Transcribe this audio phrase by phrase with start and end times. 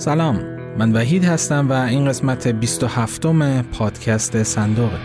[0.00, 0.36] سلام.
[0.78, 4.98] من وحید هستم و این قسمت 27 م پادکست صندوقه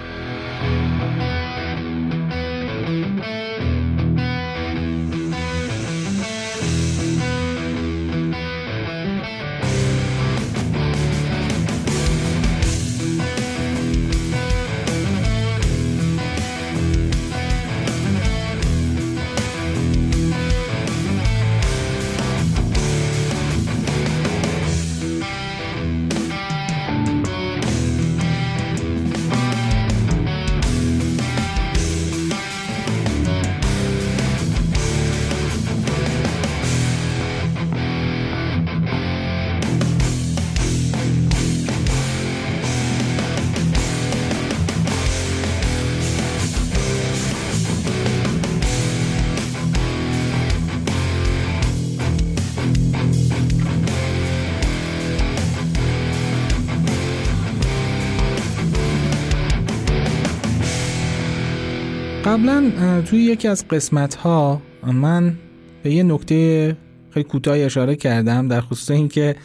[63.06, 65.38] توی یکی از قسمت ها من
[65.84, 66.78] به یه نکته
[67.10, 69.36] خیلی کوتاه اشاره کردم در خصوص اینکه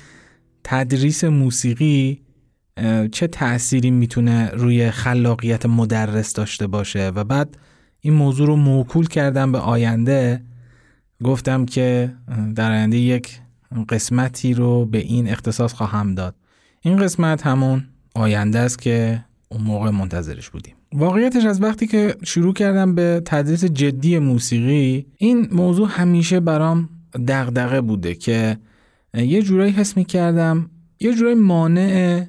[0.64, 2.20] تدریس موسیقی
[3.12, 7.58] چه تأثیری می‌تونه روی خلاقیت مدرس داشته باشه؟ و بعد
[8.00, 10.42] این موضوع رو موکول کردم به آینده.
[11.24, 12.14] گفتم که
[12.54, 13.40] در آینده یک
[13.88, 16.34] قسمتی رو به این اختصاص خواهم داد.
[16.80, 20.74] این قسمت همون آینده است که اون موقع منتظرش بودیم.
[20.92, 26.88] واقعیتش از وقتی که شروع کردم به تدریس جدی موسیقی این موضوع همیشه برام
[27.28, 28.58] دغدغه بوده که
[29.14, 32.26] یه جورایی حس می کردم یه جورایی مانع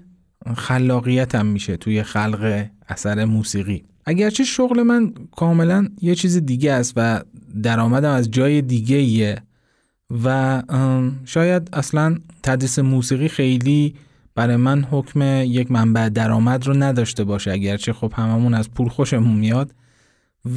[0.57, 3.83] خلاقیتم میشه توی خلق اثر موسیقی.
[4.05, 7.21] اگرچه شغل من کاملا یه چیز دیگه است و
[7.63, 9.41] درآمدم از جای دیگه ایه
[10.23, 10.63] و
[11.25, 13.95] شاید اصلا تدریس موسیقی خیلی
[14.41, 19.37] برای من حکم یک منبع درآمد رو نداشته باشه اگرچه خب هممون از پول خوشمون
[19.37, 19.73] میاد.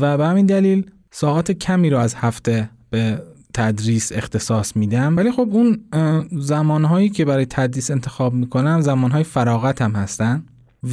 [0.01, 3.23] و به همین دلیل ساعت کمی رو از هفته به
[3.55, 5.17] تدریس اختصاص میدم.
[5.17, 5.79] ولی خب اون
[6.33, 10.45] زمانهایی که برای تدریس انتخاب می‌کنم زمانهای فراغت هم هستن.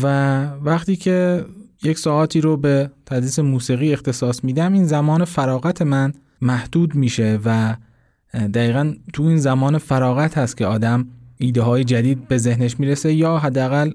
[0.03, 1.45] و وقتی که
[1.83, 7.75] یک ساعتی رو به تدریس موسیقی اختصاص میدم این زمان فراغت من محدود میشه و
[8.33, 11.07] دقیقا تو این زمان فراغت هست که آدم
[11.41, 13.91] ایده های جدید به ذهنش می‌رسه یا حداقل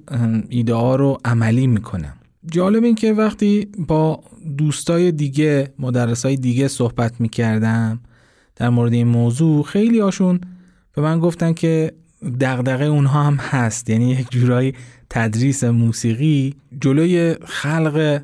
[0.48, 2.12] ایده ها رو عملی می‌کنه.
[2.50, 4.20] جالب این که وقتی با
[4.58, 8.00] دوستای دیگه مدرسای دیگه صحبت می‌کردم
[8.56, 10.40] در مورد این موضوع خیلی هاشون
[10.94, 11.92] به من گفتن که
[12.40, 13.90] دغدغه اونها هم هست.
[13.90, 14.74] یعنی یک جورایی
[15.10, 18.20] تدریس موسیقی جلوی خلق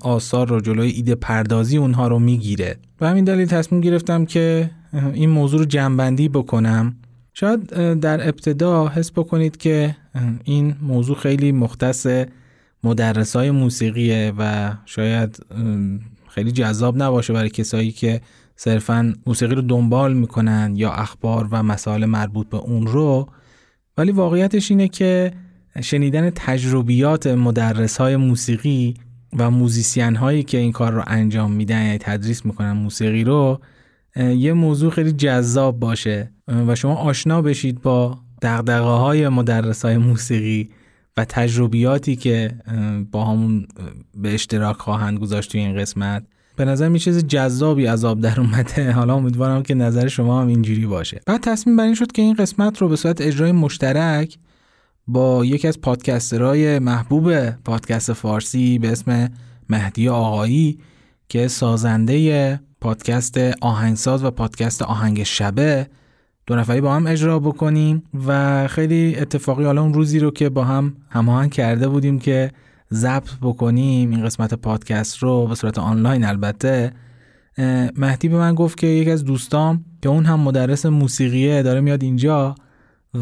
[0.00, 2.76] آثار رو جلوی ایده پردازی اونها رو می‌گیره.
[3.00, 4.70] و همین دلیل تصمیم گرفتم که
[5.14, 6.96] این موضوع رو جنبندی بکنم.
[7.38, 7.70] شاید
[8.00, 9.96] در ابتدا حس بکنید که
[10.44, 12.06] این موضوع خیلی مختص
[12.84, 15.38] مدرس های موسیقیه و شاید
[16.28, 18.20] خیلی جذاب نباشه برای کسایی که
[18.56, 23.28] صرفا موسیقی رو دنبال می‌کنن یا اخبار و مسائل مربوط به اون رو.
[23.98, 25.32] ولی واقعیتش اینه که
[25.82, 28.94] شنیدن تجربیات مدرس های موسیقی
[29.38, 33.60] و موزیسین هایی که این کار رو انجام میدن یعنی تدریس می‌کنن موسیقی رو
[34.16, 36.32] یه موضوع خیلی جذاب باشه.
[36.66, 40.70] و شما آشنا بشید با دقدقه های مدرس های موسیقی
[41.16, 42.50] و تجربیاتی که
[43.10, 43.66] با همون
[44.14, 46.26] به اشتراک خواهند گذاشت توی این قسمت.
[46.56, 48.92] به نظر می چیز جذابی از آب در اومده.
[48.98, 51.20] حالا امیدوارم که نظر شما هم اینجوری باشه.
[51.26, 54.38] بعد تصمیم بر این شد که این قسمت رو به صورت اجرای مشترک
[55.08, 59.30] با یکی از پادکسترهای محبوب پادکست فارسی به اسم
[59.68, 60.78] مهدی آقایی
[61.28, 65.86] که سازنده پادکست آهنگساز و پادکست آهنگ شبه.
[66.46, 70.64] دو نفری با هم اجرا بکنیم و خیلی اتفاقی حالا اون روزی رو که با
[70.64, 72.50] هم هماهنگ کرده بودیم که
[72.92, 76.92] ضبط بکنیم این قسمت پادکست رو به صورت آنلاین البته.
[77.96, 82.02] مهدی به من گفت که یکی از دوستام که اون هم مدرس موسیقیه داره میاد
[82.02, 82.54] اینجا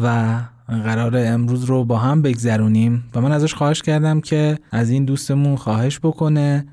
[0.03, 0.35] و
[0.67, 3.03] قرار امروز رو با هم بگذرونیم.
[3.15, 6.65] و من ازش خواهش کردم که از این دوستمون خواهش بکنه.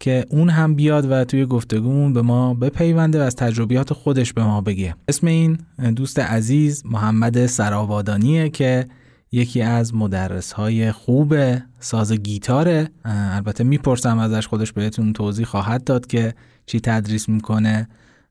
[0.00, 4.44] که اون هم بیاد و توی گفتگومون به ما بپیونده و از تجربیات خودش به
[4.44, 4.94] ما بگه.
[5.08, 5.58] اسم این
[5.96, 8.86] دوست عزیز محمد سراوادانیه که
[9.32, 11.34] یکی از مدرس های خوب
[11.80, 12.88] ساز گیتاره.
[13.04, 16.34] البته می‌پرسم ازش خودش بهتون توضیح خواهد داد که
[16.66, 17.88] چی تدریس می‌کنه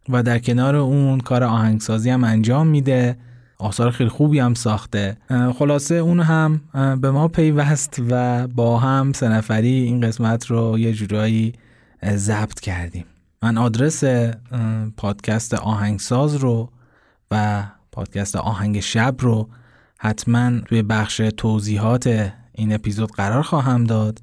[0.09, 3.17] و در کنار اون کار آهنگسازی هم انجام میده.
[3.59, 5.17] آثار خیلی خوبی هم ساخته.
[5.59, 6.61] خلاصه اون هم
[7.01, 11.53] به ما پیوست و با هم سه نفری این قسمت رو یه جورایی
[12.05, 13.05] ضبط کردیم.
[13.43, 14.03] من آدرس
[14.97, 16.69] پادکست آهنگساز رو
[17.31, 19.49] و پادکست آهنگ شب رو
[19.99, 24.21] حتما توی بخش توضیحات این اپیزود قرار خواهم داد.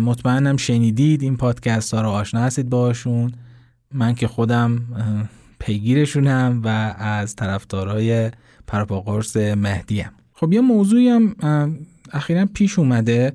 [0.00, 3.32] مطمئنم شنیدید این پادکست ها رو آشنا هستید باشون
[3.92, 4.82] من که خودم
[5.58, 6.68] پیگیرشونم و
[6.98, 8.30] از طرفدارای
[8.66, 11.36] پرپاقرس مهدیم خب یه موضوعی هم
[12.12, 13.32] اخیرا پیش اومده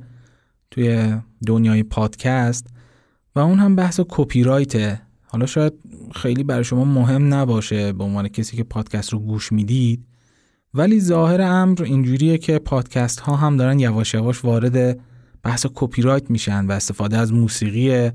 [0.71, 1.15] توی
[1.47, 2.68] دنیای پادکست
[3.35, 5.73] و اون هم بحث کپی رایته حالا شاید
[6.15, 10.06] خیلی برای شما مهم نباشه به عنوان کسی که پادکست رو گوش می‌دید
[10.73, 15.00] ولی ظاهر امر اینجوریه که پادکست ها هم دارن یواش یواش وارد
[15.44, 18.12] بحث کپی رایت میشن و استفاده از موسیقی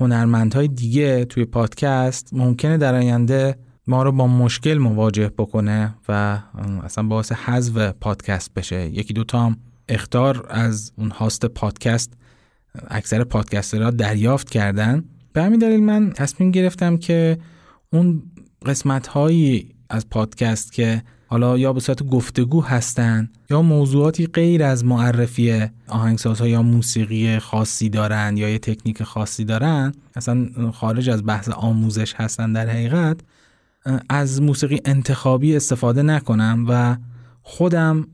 [0.00, 6.38] هنرمندهای دیگه توی پادکست ممکنه در آینده ما رو با مشکل مواجه بکنه و
[6.84, 8.88] اصلا باعث حذف پادکست بشه.
[8.88, 9.56] یکی دوتا هم
[9.88, 12.12] اختار از اون هاست پادکست
[12.88, 15.04] اکثر پادکسترها دریافت کردن.
[15.32, 17.38] به همین دلیل من تصمیم گرفتم که
[17.92, 18.22] اون
[18.66, 24.84] قسمت هایی از پادکست که حالا یا به صورت گفتگو هستن یا موضوعاتی غیر از
[24.84, 31.48] معرفی آهنگسازها یا موسیقی خاصی دارن یا یه تکنیک خاصی دارن اصلا خارج از بحث
[31.48, 33.20] آموزش هستن در حقیقت
[34.08, 36.96] از موسیقی انتخابی استفاده نکنم و
[37.42, 38.06] خودم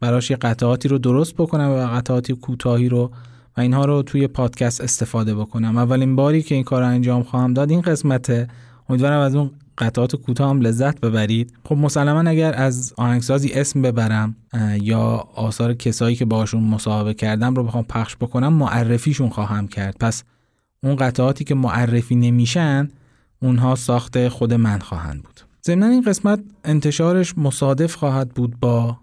[0.00, 3.10] براش یه قطعاتی رو درست بکنم و قطعاتی کوتاهی رو
[3.56, 5.76] و اینها رو توی پادکست استفاده بکنم.
[5.76, 8.48] اولین باری که این کار رو انجام خواهم داد این قسمته.
[8.88, 11.52] امیدوارم از اون قطعات کوتاه هم لذت ببرید.
[11.64, 14.36] خب مسلما اگر از آهنگسازی اسم ببرم
[14.80, 19.96] یا آثار کسایی که باشون مصاحبه کردم رو بخوام پخش بکنم معرفیشون خواهم کرد.
[20.00, 20.24] پس
[20.82, 22.88] اون قطعاتی که معرفی نمیشن
[23.42, 25.40] اونها ساخت خود من خواهند بود.
[25.66, 28.98] ضمن این قسمت انتشارش مصادف خواهد بود با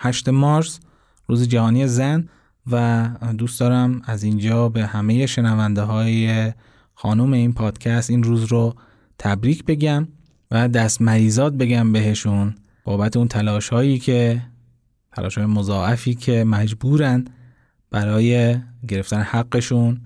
[0.00, 0.80] 8 مارس
[1.26, 2.28] روز جهانی زن
[2.70, 3.08] و
[3.38, 6.52] دوست دارم از اینجا به همه شنونده های
[6.94, 8.74] خانم این پادکست این روز رو
[9.22, 10.08] تبریک بگم
[10.50, 12.54] و دست مریضات بگم بهشون
[12.84, 14.42] بابت اون تلاش هایی که
[15.12, 17.24] تلاش های مضاعفی که مجبورن
[17.90, 18.56] برای
[18.88, 20.00] گرفتن حقشون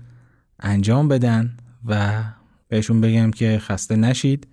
[0.59, 2.23] انجام بدن و
[2.67, 4.47] بهشون بگم که خسته نشید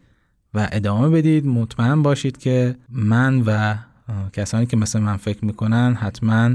[0.54, 1.46] و ادامه بدید.
[1.46, 3.74] مطمئن باشید که من و
[4.32, 6.50] کسانی که مثل من فکر می‌کنن حتما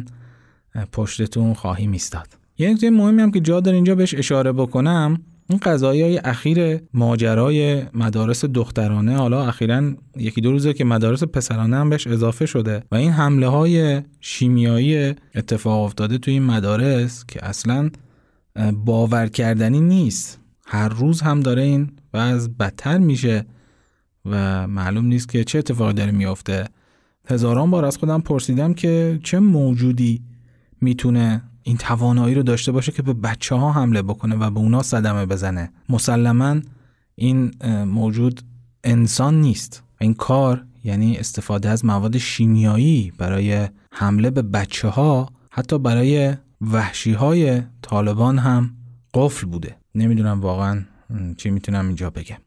[0.91, 2.27] پشتتون خواهیم ایستاد.
[2.57, 6.79] یه نکته مهمی هم که جا داره اینجا بهش اشاره بکنم این قضایی های اخیر
[6.93, 12.83] ماجرای مدارس دخترانه حالا اخیرا یکی دو روزه که مدارس پسرانه هم بهش اضافه شده
[12.91, 17.89] و این حمله های شیمیایی اتفاق افتاده توی این مدارس که اصلا
[18.73, 20.39] باور کردنی نیست.
[20.65, 23.45] هر روز هم داره این از بدتر میشه
[24.25, 26.65] و معلوم نیست که چه اتفاقی داره میافته.
[27.27, 30.21] هزاران بار از خودم پرسیدم که چه موجودی
[30.81, 34.83] می‌تونه این توانایی رو داشته باشه که به بچه ها حمله بکنه و به اونا
[34.83, 35.71] صدمه بزنه.
[35.89, 36.55] مسلما
[37.15, 37.51] این
[37.85, 38.41] موجود
[38.83, 39.83] انسان نیست.
[40.01, 47.13] این کار یعنی استفاده از مواد شیمیایی برای حمله به بچه ها حتی برای وحشی
[47.13, 48.75] های طالبان هم
[49.13, 49.75] قفل بوده.
[49.95, 50.83] نمی‌دونم واقعا
[51.37, 52.37] چی می‌تونم اینجا بگم.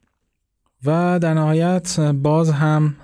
[0.84, 2.94] و در نهایت باز هم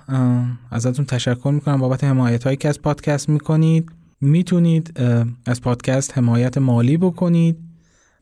[0.71, 3.91] ازتون تشکر می‌کنم بابت حمایت هایی که از پادکست می‌کنید.
[4.21, 4.99] می‌تونید
[5.45, 7.57] از پادکست حمایت مالی بکنید.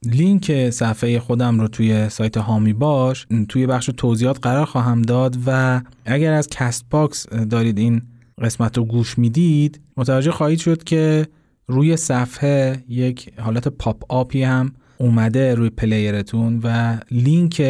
[0.04, 3.28] لینک صفحه خودم رو توی سایت هامی باش.
[3.50, 8.02] توی بخش توضیحات قرار خواهم داد و اگر از Castbox دارید این
[8.42, 11.28] قسمت رو گوش می‌دید متوجه خواهید شد که
[11.68, 17.62] روی صفحه یک حالت pop-up ی هم اومده روی player تون و لینک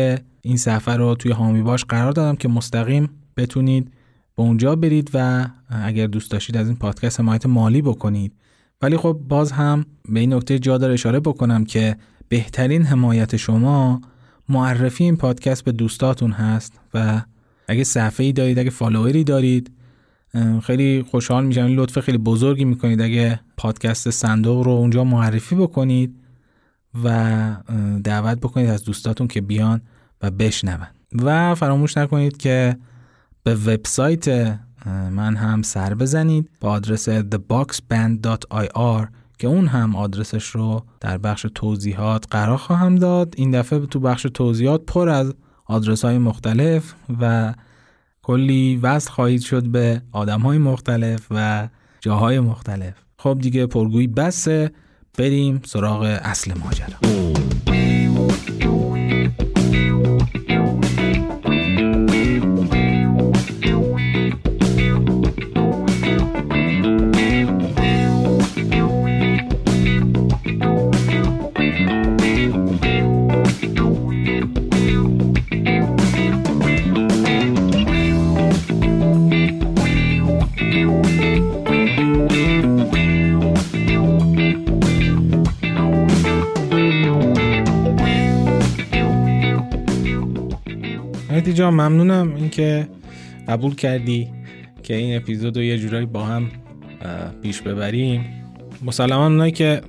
[0.41, 3.91] این صفحه رو توی هامی باش قرار دادم که مستقیم بتونید
[4.37, 8.33] به اونجا برید و اگر دوست داشتید از این پادکست حمایت مالی بکنید.
[8.81, 11.97] ولی خب باز هم به این نکته جا داره اشاره بکنم که
[12.29, 14.01] بهترین حمایت شما
[14.49, 17.21] معرفی این پادکست به دوستاتون هست و
[17.67, 19.71] اگه صفحه ای دارید اگه فالووری دارید
[20.63, 21.65] خیلی خوشحال میشم.
[21.65, 26.15] لطف خیلی بزرگی می‌کنید اگه پادکست صندوق رو اونجا معرفی بکنید
[27.03, 27.55] و
[28.03, 29.81] دعوت بکنید از دوستاتون که بیان
[30.21, 30.87] و بشنون.
[31.13, 32.77] و فراموش نکنید که
[33.47, 34.27] به وبسایت
[35.11, 42.25] من هم سر بزنید با آدرس theboxband.ir که اون هم آدرسش رو در بخش توضیحات
[42.29, 43.33] قرار خواهم داد.
[43.37, 45.33] این دفعه تو بخش توضیحات پر از
[45.65, 47.53] آدرس های مختلف و
[48.21, 51.67] کلی وصل خواهید شد به آدم های مختلف و
[52.01, 52.93] جاهای مختلف.
[53.17, 54.71] خب دیگه پرگویی بسه
[55.17, 56.97] بریم سراغ اصل ماجرا.
[91.47, 92.87] مهدی جان ممنونم اینکه
[93.47, 94.27] قبول کردی
[94.83, 96.51] که این اپیزود رو یه جورایی با هم
[97.41, 98.25] پیش ببریم.
[98.85, 99.81] مسلما اونایی که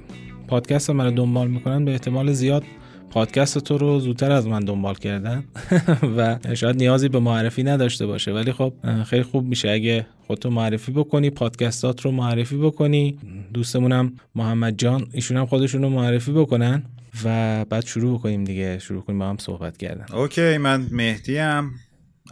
[0.49, 2.65] پادکست من رو دنبال می‌کنن به احتمال زیاد
[3.11, 5.45] پادکست تو رو زودتر از من دنبال کردن
[6.17, 8.33] و شاید نیازی به معرفی نداشته باشه.
[8.33, 8.73] ولی خب
[9.05, 9.71] خیلی خوب میشه.
[9.71, 13.19] اگه خودتو معرفی بکنی پادکستات رو معرفی بکنی.
[13.55, 16.83] دوستمونم محمد جان ایشون هم خودشون رو معرفی بکنن.
[17.25, 18.79] و بعد شروع بکنیم دیگه.
[18.79, 20.07] شروع کنیم با هم صحبت کردن.
[20.13, 21.39] اوکی من مهدی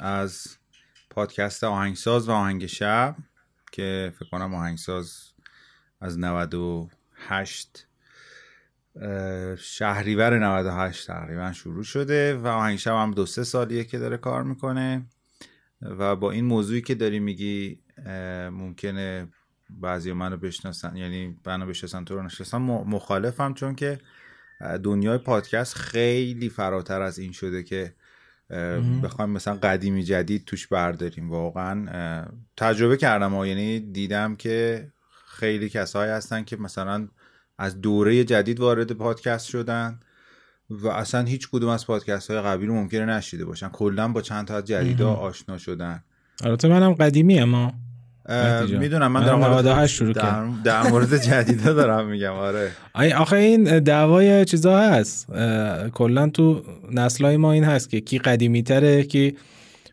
[0.01, 0.47] از
[1.11, 3.17] پادکست آهنگساز و آهنگ شب
[3.73, 5.33] که فکر کنم آهنگساز
[6.01, 7.87] از 98
[9.59, 14.43] شهریور 98 تقریبا شروع شده و آهنگ شب هم دو سه سالیه که داره کار
[14.43, 15.07] می‌کنه
[15.83, 17.81] و با این موضوعی که داری میگی
[18.51, 19.29] ممکنه
[19.71, 23.99] بعضی منو بشناسن یعنی منو بشناسن تو رو نشناسن مخالفم چون که
[24.61, 27.95] دنیای پادکست خیلی فراتر از این شده که
[29.03, 31.31] بخوایم مثلا قدیمی جدید توش برداریم.
[31.31, 32.25] واقعا
[32.57, 34.89] تجربه کردم و یعنی دیدم که
[35.27, 37.09] خیلی کسایی هستن که مثلا
[37.59, 40.01] از دوره جدید وارد پادکست شدن
[40.71, 43.69] و اصلا هیچ کدوم از پادکست های قبلی رو ممکنه نشیده باشن.
[43.69, 46.05] کلا با چند تا از جدیدا آشنا شدن.
[46.45, 47.73] البته منم قدیمی اما
[48.79, 52.71] می‌دونم من در مورد شروع در, در مورد جدیدا دارم میگم آره.
[53.17, 55.27] آخه این دعوای چیزا هست.
[55.95, 59.37] کلا تو نسلای ما این هست که کی قدیمی تره کی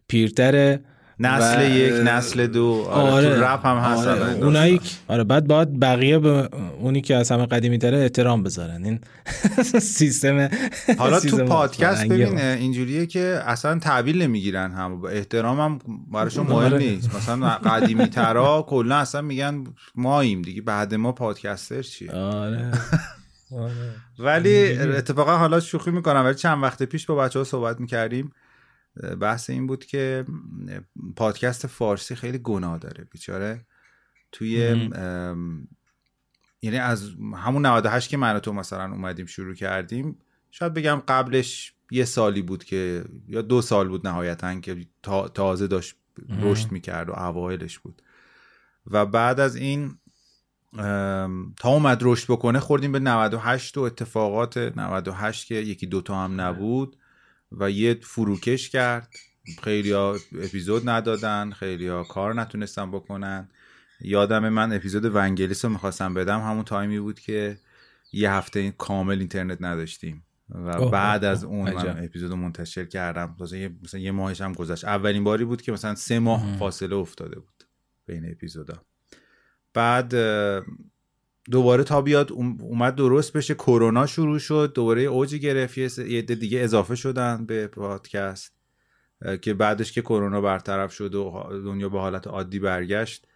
[0.08, 0.80] پیرتره.
[1.28, 1.76] نسل و...
[1.76, 2.86] یک نسل دو.
[2.90, 3.36] آره, آره.
[3.36, 4.34] تو رپ هم هست آره.
[4.34, 6.50] اونایی آره بعد باید بقیه به
[6.80, 8.86] اونی که از همه قدیمی تره احترام بذارن.
[8.86, 9.00] این
[9.80, 10.50] سیستم
[10.98, 15.80] حالا تو پادکست ببین اینجوریه که اصلا تحویل نمی‌گیرن هم احترام هم
[16.12, 16.78] براشون مهم آره.
[16.78, 17.16] نیست.
[17.16, 19.64] مثلا قدیمی ترا کلا اصلا میگن
[19.96, 22.10] ماییم دیگه بعد ما پادکستر چی
[22.44, 22.72] آره.
[24.20, 28.32] ولی اتفاقا حالا شوخی می‌کنم ولی چند وقت پیش با بچه ها صحبت می‌کردیم.
[29.22, 30.26] بحث این بود که
[31.16, 33.66] پادکست فارسی خیلی گناه داره بیچاره.
[34.32, 34.56] توی
[36.62, 40.18] یعنی از همون 98 که من تو مثلا اومدیم شروع کردیم
[40.52, 44.88] شاید بگم قبلش یه سالی بود که یا دو سال بود نهایتا که
[45.34, 45.96] تازه داشت
[46.42, 48.02] رشد می‌کرد و اوایلش بود.
[48.88, 49.98] و بعد از این
[51.58, 56.98] تا اومد رشد بکنه خوردیم به 98 و اتفاقات 98 که یکی دوتا هم نبود.
[57.60, 59.10] و یه فروکش کرد.
[59.64, 63.50] خیلی ها اپیزود ندادن خیلی ها کار نتونستن بکنن.
[64.02, 67.58] یادم من اپیزود ونگلیس رو می‌خواستم بدم همون تایمی بود که
[68.14, 70.26] یه هفته کامل اینترنت نداشتیم.
[70.50, 73.36] و بعد از اون من اپیزود منتشر کردم.
[73.84, 74.86] مثلا یه ماهش هم گذشت.
[74.86, 77.64] اولین باری بود که مثلا سه ماه فاصله افتاده بود
[78.06, 78.82] بین اپیزودا.
[79.74, 80.16] بعد
[81.52, 83.54] دوباره تا بیاد اومد درست بشه.
[83.54, 84.72] کرونا شروع شد.
[84.76, 85.78] دوباره اوجی گرفت.
[85.78, 88.54] یه دیگه اضافه شدن به پادکست
[89.42, 93.28] که بعدش که کرونا برطرف شد و دنیا به حالت عادی برگشت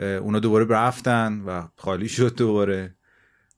[0.00, 2.94] اونا دوباره رفتن و خالی شد دوباره.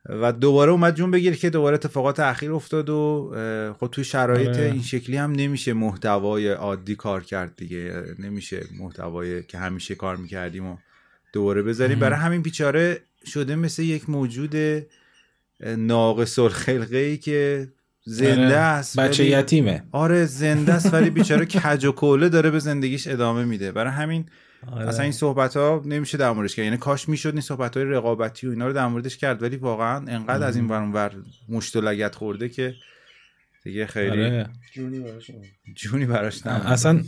[0.08, 3.32] و دوباره اومد جون بگیر که دوباره اتفاقات اخیر افتاد و
[3.80, 4.64] خب توی شرایط آره.
[4.64, 8.04] این شکلی هم نمیشه محتوای عادی کار کرد دیگه.
[8.18, 10.76] نمیشه محتوای که همیشه کار می‌کردیم و
[11.32, 11.98] دوباره بذاریم.
[11.98, 14.56] برای همین بیچاره شده مثل یک موجود
[15.60, 17.68] ناقص الخلقه ای که
[18.04, 19.82] زنده آره، است بچه یتیمه.
[19.92, 23.72] آره زنده است ولی بیچاره کج و کوله داره به زندگیش ادامه میده.
[23.72, 24.26] برای همین
[24.72, 24.88] آره.
[24.88, 26.64] اصلا این صحبت ها نمیشه در موردش کرد.
[26.64, 29.96] یعنی کاش می‌شد این صحبت های رقابتی و اینا رو در موردش کرد ولی واقعا
[29.96, 31.12] انقدر از این ور ور
[31.48, 32.74] مشت و لگت خورده که
[33.64, 34.48] دیگه خیلی آره.
[34.74, 35.30] جونی براش
[35.74, 37.02] جونی براش اصلا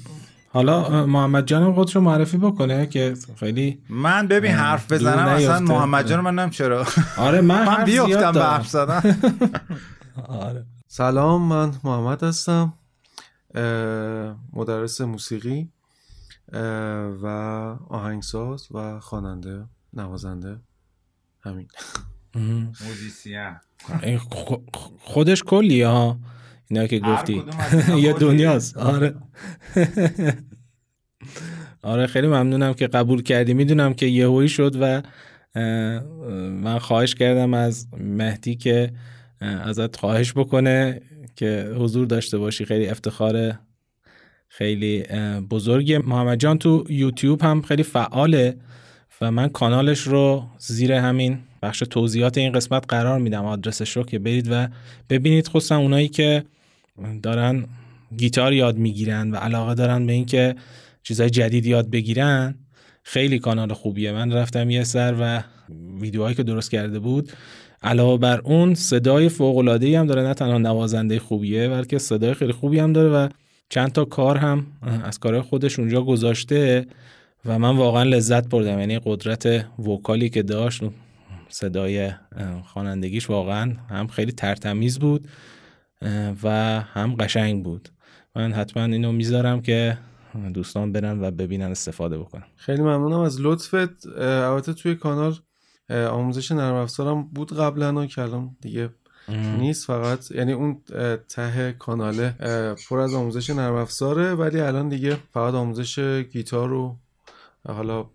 [0.53, 6.09] حالا محمد جانم خودش رو معرفی بکنه که خیلی من ببین حرف بزنم اصلا محمد
[6.09, 6.87] جان من نم چرا.
[7.17, 9.17] آره من, من بیفتم به حرف زدن.
[10.47, 10.67] آره.
[10.89, 12.73] سلام من محمد هستم
[14.53, 15.69] مدرس موسیقی
[17.23, 17.27] و
[17.89, 20.61] آهنگساز و خواننده نوازنده.
[21.41, 21.69] همین.
[22.35, 23.57] موزیسین.
[25.01, 26.19] خودش کلی ها.
[26.71, 27.43] اینا که گفتی.
[28.07, 28.77] یه دنیاست.
[28.77, 29.15] آره.
[31.83, 33.55] آره خیلی ممنونم که قبول کردی.
[33.55, 35.03] می‌دونم که یهویی شد و
[36.51, 38.93] من خواهش کردم از مهدی که
[39.41, 41.01] ازت خواهش بکنه
[41.37, 42.65] که حضور داشته باشی.
[42.65, 43.59] خیلی افتخار
[44.49, 45.03] خیلی
[45.51, 48.57] بزرگه محمد جان تو یوتیوب هم خیلی فعاله
[49.21, 53.45] و من کانالش رو زیر همین بخش توضیحات این قسمت قرار میدم.
[53.45, 54.69] آدرسش رو که برید و
[55.11, 55.49] ببینید.
[55.49, 56.45] خصوصا اونایی که
[57.23, 57.65] دارن
[58.17, 60.55] گیتار یاد می‌گیرن و علاقه دارن به اینکه
[61.03, 62.55] چیزهای جدید یاد بگیرن.
[63.03, 64.13] خیلی کانال خوبیه.
[64.13, 65.43] من رفتم یه سر و
[66.01, 67.33] ویدیوهایی که درست کرده بود.
[67.83, 70.23] علاوه بر اون صدای فوق العاده هم داره.
[70.23, 73.29] نه تنها نوازنده خوبیه بلکه صدای خیلی خوبی هم داره و
[73.69, 74.67] چند تا کار هم
[75.05, 76.87] از کارهای خودش اونجا گذاشته
[77.45, 78.79] و من واقعا لذت بردم.
[78.79, 80.83] یعنی قدرت وکالی که داشت
[81.49, 82.11] صدای
[82.65, 85.29] خوانندگیش واقعا هم خیلی ترتمیز بود.
[86.43, 87.89] و هم قشنگ بود.
[88.37, 89.99] من حتما اینو می‌ذارم که
[90.55, 92.45] دوستان برن و ببینن استفاده بکنن.
[92.57, 94.07] خیلی ممنونم از لطفت.
[94.19, 95.35] البته توی کانال
[95.91, 98.91] آموزش نرم افزارم بود قبلا و کلام دیگه
[99.59, 100.31] نیست فقط.
[100.31, 100.83] یعنی اون
[101.29, 102.35] ته کاناله
[102.89, 105.99] پر از آموزش نرم افزاره ولی الان دیگه فقط آموزش
[106.33, 106.97] گیتار و
[107.69, 108.07] حالا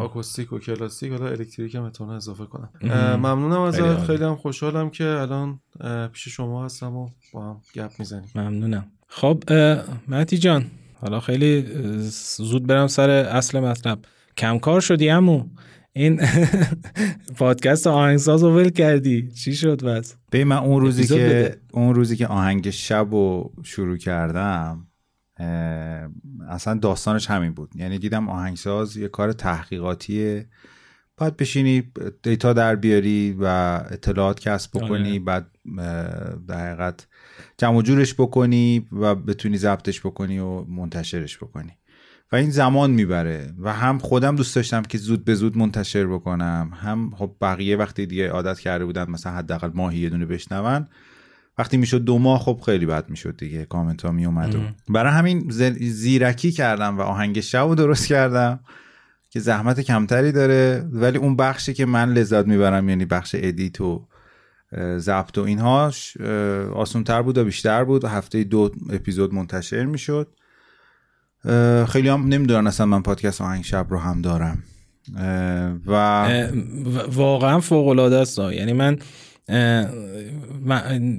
[0.00, 2.70] آکوستیک و کلاسیک حالا الکتریک هم اتونه اضافه کنم.
[3.16, 5.60] ممنونم از خیلی هم خوشحالم که الان
[6.12, 8.30] پیش شما هستم و با هم گپ می‌زنیم.
[8.34, 8.86] ممنونم.
[9.08, 9.42] خب
[10.08, 10.64] مهتی جان
[11.00, 11.64] حالا خیلی
[12.36, 13.98] زود برم سر اصل مطلب.
[14.36, 15.44] کمکار شدی امو
[15.92, 16.20] این
[17.38, 19.28] پادکست آهنگساز رو ول کردی.
[19.28, 23.96] چی شد بس؟ به من اون روزی که اون روزی که آهنگ شب رو شروع
[23.96, 24.86] کردم
[26.48, 27.70] اصلا داستانش همین بود.
[27.74, 30.46] یعنی دیدم آهنگساز یه کار تحقیقاتیه.
[31.16, 33.44] باید بشینی دیتا در بیاری و
[33.90, 35.18] اطلاعات کسب بکنی آره.
[35.18, 35.46] بعد
[36.48, 37.06] در حقیقت
[37.58, 41.72] جمع جورش بکنی و بتونی ضبطش بکنی و منتشرش بکنی.
[42.32, 43.54] و این زمان می‌بره.
[43.58, 46.70] و هم خودم دوست داشتم که زود به زود منتشر بکنم.
[46.74, 50.88] هم خب بقیه وقتی دیگه عادت کرده بودن مثلا حداقل ماهی یه دونه بشنون
[51.58, 53.64] وقتی می‌شد دو ماه خب خیلی بد می‌شد دیگه.
[53.64, 54.58] کامنت ها میومد و
[54.88, 58.60] برای همین زیرکی کردم و آهنگ شب درست کردم
[59.30, 60.88] که زحمت کمتری داره.
[60.92, 64.06] ولی اون بخشی که من لذت می‌برم یعنی بخش ادیت و
[64.98, 66.16] ضبط و اینهاش
[66.74, 68.04] آسونتر بود و بیشتر بود.
[68.04, 70.28] و هفته دو اپیزود منتشر می‌شد.
[71.88, 74.62] خیلی هم نمی‌دونن اصلا من پادکست آهنگ شب رو هم دارم.
[75.86, 75.92] و
[77.08, 78.38] واقعا فوق العاده است.
[78.38, 78.98] یعنی من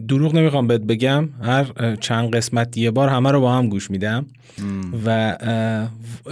[0.07, 1.29] دروغ نمی‌خوام بهت بگم.
[1.41, 4.25] هر چند قسمت یه بار همه رو با هم گوش میدم.
[5.05, 5.37] و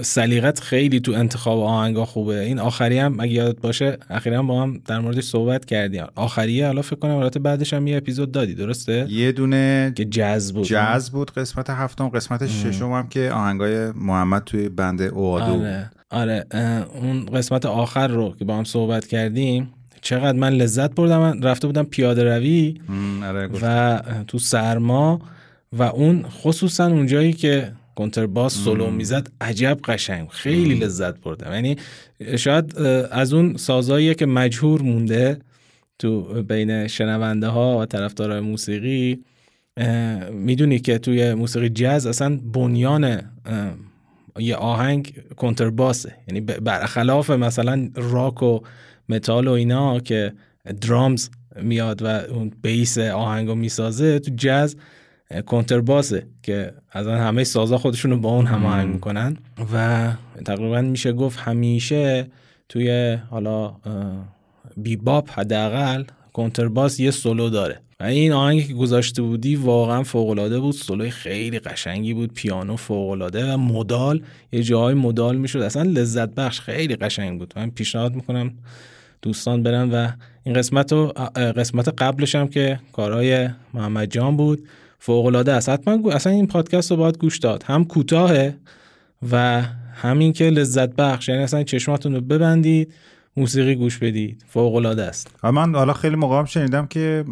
[0.01, 2.39] سلیقت خیلی تو انتخاب آهنگا خوبه.
[2.39, 6.03] این آخری هم اگه یادت باشه اخیرا با هم در موردش صحبت کردیم.
[6.15, 10.53] آخریه حالا فکر کنم البته بعدش هم یه اپیزود دادی درسته؟ یه دونه که جاز
[10.53, 10.63] بود.
[10.63, 15.91] جاز بود قسمت هفتم قسمت ششم هم که آهنگای محمد توی بند اوادو آره.
[16.11, 16.45] آره
[17.01, 19.73] اون قسمت آخر رو که با هم صحبت کردیم
[20.05, 21.19] چقدر من لذت بردم.
[21.19, 22.81] من رفته بودم پیاده روی
[23.23, 25.21] آره، و تو سرما
[25.73, 30.29] و اون خصوصا اونجایی که کنترباس سولو می‌زد عجب قشنگ.
[30.29, 31.53] خیلی لذت بردم.
[31.53, 31.75] یعنی
[32.37, 32.77] شاید
[33.11, 35.39] از اون سازاییه که مجهور مونده
[35.99, 39.19] تو بین شنونده ها و طرفدارای موسیقی
[40.31, 43.21] می‌دونی که توی موسیقی جاز اصلا بنیان
[44.39, 48.59] یه آهنگ کنترباسه یعنی برخلاف مثلا راک و
[49.09, 50.33] متال و اینا که
[50.81, 51.29] درامز
[51.61, 54.75] میاد و اون بیس آهنگو می‌سازه تو جاز
[55.45, 59.37] کنترباسه که از همه سازا خودشون رو با اون هماهنگ می‌کنن.
[59.73, 60.07] و
[60.45, 62.27] تقریبا میشه گفت همیشه
[62.69, 63.75] توی حالا
[64.77, 67.81] بیباپ حداقل کنترباس یه سولو داره.
[67.99, 70.73] و این آهنگی که گذاشته بودی واقعا فوق بود.
[70.73, 75.59] سولوی خیلی قشنگی بود پیانو فوق و مدال یه جای مدال می‌شد.
[75.59, 77.53] اصلا لذت بخش خیلی قشنگ بود.
[77.55, 78.53] من پیشنهاد می‌کنم
[79.25, 80.07] دوستان برن و
[80.43, 81.07] این قسمت رو
[81.57, 84.67] قسمت قبلش هم که کارهای محمد جان بود
[84.99, 85.69] فوق العاده است.
[85.69, 87.63] حتما اصلا این پادکست رو باید گوش داد.
[87.63, 88.57] هم کوتاهه
[89.31, 89.61] و
[89.93, 92.93] همین که لذت بخش یعنی اصلا چشماتون رو ببندید
[93.37, 94.45] موسیقی گوش بدید.
[94.47, 97.23] فوق العاده است من حالا خیلی موقع شنیدم که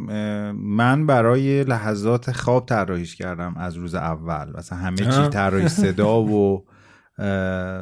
[0.55, 4.51] من برای لحظات خواب طراحیش کردم از روز اول.
[4.57, 6.63] مثلا همه چی طراحی صدا و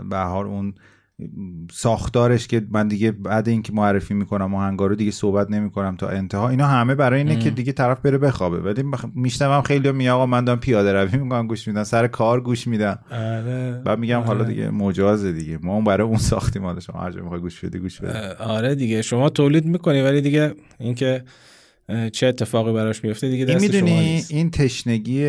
[0.10, 0.74] به اون
[1.72, 6.50] ساختارش که من دیگه بعد اینکه معرفی می‌کنم آهنگا رو دیگه صحبت نمی‌کنم تا انتها
[6.50, 8.60] اینا همه برای اینه که دیگه طرف بره بخوابه.
[8.60, 8.84] ولی
[9.16, 13.00] میشنوم خیلی می آقا من دارم پیاده روی می‌کنم گوش میدم سر کار گوش میدم.
[13.12, 13.82] آره.
[13.86, 14.54] بعد میگم حالا آره.
[14.54, 15.60] دیگه مجازه دیگه.
[15.62, 18.34] ما اون برای اون ساختیم حالا شما هر می‌خوای گوش بدی گوش بده.
[18.36, 19.02] آره دیگه.
[19.02, 21.24] شما تولید می‌کنی ولی دیگه اینکه
[22.12, 25.26] چه اتفاقی براش میفته دیگه دست این می‌دونی این تشنگی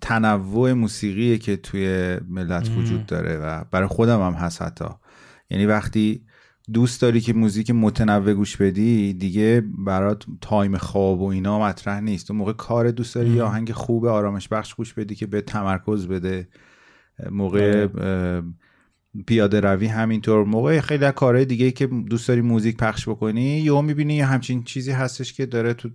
[0.00, 4.84] تنوع موسیقی که توی ملت وجود داره و برای خودم هم هست حتی.
[5.50, 6.24] یعنی وقتی
[6.72, 12.30] دوست داری که موزیک متنوع گوش بدی دیگه برات time خواب و اینا مطرح نیست.
[12.30, 16.06] اون موقع کار دوست داری یه آهنگ خوب آرامش بخش گوش بدی که بهت تمرکز
[16.06, 16.48] بده.
[17.30, 18.42] موقع آره.
[19.26, 20.44] پیاده روی همینطور.
[20.44, 24.62] موقع خیلی از کارهای دیگه که دوست داری موزیک پخش بکنی یا می‌بینی یه همچین
[24.62, 25.90] چیزی هستش که داره تو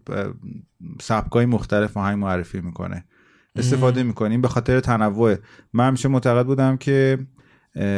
[1.02, 3.06] سبکای مختلف آهنگ معرفی می‌کنه.
[3.56, 5.36] استفاده می‌کنیم به خاطر تنوع
[5.74, 7.18] من همیشه معتقد بودم که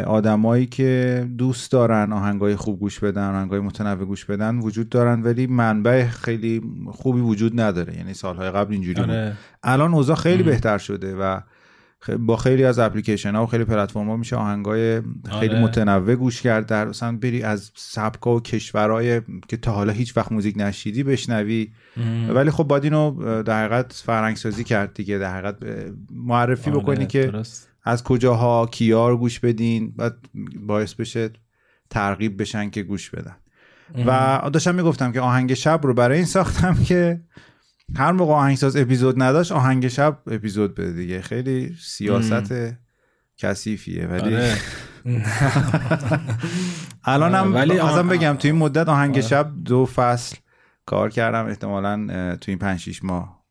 [0.08, 5.48] آدمایی که دوست دارن آهنگای خوب گوش بدن آهنگای متنوع گوش بدن وجود دارن ولی
[5.48, 6.62] منبع خیلی
[6.92, 7.98] خوبی وجود نداره.
[7.98, 9.10] یعنی سالهای قبل اینجوری بود.
[9.10, 9.34] آره.
[9.64, 11.40] الان اوضاع خیلی بهتر شده و
[12.20, 15.02] با خیلی از اپلیکیشن ها و خیلی پلتفرم ها میشه آهنگای
[15.40, 15.64] خیلی آره.
[15.64, 16.66] متنوع گوش کرد.
[16.66, 21.72] در مثلا بری از سبکا و کشورهای که تا حالا هیچ وقت موزیک نشیدی بشنوی.
[22.30, 25.18] ولی خب باید اینو در حقیقت فرنگ سازی کرد دیگه.
[25.18, 25.56] در حقیقت
[26.12, 27.32] معرفی آره، بکنی که
[27.86, 30.12] از کجاها کیار گوش بدین و
[30.60, 31.30] باعث بشه
[31.90, 33.36] ترغیب بشن که گوش بدن.
[34.06, 37.22] و داشتم می‌گفتم که آهنگ شب رو برای این ساختم که
[37.96, 41.22] هر موقع آهنگساز اپیزود نداشت آهنگ شب اپیزود بده دیگه.
[41.22, 42.54] خیلی سیاست
[43.38, 44.08] کثیفیه.
[44.08, 44.58] ولی آره.
[47.04, 49.22] الانم ولی ازم بگم توی این مدت آهنگ آره.
[49.22, 50.38] شب دو فصل
[50.86, 51.46] کار کردم.
[51.46, 53.45] احتمالا توی این 5 6 ماه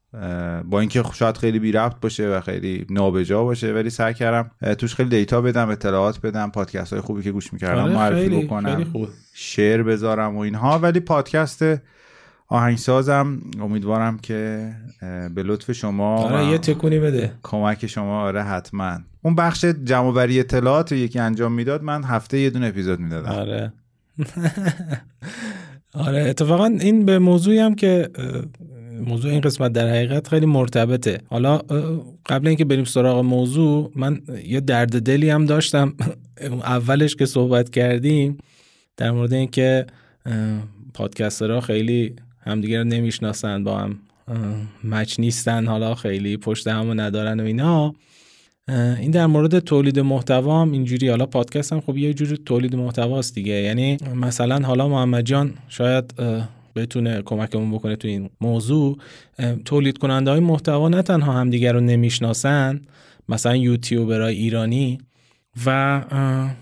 [0.65, 4.95] با اینکه شاید خیلی بی ربط باشه و خیلی نابجا باشه ولی سعی کردم توش
[4.95, 8.87] خیلی دیتا بدم اطلاعات بدم پادکست های خوبی که گوش می‌کردم آره معرفی بکنم
[9.35, 10.79] شعر بذارم و اینها.
[10.79, 11.65] ولی پادکست
[12.49, 14.71] آهنگسازم امیدوارم که
[15.35, 17.33] به لطف شما آره یه تکونی بده.
[17.43, 18.99] کمک شما آره حتما.
[19.23, 23.33] اون بخش جمعوری اطلاعات یکی انجام می‌داد من هفته یه دونه اپیزود می‌دادم.
[23.33, 23.73] آره.
[26.07, 28.09] آره اتفاقا این به موضوعی هم که
[29.07, 31.21] موضوع این قسمت در حقیقت خیلی مرتبطه.
[31.27, 31.59] حالا
[32.27, 35.95] قبل اینکه بریم سراغ موضوع من یه درد دلی هم داشتم.
[36.65, 38.39] اولش که صحبت کردیم
[38.97, 39.87] در مورد اینکه
[40.95, 43.99] پادکسترها خیلی همدیگه رو نمی‌شناسن با هم
[44.85, 47.95] مچ نیستن حالا خیلی پشت همو ندارن و اینا.
[48.69, 51.09] این در مورد تولید محتوا هم اینجوری.
[51.09, 53.53] حالا پادکست هم خب یه جوری تولید محتواست دیگه.
[53.53, 56.15] یعنی مثلا حالا محمد جان شاید
[56.77, 58.99] بتونه کمکمون بکنه تو این موضوع
[59.65, 62.81] تولید کننده های محتوا نه تنها همدیگه رو نمی‌شناسن
[63.29, 64.99] مثلا یوتیوبرای ایرانی
[65.67, 66.01] و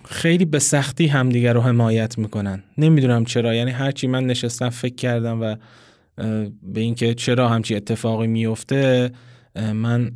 [0.04, 2.62] خیلی به سختی همدیگر رو حمایت می‌کنن.
[2.78, 5.56] نمی‌دونم چرا یعنی هرچی من نشستم فکر کردم و
[6.62, 9.10] به اینکه چرا همچی اتفاقی میفته
[9.56, 10.10] من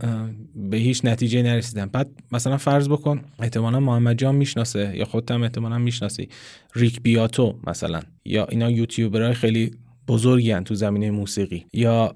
[0.54, 1.86] به هیچ نتیجه نرسیدم.
[1.86, 6.28] بعد مثلا فرض بکن احتمالا محمد جان می‌شناسه یا خودت هم احتمالا می‌شناسی.
[6.74, 8.00] ریک بیاتو مثلا.
[8.24, 9.70] یا اینا یوتیوبرهای خیلی
[10.08, 11.66] بزرگی تو زمینه موسیقی.
[11.72, 12.14] یا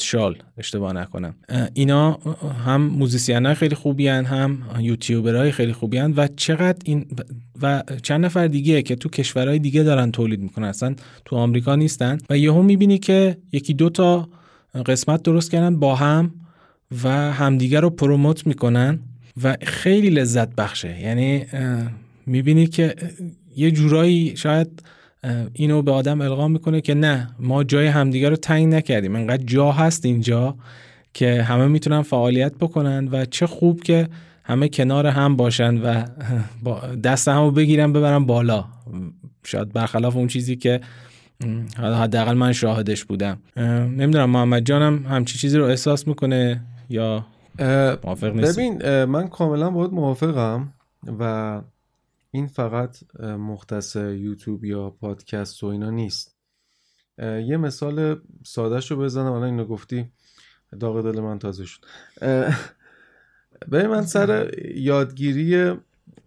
[0.00, 1.34] شال اشتباه نکنم.
[1.74, 2.12] اینا
[2.66, 7.06] هم موزیسین خیلی خوبی هن هم یوتیوبر های خیلی خوبی هن و چقدر این
[7.62, 12.18] و چند نفر دیگه که تو کشورهای دیگه دارن تولید می‌کنن اصلا تو آمریکا نیستن.
[12.30, 14.28] و یهو می‌بینی که یکی دو تا
[14.86, 16.34] قسمت درست کردن با هم
[17.04, 18.98] و همدیگه رو پروموت می‌کنن
[19.42, 21.00] و خیلی لذت بخشه.
[21.00, 21.46] یعنی
[22.26, 22.94] می‌بینی که
[23.56, 24.82] یه جورایی شاید
[25.52, 29.16] اینو به آدم القا می‌کنه که نه ما جای همدیگه رو تنگ نکردیم.
[29.16, 30.54] انقدر جا هست اینجا
[31.14, 34.08] که همه می‌تونن فعالیت بکنن و چه خوب که
[34.44, 36.04] همه کنار هم باشن و
[37.04, 38.64] دست همو بگیرن ببرن بالا.
[39.44, 40.80] شاید برخلاف اون چیزی که
[41.78, 43.38] حداقل من شاهدش بودم.
[43.96, 47.26] نمی‌دونم محمد جانم همچی چیزی رو احساس می‌کنه یا
[48.04, 50.72] موافق نیست ببین من کاملا باهات موافقم
[51.18, 51.60] و
[52.34, 56.36] این فقط مختص یوتیوب یا پادکست و اینا نیست.
[57.18, 59.32] یه مثال سادهش رو بزنم.
[59.32, 60.10] الان اینو گفتی
[60.80, 61.84] داغ دل من تازه شد.
[63.68, 65.74] به من سر یادگیری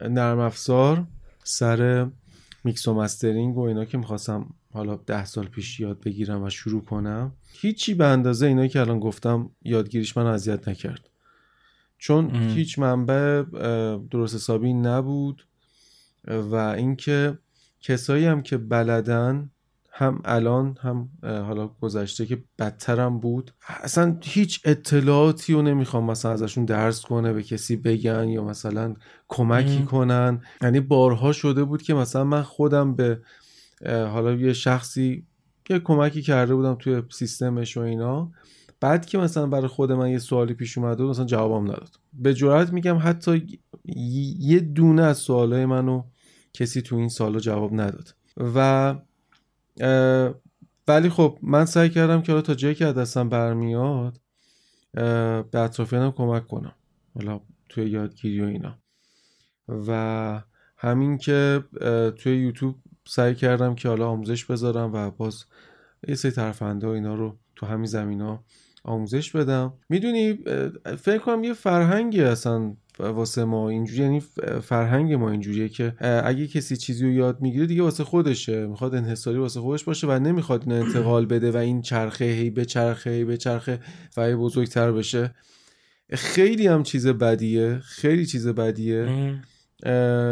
[0.01, 1.07] نرم افزار
[1.43, 2.09] سر
[2.63, 6.81] میکس و mastering و اینا که می‌خواستم حالا ده سال پیش یاد بگیرم و شروع
[6.81, 11.09] کنم هیچی به اندازه اینا که الان گفتم یادگیریش من اذیت نکرد.
[11.97, 13.43] چون هیچ منبع
[14.11, 15.45] درست حسابی نبود.
[16.27, 17.37] و اینکه
[17.81, 19.49] کسایی هم که بلدن
[19.91, 26.65] هم الان هم حالا گذشته که بدترم بود اصلا هیچ اطلاعاتی رو نمی‌خوام مثلا ازشون
[26.65, 28.95] درس کنه به کسی بگن یا مثلا
[29.27, 30.41] کمکی کنن.
[30.61, 33.19] یعنی بارها شده بود که مثلا من خودم به
[33.85, 35.25] حالا یه شخصی
[35.69, 38.31] یه کمکی کرده بودم توی سیستمش و اینا
[38.79, 41.99] بعد که مثلا برای خود من یه سوالی پیش اومده بود مثلا جوابم نداد.
[42.13, 43.59] به جرات میگم حتی
[44.39, 46.03] یه دونه از سوالای منو
[46.55, 48.15] کسی تو این سالا جواب نداد.
[48.55, 48.95] و
[50.87, 54.19] ولی خب من سعی کردم که تا جایی که دستم برمیاد
[55.51, 56.75] به اطرافیانم کمک کنم.
[57.15, 58.77] حالا توی یادگیری و اینا.
[59.87, 60.41] و
[60.77, 61.63] همین که
[62.17, 62.75] توی یوتیوب
[63.07, 65.45] سعی کردم که حالا آموزش بذارم و باز
[66.07, 68.43] یه سری ترفنده و اینا رو تو همین زمین ها
[68.83, 69.73] آموزش بدم.
[69.89, 70.33] می‌دونی
[70.97, 74.21] فکر کنم یه فرهنگی اصلا واسه ما اینجوری یعنی
[74.61, 75.93] فرهنگ ما اینجوریه که
[76.25, 78.67] اگه کسی چیزی رو یاد می‌گیره دیگه واسه خودشه.
[78.67, 82.65] می‌خواد انحصاری واسه خودش باشه و نمی‌خواد اینو انتقال بده و این چرخه هی به
[82.65, 83.79] چرخه هی به چرخه
[84.17, 85.35] و هی بزرگتر بشه.
[86.09, 87.79] خیلی هم چیز بدیه.
[87.83, 89.35] خیلی چیز بدیه.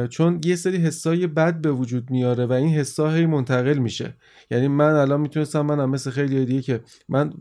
[0.09, 4.13] چون یه سری حسای بد به وجود میاره و این حسا هی منتقل میشه.
[4.51, 7.33] یعنی من الان می‌تونستم من هم مثل خیلی دیگه که من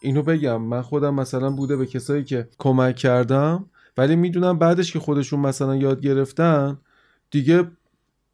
[0.00, 0.62] اینو بگم.
[0.62, 5.76] من خودم مثلا بوده به کسایی که کمک کردم ولی می‌دونم بعدش که خودشون مثلا
[5.76, 6.78] یاد گرفتن
[7.30, 7.64] دیگه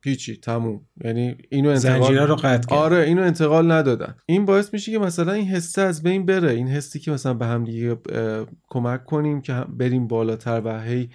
[0.05, 0.81] هیچی تموم.
[1.05, 4.15] یعنی اینو انتقال رو قطع آره اینو انتقال ندادن.
[4.27, 6.51] این باعث میشه که مثلا این حسه از بین بره.
[6.51, 7.97] این حسی که مثلا به هم دیگه
[8.69, 11.11] کمک کنیم که بریم بالاتر و هی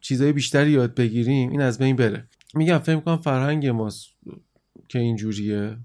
[0.00, 2.24] چیزای بیشتری یاد بگیریم این از بین بره.
[2.54, 4.08] میگم فکر کنم فرهنگ ماست
[4.88, 5.76] که اینجوریه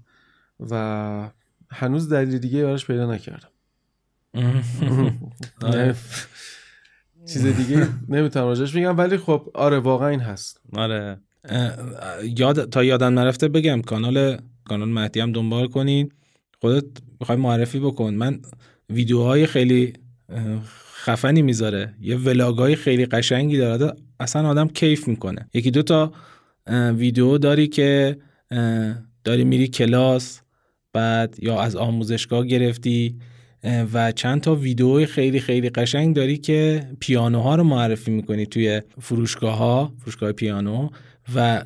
[0.70, 1.30] و
[1.74, 3.48] هنوز دلیل دیگه یارش پیدا نکردم.
[5.62, 5.94] آره.
[7.32, 10.60] چیز دیگه نمی‌تونم راجعش میگم ولی خب آره واقعا این هست.
[10.72, 11.20] آره.
[12.38, 16.12] یاد تا یادم نرفته بگم کانال کانال مهدی هم دنبال کنین.
[16.60, 16.84] خودت
[17.20, 18.14] می‌خوای معرفی بکن.
[18.14, 18.40] من
[18.90, 19.92] ویدیوهای خیلی
[20.94, 21.94] خفنی می‌ذاره.
[22.00, 23.92] یه ولاگای خیلی قشنگی داره.
[24.20, 25.48] اصلا آدم کیف می‌کنه.
[25.54, 26.12] یکی دو تا
[26.96, 28.18] ویدیو داری که
[29.24, 30.40] داری میری کلاس.
[30.94, 33.16] بعد یا از آموزشگاه گرفتی
[33.92, 39.56] و چند تا ویدیو خیلی خیلی قشنگ داری که پیانوها رو معرفی می‌کنی توی فروشگاه
[39.56, 40.88] ها فروشگاه پیانو
[41.34, 41.64] و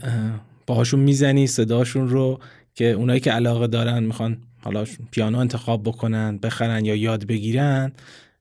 [0.67, 2.39] باهاشون می‌زنی صداشون رو
[2.75, 7.93] که اونایی که علاقه دارن می‌خوان حالا پیانو انتخاب بکنن بخرن یا یاد بگیرن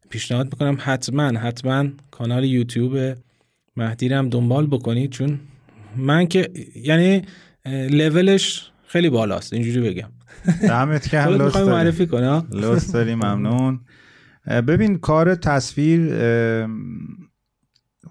[0.10, 3.18] پیشنهاد می‌کنم حتما حتما کانال یوتیوب
[3.78, 5.40] مهدی هم دنبال بکنید چون
[5.96, 7.22] من که یعنی
[7.90, 10.10] لولش خیلی بالاست اینجوری بگم.
[10.62, 13.80] دمت کم لطف معرفی کنه لطف داری ممنون.
[14.48, 16.14] ببین کار تصویر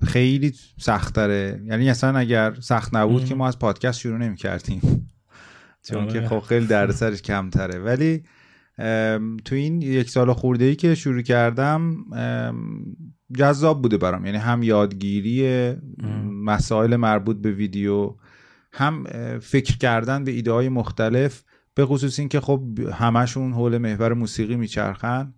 [0.05, 4.81] خیلی سخت داره یعنی اصلا اگر سخت نبود که ما از پادکست شروع نمی کردیم
[5.89, 7.79] چون که خب خیلی دردسرش کمتره.
[7.79, 8.23] ولی
[9.45, 11.97] تو این یک سال خورده ای که شروع کردم
[13.37, 14.27] جذاب بوده برام.
[14.27, 15.75] یعنی هم یادگیری
[16.45, 18.15] مسائل مربوط به ویدیو
[18.73, 19.05] هم
[19.41, 21.45] فکر کردن به ایده های مختلف.
[21.77, 22.62] به خصوص این که خب
[22.93, 25.35] همشون حول محور موسیقی میچرخن.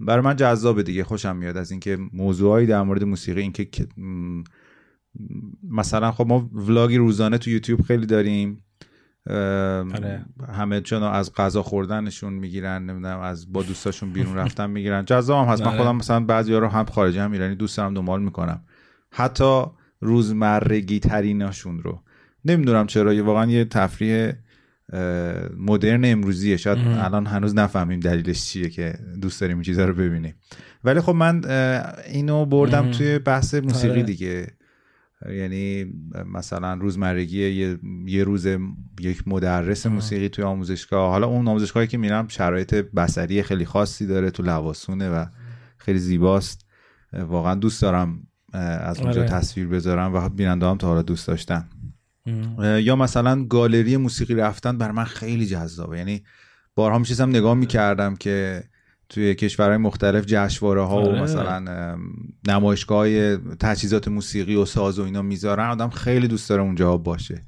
[0.00, 3.68] برای من جذابه دیگه خوشم میاد از اینکه موضوعایی در مورد موسیقی اینکه
[5.70, 8.64] مثلا خب ما ولاگی روزانه تو یوتیوب خیلی داریم.
[9.26, 10.24] آره.
[10.52, 15.04] همه چون از غذا خوردنشون می‌گیرن نمی‌دونم از با دوستاشون بیرون رفتن می‌گیرن.
[15.04, 15.62] جذاب هم هست.
[15.62, 15.78] من آره.
[15.78, 18.64] خودم مثلا بعضی رو هم خارجی هم ایرانی دوست دارم دنبال می‌کنم.
[19.10, 19.62] حتی
[20.00, 22.02] روزمرگی تریناشون رو.
[22.44, 24.32] نمی‌دونم چرا واقعا یه تفریح
[25.56, 26.56] مدرن امروزیه.
[26.56, 30.34] شاید الان هنوز نفهمیم دلیلش چیه که دوست داریم این چیزا رو ببینیم.
[30.84, 31.44] ولی خب من
[32.12, 34.02] اینو بردم توی بحث موسیقی آره.
[34.02, 34.46] دیگه.
[35.28, 35.84] یعنی
[36.32, 38.46] مثلا روزمرگی یه, یه روز
[39.00, 41.10] یک مدرس موسیقی توی آموزشگاه.
[41.10, 45.26] حالا اون آموزشگاهی که میرم شرایط بصری خیلی خاصی داره تو لواسونه و
[45.78, 46.66] خیلی زیباست.
[47.12, 49.30] واقعا دوست دارم از اونجا آره.
[49.30, 51.68] تصویر بذارم و بیننده هم تا حالا دوست داشتن.
[52.82, 55.98] یا مثلا گالری موسیقی رفتن بر من خیلی جذابه.
[55.98, 56.22] یعنی
[56.74, 58.64] بارها میشستم نگاه می‌کردم که
[59.08, 61.22] توی کشورهای مختلف جشنواره ها و آره.
[61.22, 61.96] مثلا
[62.48, 67.44] نمایشگاه تجهیزات موسیقی و ساز و اینا می‌ذارن آدم خیلی دوست داره اونجا باشه.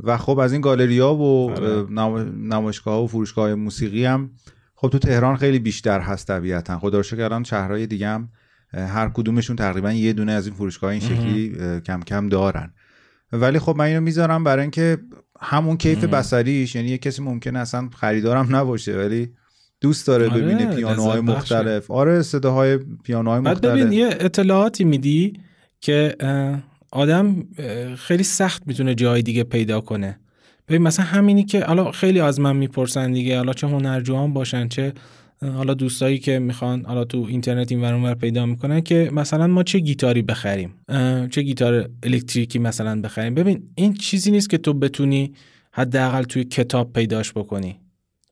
[0.00, 2.24] و خب از این گالری ها و آره.
[2.32, 4.30] نمایشگاه و فروشگاه موسیقی هم
[4.74, 6.78] خب تو تهران خیلی بیشتر هست طبیعتا.
[6.78, 8.28] خدا رو شکر الان شهرهای دیگه هم
[8.72, 12.74] هر کدومشون تقریبا یه دونه از این فروشگاه این شکلی کم کم دارن.
[13.32, 14.98] ولی خب من اینو می‌ذارم برای اینکه
[15.40, 19.28] همون کیف بصریش یعنی یه کسی ممکنه اصلا خریدارم نباشه ولی
[19.80, 21.20] دوست داره آره، ببینه پیانوهای.
[21.20, 21.90] مختلف.
[21.90, 23.72] آره صداهای پیانوهای بعد مختلف.
[23.72, 25.32] ببین یه اطلاعاتی میدی
[25.80, 26.16] که
[26.90, 27.46] آدم
[27.96, 30.20] خیلی سخت می‌تونه جای دیگه پیدا کنه.
[30.68, 34.92] ببین مثلا همینی که حالا خیلی از من می‌پرسن دیگه حالا چه هنرجوان باشن چه
[35.42, 39.78] حالا دوستایی که می‌خوان حالا تو اینترنت این ور پیدا می‌کنن که مثلا ما چه
[39.78, 40.74] گیتاری بخریم؟
[41.30, 45.32] چه گیتار الکتریکی مثلا بخریم؟ ببین این چیزی نیست که تو بتونی
[45.72, 47.80] حداقل توی کتاب پیداش بکنی.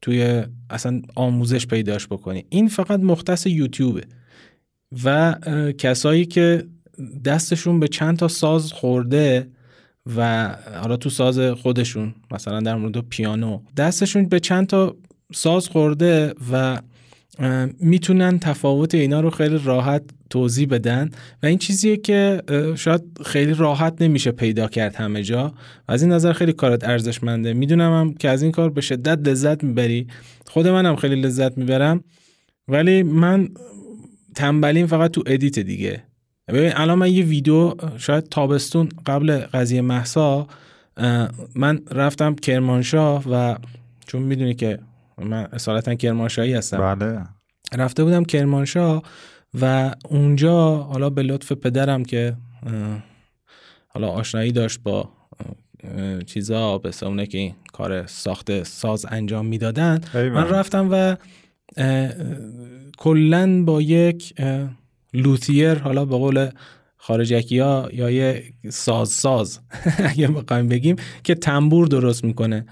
[0.03, 2.45] توی اصلا آموزش پیداش بکنی.
[2.49, 4.03] این فقط مختص یوتیوبه.
[5.05, 5.35] و
[5.79, 6.65] کسایی که
[7.25, 9.49] دستشون به چند تا ساز خورده
[10.17, 10.49] و
[10.81, 14.97] حالا تو ساز خودشون مثلا در مورد پیانو دستشون به چند تا
[15.33, 16.81] ساز خورده و
[17.81, 21.11] می‌تونن تفاوت اینا رو خیلی راحت توضیح بدن
[21.43, 22.43] و این چیزیه که
[22.77, 25.55] شاید خیلی راحت نمیشه پیدا کرد همه جا
[25.89, 27.53] و از این نظر خیلی کارت ارزشمنده.
[27.53, 30.07] می‌دونم هم که از این کار به شدت لذت می‌بری.
[30.47, 32.05] خود منم خیلی لذت می‌برم.
[32.69, 33.49] ولی من
[34.35, 36.03] تنبلیم فقط تو ادیت دیگه.
[36.49, 40.47] ببین الان من یه ویدیو شاید تابستون قبل قضیه محسا
[41.55, 43.57] من رفتم کرمانشاه و
[44.07, 44.79] چون می‌دونی که
[45.19, 46.95] من اصالتا کرمانشاهی هستم.
[46.95, 47.25] بله.
[47.75, 49.03] رفته بودم کرمانشاه
[49.61, 52.37] و اونجا حالا به لطف پدرم که
[53.89, 55.09] حالا آشنایی داشت با
[56.27, 60.49] چیزا به اونه که این کار ساخت ساز انجام می‌دادن من.
[60.49, 61.17] رفتم و
[62.99, 64.35] کلا با یک
[65.15, 66.49] لوتیر حالا به قول
[66.97, 69.61] خارجکی ها یا یه ساز ساز
[70.11, 72.67] اگه بخوایم بگیم که تنبور درست می‌کنه.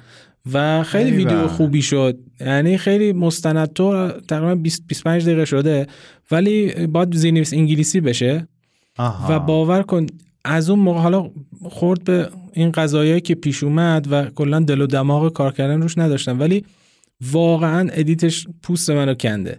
[0.53, 2.19] و خیلی ویدیو خوبی شد.
[2.41, 5.87] یعنی خیلی مستند تو تقریبا 20 25 دقیقه شده
[6.31, 8.49] ولی باید زیرنویس انگلیسی بشه.
[9.29, 10.07] و باور کن
[10.45, 11.31] از اون موقع حالا
[11.63, 15.99] خورد به این قضایایی که پیش اومد و کلا دل و دماغ کار کردن روش
[15.99, 16.65] نداشتم ولی
[17.33, 19.59] واقعا edit ش پوست منو کنده.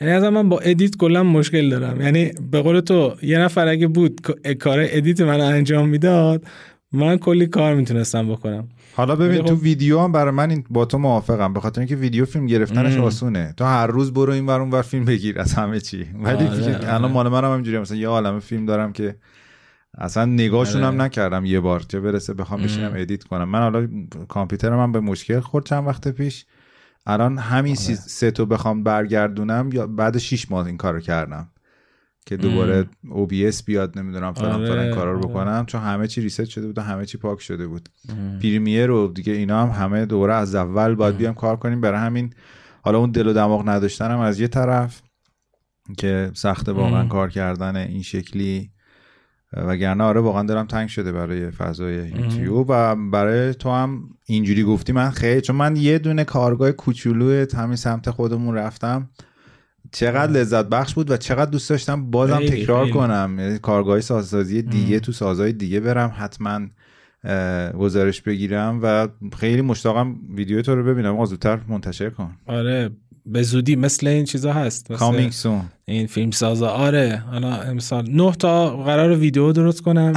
[0.00, 2.00] یعنی از من با edit کلا مشکل دارم.
[2.00, 4.20] یعنی به قول تو یه نفر اگه بود
[4.60, 6.44] کار edit من انجام می‌داد
[6.92, 8.68] من کلی کار می‌تونستم بکنم.
[8.98, 12.24] حالا ببین تو خب ویدیو هم برای من با تو موافقم به خاطر اینکه ویدیو
[12.24, 13.54] فیلم گرفتنش آسونه.
[13.56, 16.06] تو هر روز برو این ور اون فیلم بگیر از همه چی.
[16.22, 17.80] ولی آره، الان مال منم همینجوریه.
[17.80, 19.16] مثلا یه عالمه فیلم دارم که
[19.98, 20.96] اصلا نگاهشون هم آره.
[20.96, 21.80] نکردم یه بار.
[21.80, 23.48] چه برسه بخوام بشینم edit کنم.
[23.48, 23.88] من حالا
[24.28, 26.46] کامپیوترم من به مشکل خورد چند وقت پیش.
[27.06, 27.94] الان همین آره.
[27.94, 31.48] setup و بخوام برگردونم یا بعد 6 ماه این کارو کردم.
[32.28, 34.68] که دوباره OBS بیاد نمی‌دونم فلان آره.
[34.68, 35.66] فلان کارا رو بکنم.
[35.66, 37.88] چون همه چی reset شده بود و همه چی پاک شده بود.
[38.42, 41.80] Premiere رو دیگه اینا هم همه دوباره از اول باید بیام کار کنیم.
[41.80, 42.34] برای همین
[42.82, 45.02] حالا اون دل و دماغ نداشتنم از یه طرف
[45.98, 48.70] که سخت واقعا کار کردن این شکلی.
[49.52, 54.92] وگرنه آره واقعا دارم تنگ شده برای فضای یوتیوب و برای تو هم اینجوری گفتی
[54.92, 59.10] من خیلی چون من یه دونه کارگاه کوچولو همین سمت خودمون رفتم.
[59.92, 63.36] چقدر لذت بخش بود و چقدر دوست داشتم بازم تکرار کنم.
[63.38, 66.60] یعنی کارگاه سازسازی دیگه تو سازهای دیگه برم حتما
[67.78, 71.24] گزارش بگیرم و خیلی مشتاقم ویدیو تو رو ببینم.
[71.24, 72.30] زودتر منتشر کن.
[72.46, 72.90] آره
[73.26, 78.32] به زودی مثل این چیزا هست کامینگ سون این فیلم سازا آره حالا امسال نه
[78.32, 80.12] تا قرار ویدیو درست کنم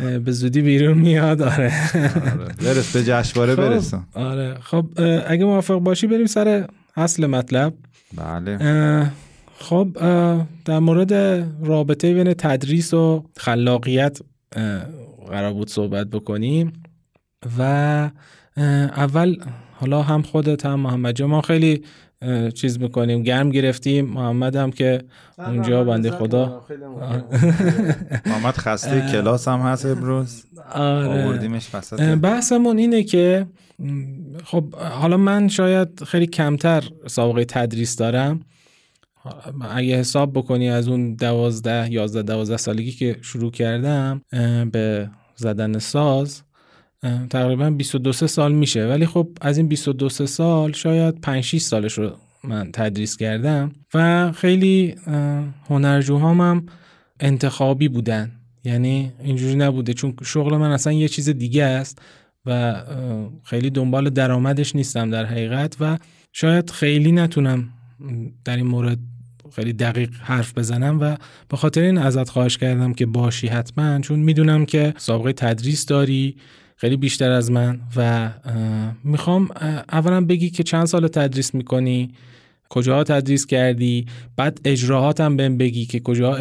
[0.00, 1.42] این به زودی بیرون میاد.
[1.42, 2.54] آره, آره.
[2.64, 4.02] برس به جشنواره خب، برسون.
[4.14, 4.56] آره.
[4.60, 4.86] خب
[5.26, 7.74] اگه موافق باشی بریم سر اصل مطلب.
[8.16, 9.10] بله.
[9.58, 9.88] خب
[10.64, 11.12] در مورد
[11.64, 14.18] رابطه بین تدریس و خلاقیت
[15.28, 16.72] قرار بود صحبت بکنیم
[17.58, 17.62] و
[18.96, 19.36] اول
[19.74, 21.84] حالا هم خودت هم محمد ما خیلی
[22.54, 23.22] چیز می‌کنیم.
[23.22, 24.04] گرم گرفتیم.
[24.04, 25.02] محمد هم که
[25.38, 26.64] اونجا بنده خدا.
[28.26, 30.44] محمد خسته کلاس هم هست امروز.
[30.72, 32.16] آره.
[32.16, 33.46] بحثمون اینه که
[34.44, 38.40] خب حالا من شاید خیلی کمتر سابقه تدریس دارم.
[39.70, 44.22] اگه حساب بکنی از اون دوازده یازده دوازده سالگی که شروع کردم
[44.72, 46.42] به زدن ساز
[47.30, 48.86] تقریبا 22 سال میشه.
[48.86, 52.12] ولی خب از این 22 سال شاید 5 6 سالش رو
[52.44, 54.94] من تدریس کردم و خیلی
[55.68, 56.66] هنرجوهام هم
[57.20, 58.32] انتخابی بودن.
[58.64, 59.94] یعنی اینجوری نبوده.
[59.94, 62.02] چون شغل من اصلا یه چیز دیگه است
[62.46, 62.74] و
[63.42, 65.98] خیلی دنبال درآمدش نیستم در حقیقت و
[66.32, 67.68] شاید خیلی نتونم
[68.44, 68.98] در این مورد
[69.56, 71.16] خیلی دقیق حرف بزنم و
[71.48, 74.00] به خاطر این ازت خواهش کردم که باشی حتما.
[74.00, 76.36] چون می‌دونم که سابقه تدریس داری.
[76.82, 78.30] خیلی بیشتر از من و
[79.04, 79.48] می‌خوام
[79.92, 82.10] اولا بگی که چند سال تدریس می‌کنی؟
[82.68, 86.38] کجاها تدریس کردی؟ بعد اجراهات هم بهم بگی که کجا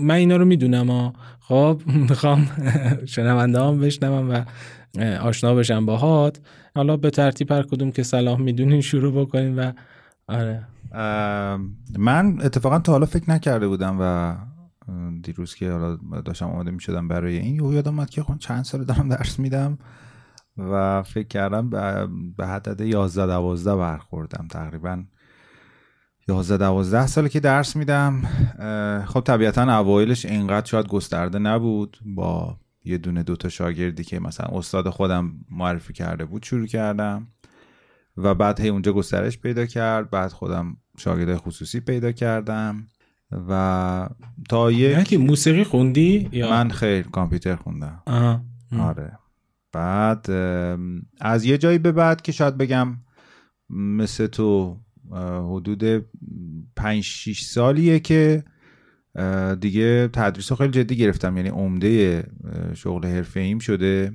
[0.00, 1.12] من اینا رو می‌دونم ها.
[1.40, 2.48] خب می‌خوام
[3.06, 4.44] شنونده هم بشنوم و
[5.16, 6.40] آشنا بشم باهات.
[6.74, 9.72] حالا به ترتیب هر کدوم که صلاح می‌دونین شروع بکنیم و
[10.28, 10.66] آره.
[11.98, 14.34] من اتفاقا تا حالا فکر نکرده بودم و
[15.22, 18.64] دیروز که حالا داشتم آماده می شدم برای این یه یادم اومد که خب چند
[18.64, 19.78] سال دارم درس میدم
[20.58, 21.70] و فکر کردم
[22.36, 25.04] به حدد 11 12 برخوردم تقریبا.
[26.28, 28.22] 11 12 ساله که درس میدم.
[29.06, 31.98] خب طبیعتا اوایلش اینقدر شاید گسترده نبود.
[32.04, 37.26] با یه دونه دوتا شاگردی که مثلا استاد خودم معرفی کرده بود شروع کردم
[38.16, 40.10] و بعد هی اونجا گسترش پیدا کرد.
[40.10, 42.86] بعد خودم شاگرد خصوصی پیدا کردم.
[43.48, 44.08] و
[44.48, 48.02] تا یک موسیقی خوندی یا؟ من خیر کامپیوتر خوندم.
[48.78, 49.18] آره.
[49.72, 50.30] بعد
[51.20, 52.96] از یه جایی به بعد که شاید بگم
[53.70, 54.80] مثل تو
[55.50, 56.04] حدود
[56.76, 58.44] 5 6 سالیه که
[59.60, 61.36] دیگه تدریس رو خیلی جدی گرفتم.
[61.36, 62.24] یعنی عمده
[62.74, 64.12] شغل حرفه ایم شده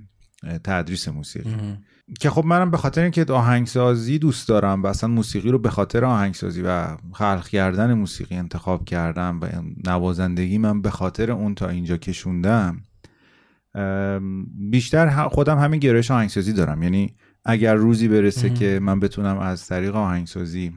[0.64, 1.78] تدریس موسیقی.
[2.20, 6.06] که خب منم به خاطر اینکه آهنگسازی دوست دارم و اصلا موسیقی رو به خاطر
[6.06, 9.48] آهنگسازی و خلق کردن موسیقی انتخاب کردم و
[9.90, 12.84] نوازندگی من به خاطر اون تا اینجا کشوندم
[14.70, 16.84] بیشتر خودم همین گرایش آهنگسازی دارم.
[16.84, 20.74] یعنی اگر روزی برسه که من بتونم از طریق آهنگسازی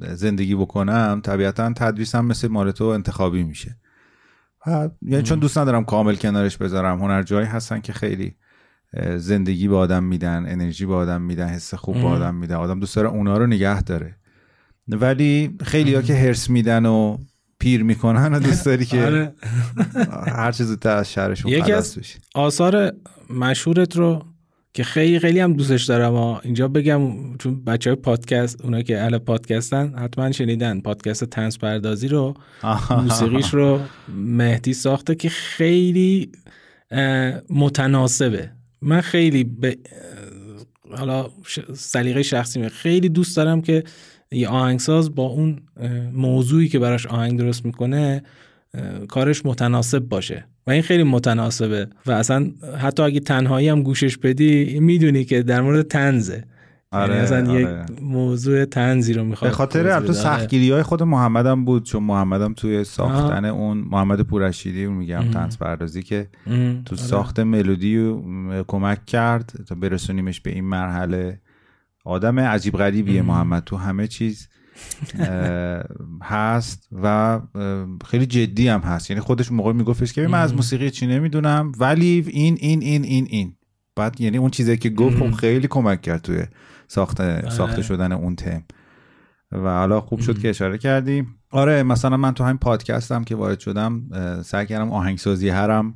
[0.00, 3.76] زندگی بکنم طبیعتا تدریسم مثل مال تو انتخابی میشه.
[5.02, 8.36] یعنی چون دوست ندارم کامل کنارش بذارم هنرجایی هستن که خیلی
[9.16, 12.54] زندگی به آدم میدن انرژی به آدم میدن حس خوب به آدم میدن.
[12.54, 14.14] آدم دوست داره اونا رو نگه داره.
[14.88, 17.18] ولی خیلی ها که هرس میدن و
[17.58, 19.32] پیر می‌کنن و دوست داری که آره.
[20.36, 22.92] هر چیز زودتر از شهرشون یکی خلاص از- بشی آثار
[23.30, 24.22] مشهورت رو
[24.74, 29.00] که خیلی خیلی هم دوستش دارم و اینجا بگم چون بچه های پادکست اونا که
[29.00, 32.34] اهل پادکستن حتما شنیدن پادکست تنز پردازی رو
[32.90, 33.80] موسیقیش رو
[34.16, 36.32] مهدی ساخته که خیلی
[37.50, 38.50] متناسبه.
[38.82, 39.76] من خیلی به
[40.96, 41.30] حالا
[41.74, 43.84] سلیقه شخصی من خیلی دوست دارم که
[44.30, 45.58] یه آهنگساز با اون
[46.12, 48.22] موضوعی که براش آهنگ درست می‌کنه
[49.08, 50.46] کارش متناسب باشه.
[50.66, 51.88] و این خیلی متناسبه.
[52.06, 56.44] و اصلا حتی اگه تنهایی هم گوشش بدی می‌دونی که در مورد تنزه
[57.02, 57.60] آره، یعنی اصلا آره.
[57.60, 62.54] یک موضوع تنزی رو می‌خواد به خاطر البته سختگیری های خود محمدم بود چون محمدم
[62.54, 65.30] توی ساختن اون محمد پورشیدی اون میگم ام.
[65.30, 66.28] تنز پردازی که
[66.84, 66.96] تو آره.
[66.96, 71.40] ساخت ملودی م- کمک کرد تا برسونیمش به این مرحله
[72.04, 73.26] آدم عجیب غریبیه ام.
[73.26, 74.48] محمد تو همه چیز
[76.22, 77.40] هست و
[78.06, 80.56] خیلی جدی هم هست یعنی خودش موقع میگفتش که من از ام.
[80.56, 83.52] موسیقی چی نمی‌دونم ولی این این این این این
[83.96, 85.30] بعد یعنی اون چیزی که گفت ام.
[85.30, 86.42] خب خیلی کمک کرد توی
[86.88, 88.62] ساخت ساخته شدن اون تم
[89.52, 90.38] و حالا خوب شد.
[90.38, 94.02] که اشاره کردیم آره مثلا من تو همین پادکستم که وارد شدم
[94.42, 95.94] سعی کردم آهنگسازی هرم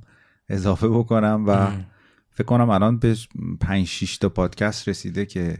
[0.48, 1.86] اضافه بکنم و ام.
[2.30, 3.16] فکر کنم الان به
[3.60, 5.58] 5 6 تا پادکست رسیده که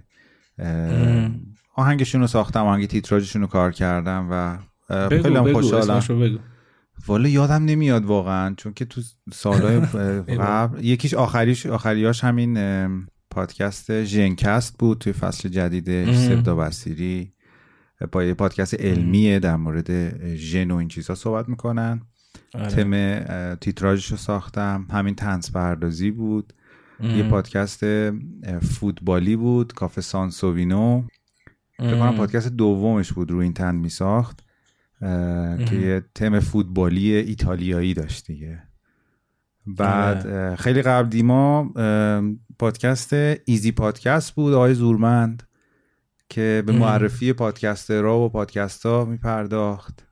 [0.59, 1.41] ام.
[1.77, 4.59] آهنگشون رو ساختم آهنگ تیتراژشون رو کار کردم و
[5.09, 6.39] خیلی هم خوشحالم
[7.07, 9.01] والا یادم نمیاد واقعا چون که تو
[9.33, 9.81] سالهای
[10.41, 12.57] قبل یکیش آخریش آخریاش همین
[13.31, 16.15] پادکست ژنکست بود توی فصل جدیدش ام.
[16.15, 17.33] سبدا بسیری
[18.13, 22.01] با یه پادکست علمیه در مورد ژن و این چیزا صحبت می‌کنن
[22.55, 22.67] آره.
[22.67, 26.53] تم تیتراژش رو ساختم همین تنز پردازی بود
[27.03, 27.31] یه ام.
[27.31, 28.13] پادکست اه،
[28.59, 31.03] فوتبالی بود کافه سانسووینو
[31.79, 32.17] فکر کنم.
[32.17, 34.41] پادکست دومش بود روی این تن می ساخت
[35.69, 38.63] که یه تم فوتبالی ایتالیایی داشت دیگه
[39.67, 40.57] بعد آره.
[40.57, 41.73] خیلی قبل دیما
[42.61, 43.13] پادکست
[43.45, 45.43] ایزی پادکست بود آقای زورمند
[46.29, 46.73] که به.
[46.73, 50.07] معرفی پادکست را و پادکست ها می پرداخت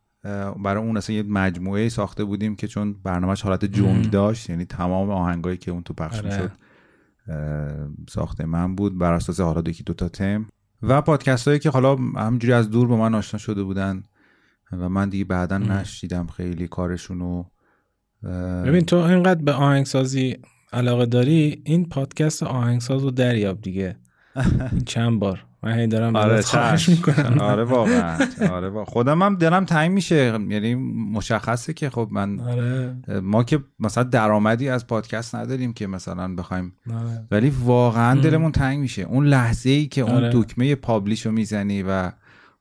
[0.65, 3.65] برای اون اصلا یه مجموعه ساخته بودیم که چون برنامهش حالت.
[3.65, 6.27] جنگ داشت یعنی تمام آهنگایی که اون تو پخش آره.
[6.27, 6.53] می‌شد
[8.11, 10.47] ساخته من بود بر اساس حالا یکی دو تا تم
[10.83, 14.03] و پادکست هایی که حالا همجوری از دور با من آشنا شده بودن
[14.73, 15.59] و من دیگه بعدا.
[15.59, 17.45] نشیدم خیلی کارشونو
[18.25, 20.37] اه، ببین تو اینقدر به آهنگسازی
[20.73, 23.97] علاقه داری این پادکست آهنگساز رو دریاب دیگه.
[24.73, 25.45] این چند بار.
[25.63, 26.89] من هی دارم آره خواهش.
[26.89, 27.39] می‌کنم.
[27.41, 28.19] آره واقعا.
[28.57, 28.85] آره واقعا.
[28.85, 30.17] خودم هم دلم تنگ میشه.
[30.49, 30.75] یعنی
[31.13, 32.95] مشخصه که خب من آره.
[33.21, 36.73] ما که مثلا درآمدی از پادکست نداریم که مثلا بخوایم.
[36.91, 37.27] آره.
[37.31, 38.21] ولی واقعا.
[38.21, 39.03] دلمون تنگ میشه.
[39.03, 40.31] اون لحظه ای که اون آره.
[40.35, 42.11] دکمه پابلیش رو می‌زنی و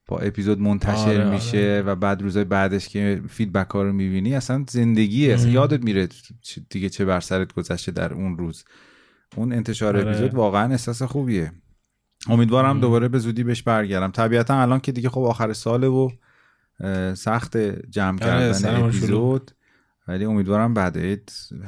[0.07, 4.65] با اپیزود منتشر آره، میشه و بعد روزای بعدش که فیدبک ها رو می‌بینی اصلا
[4.69, 5.51] زندگی اصلا.
[5.51, 6.07] یادت میره
[6.69, 8.63] دیگه چه بر سرت گذشته در اون روز
[9.35, 10.09] اون انتشار آره.
[10.09, 11.51] اپیزود واقعا احساس خوبیه
[12.27, 12.79] امیدوارم ام.
[12.79, 16.09] دوباره به زودی بهش برگردم طبیعتا الان که دیگه خب آخر ساله و
[17.13, 17.57] سخت
[17.89, 18.83] جمع آره، کردن.
[18.83, 19.51] اپیزود
[20.07, 20.97] ولی امیدوارم بعد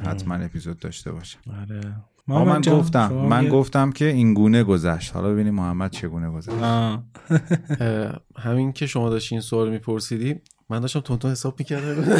[0.05, 1.95] حتما اپیزود داشته باشه آره
[2.37, 5.13] من گفتم من یه- گفتم که این گونه گذشت.
[5.15, 6.55] حالا ببینیم محمد چگونه گذشت.
[8.45, 10.35] همین که شما داشتی این سوال میپرسیدی
[10.69, 12.03] من داشتم تونتون حساب می‌کردم.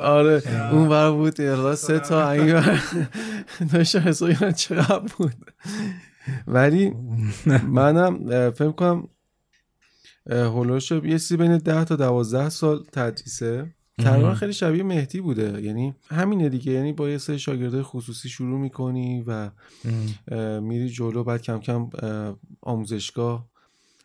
[0.00, 2.82] آره اون بر بود یه سه تا ور.
[3.72, 5.32] داشتم حساب چقدر بود.
[6.46, 6.92] ولی
[7.68, 9.08] منم فکر کنم
[10.30, 13.74] هولوش یه چیزی بین 10 تا 12 سال تدریسه.
[14.04, 14.34] تقریبا.
[14.34, 19.24] خیلی شبیه مهدی بوده یعنی همینه دیگه یعنی با یه سری شاگرده خصوصی شروع می‌کنی
[19.26, 19.50] و
[20.60, 23.48] میری جلو بعد کم کم اه، آموزشگاه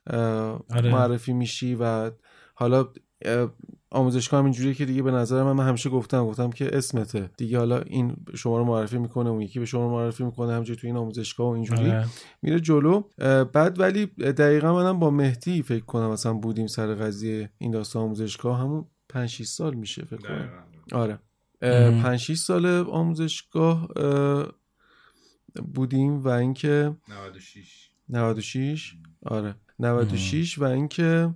[0.07, 0.19] اه،
[0.69, 0.91] آره.
[0.91, 2.11] معرفی میشی و
[2.55, 2.87] حالا
[3.25, 3.49] اه،
[3.91, 7.57] آموزشگاه هم اینجوریه که دیگه به نظر من من همیشه گفتم گفتم که اسمته دیگه
[7.57, 10.87] حالا این شما رو معرفی می‌کنه اون یکی به شما رو معرفی می‌کنه همینجوری تو
[10.87, 12.07] این آموزشگاه و اینجوری آره.
[12.41, 13.03] میره جلو
[13.53, 18.59] بعد ولی دقیقا منم با مهدی فکر کنم مثلا بودیم سر قضیه این داستان آموزشگاه
[18.59, 20.49] همون 5 6 سال میشه فکر کنم.
[20.91, 21.19] آره.
[21.61, 22.01] مهم.
[22.03, 24.51] 5 6 سال آموزشگاه اه،
[25.73, 28.95] بودیم و اینکه 96 96
[29.25, 29.55] آره.
[29.79, 31.29] 96 و اینکه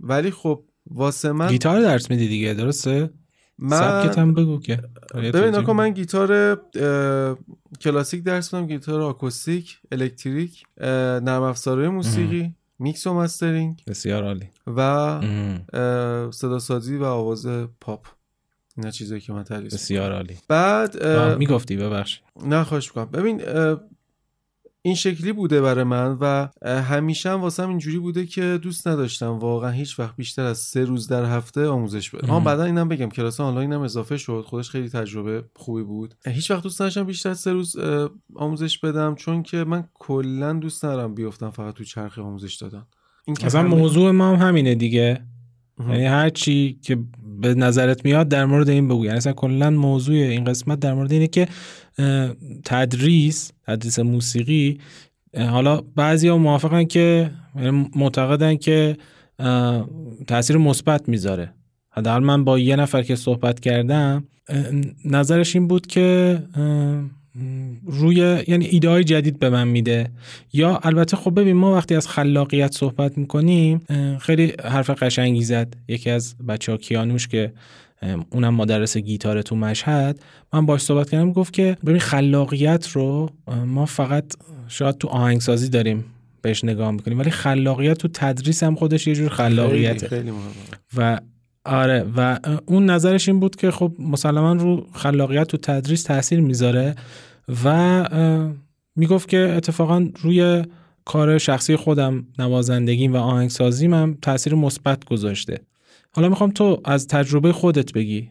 [0.00, 3.10] ولی خب واسه من گیتار درس میدی دیگه درسته؟
[3.60, 4.82] سبکت من هم بگو که.
[5.14, 7.38] ببین نکن من گیتار اه،
[7.80, 10.88] کلاسیک درس میدم گیتار آکوستیک الکتریک اه،
[11.20, 12.54] نرم افزارهای موسیقی.
[12.78, 14.48] میکس و mastering بسیار عالی.
[14.66, 15.20] و
[16.30, 17.46] صدا سازی و آواز
[17.80, 18.06] پاپ.
[18.76, 20.38] اینا چیزایی که من تدریس بسیار عالی.
[20.48, 21.06] بعد
[21.38, 23.10] می‌گفتی ببخش نه خواهش می‌کنم.
[23.10, 23.42] ببین
[24.86, 29.70] این شکلی بوده برای من و همیشه هم واسم اینجوری بوده که دوست نداشتم واقعا
[29.70, 32.30] هیچ وقت بیشتر از سه روز در هفته آموزش بدم.
[32.30, 34.44] اما بعدا اینم بگم کلاس آنلاین هم اضافه شد.
[34.46, 36.14] خودش خیلی تجربه خوبی بود.
[36.26, 37.76] هیچ وقت دوست نداشتم بیشتر از سه روز
[38.34, 42.86] آموزش بدم چون که من کلا دوست ندارم بیفتم فقط تو چرخ آموزش دادن.
[43.26, 45.24] این اصلا موضوع ما هم همینه دیگه.
[45.88, 46.98] یعنی هر چی که
[47.44, 49.04] به نظرت میاد در مورد این بگو.
[49.04, 51.48] یعنی اصلا کلا موضوع این قسمت در مورد اینه که
[52.64, 54.78] تدریس تدریس موسیقی
[55.38, 58.96] حالا بعضی ها موافقن که یعنی معتقدن که
[60.26, 61.54] تاثیر مثبت می‌ذاره.
[61.90, 64.24] حداقل من با یه نفر که صحبت کردم
[65.04, 66.38] نظرش این بود که
[67.86, 70.10] روی یعنی ایده های جدید به من میده.
[70.52, 73.80] یا البته خب ببین ما وقتی از خلاقیت صحبت می‌کنیم
[74.20, 75.74] خیلی حرف قشنگی زد.
[75.88, 77.52] یکی از بچه ها کیانوش که
[78.30, 80.20] اونم مدرس گیتار تو مشهد
[80.52, 83.30] من باش صحبت کردم گفت که ببین خلاقیت رو
[83.66, 84.24] ما فقط
[84.68, 86.04] شاید تو آهنگسازی داریم
[86.42, 90.08] بهش نگاه می‌کنیم ولی خلاقیت تو تدریس هم خودش یه جور خلاقیته.
[90.08, 90.36] خیلی, خیلی
[90.96, 91.20] و
[91.64, 96.94] آره و اون نظرش این بود که خب مسلما رو خلاقیت تو تدریس تاثیر می‌ذاره
[97.64, 98.04] و
[98.96, 100.62] می‌گفت که اتفاقا روی
[101.04, 105.60] کار شخصی خودم نوازندگیم و آهنگسازیم هم تاثیر مثبت گذاشته.
[106.12, 108.30] حالا می‌خوام تو از تجربه خودت بگی.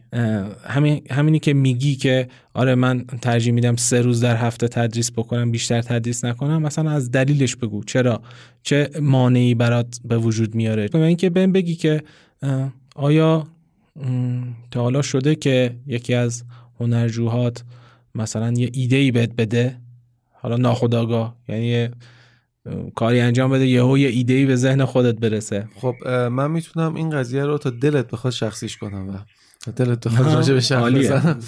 [0.64, 5.50] همین همینی که میگی که آره من ترجیح میدم سه روز در هفته تدریس بکنم
[5.50, 7.84] بیشتر تدریس نکنم مثلا از دلیلش بگو.
[7.84, 8.22] چرا؟
[8.62, 12.02] چه مانعی برات به وجود میاره؟ و اینکه بهم بگی که
[12.94, 13.46] آیا
[14.70, 16.44] تا حالا شده که یکی از
[16.80, 17.64] هنرجوهات
[18.14, 19.80] مثلا یه ایده ای بهت بده؟
[20.32, 21.88] حالا ناخداگاه یعنی
[22.94, 25.68] کاری انجام بده یهو یه ایده ای به ذهن خودت برسه.
[25.76, 29.12] خب من می‌تونم این قضیه رو تا دلت بخواد شخصیش کنم و
[29.72, 31.38] دلت بخواد راجع به شخص بزنم.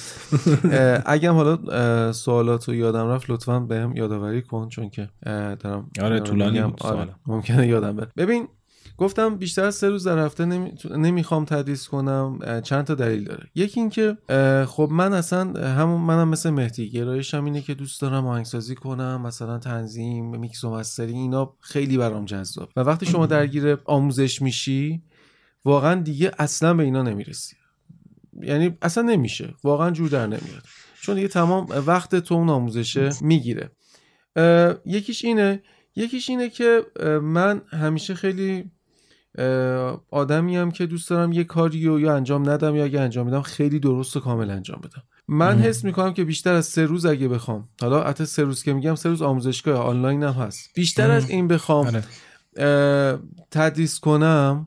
[1.06, 6.60] اگه حالا سوالات رو یادم رفت لطفا بهم یادآوری کن چون که دارم آره طولانی
[6.60, 8.08] آره ممکنه یادم بره.
[8.16, 8.48] ببین
[8.98, 10.72] گفتم بیشتر از سه روز در هفته نمی...
[10.90, 13.50] نمی‌خوام تدریس کنم چند تا دلیل داره.
[13.54, 14.16] یکی اینکه
[14.66, 19.58] خب من اصلا همون منم مثل مهدی گرایشم اینه که دوست دارم آهنگسازی کنم مثلا
[19.58, 22.68] تنظیم میکس و مستری اینا خیلی برام جذاب.
[22.76, 25.02] و وقتی شما درگیر آموزش میشی
[25.64, 27.56] واقعا دیگه اصلا به اینا نمی‌رسی.
[28.42, 29.54] یعنی اصلا نمیشه.
[29.64, 30.62] واقعا جور در نمیاد.
[31.02, 33.70] چون دیگه تمام وقت تو اون آموزشه می‌گیره.
[34.86, 35.62] یکیش اینه
[35.96, 36.82] یکیش اینه که
[37.22, 38.70] من همیشه خیلی
[40.10, 43.42] آدمی هم که دوست دارم یه کاری رو یا انجام ندم یا اگه انجام بدم
[43.42, 45.02] خیلی درست و کامل انجام بدم.
[45.28, 48.72] من حس می‌کنم که بیشتر از سه روز اگه بخوام حالا حتی سه روز که
[48.72, 50.70] میگم سه روز آموزشگاه آنلاین هم هست.
[50.74, 53.18] بیشتر از این بخوام آره.
[53.50, 54.66] تدریس کنم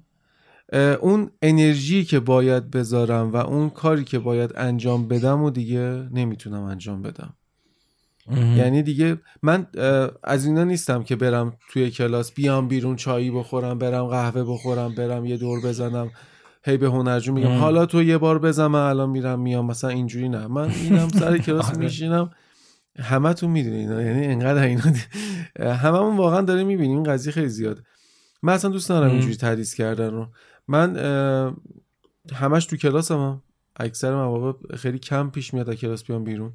[1.01, 6.61] اون انرژی که باید بذارم و اون کاری که باید انجام بدم و دیگه نمی‌تونم
[6.61, 7.33] انجام بدم.
[8.37, 9.67] یعنی دیگه من
[10.23, 15.25] از اینا نیستم که برم توی کلاس بیام بیرون چایی بخورم برم قهوه بخورم برم
[15.25, 16.11] یه دور بزنم.
[16.63, 19.65] هی به هنرجو میگم حالا تو یه بار بزن من الان میرم میام.
[19.65, 20.47] مثلا اینجوری نه.
[20.47, 21.77] من اینم سر کلاس آره.
[21.77, 22.29] میشینم.
[22.99, 24.83] همه تو می‌دونین یعنی انقدر اینا
[25.73, 27.81] هممون واقعا داره می‌بینیم این قضیه خیلی زیاده.
[28.43, 30.27] من اصلا دوست ندارم اینجوری تدریس کردن رو.
[30.67, 30.95] من
[32.33, 33.41] همش تو کلاسم هم
[33.75, 36.53] اکثر مواقع خیلی کم پیش میاد از کلاس بیام بیرون.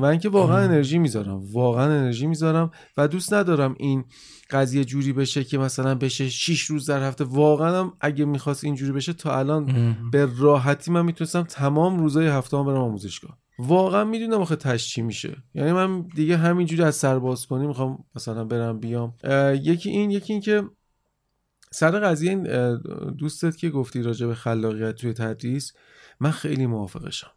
[0.00, 1.42] و اینکه واقعا انرژی می‌ذارم.
[1.52, 4.04] واقعا انرژی می‌ذارم و دوست ندارم این
[4.50, 7.24] قضیه جوری بشه که مثلا بشه 6 روز در هفته.
[7.24, 12.56] واقعا هم اگه می‌خواست اینجوری بشه تا الان به راحتی من می‌تونستم تمام روزای هفته
[12.56, 15.36] هم برم آموزشگاه واقعا می‌دونم آخه تش چی میشه.
[15.54, 19.14] یعنی من دیگه همینجوری از سرباز کنی می‌خوام مثلا برم بیام.
[19.62, 20.62] یکی این یکی این که
[21.70, 22.42] سر قضیه این
[23.10, 25.72] دوستت که گفتی راجع به خلاقیت توی تدریس
[26.20, 27.30] من خیلی موافقشم.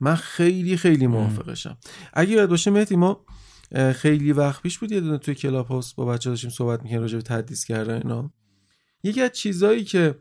[0.00, 1.78] من خیلی خیلی موافقشم.
[2.12, 3.24] اگه یاد باشه مهدی ما
[3.94, 7.16] خیلی وقت پیش بود یه دونه توی کلاب هاست با بچه داشتیم صحبت می‌کنیم راجع
[7.16, 8.30] به تدریس کردن اینا.
[9.02, 10.14] یکی از چیزایی که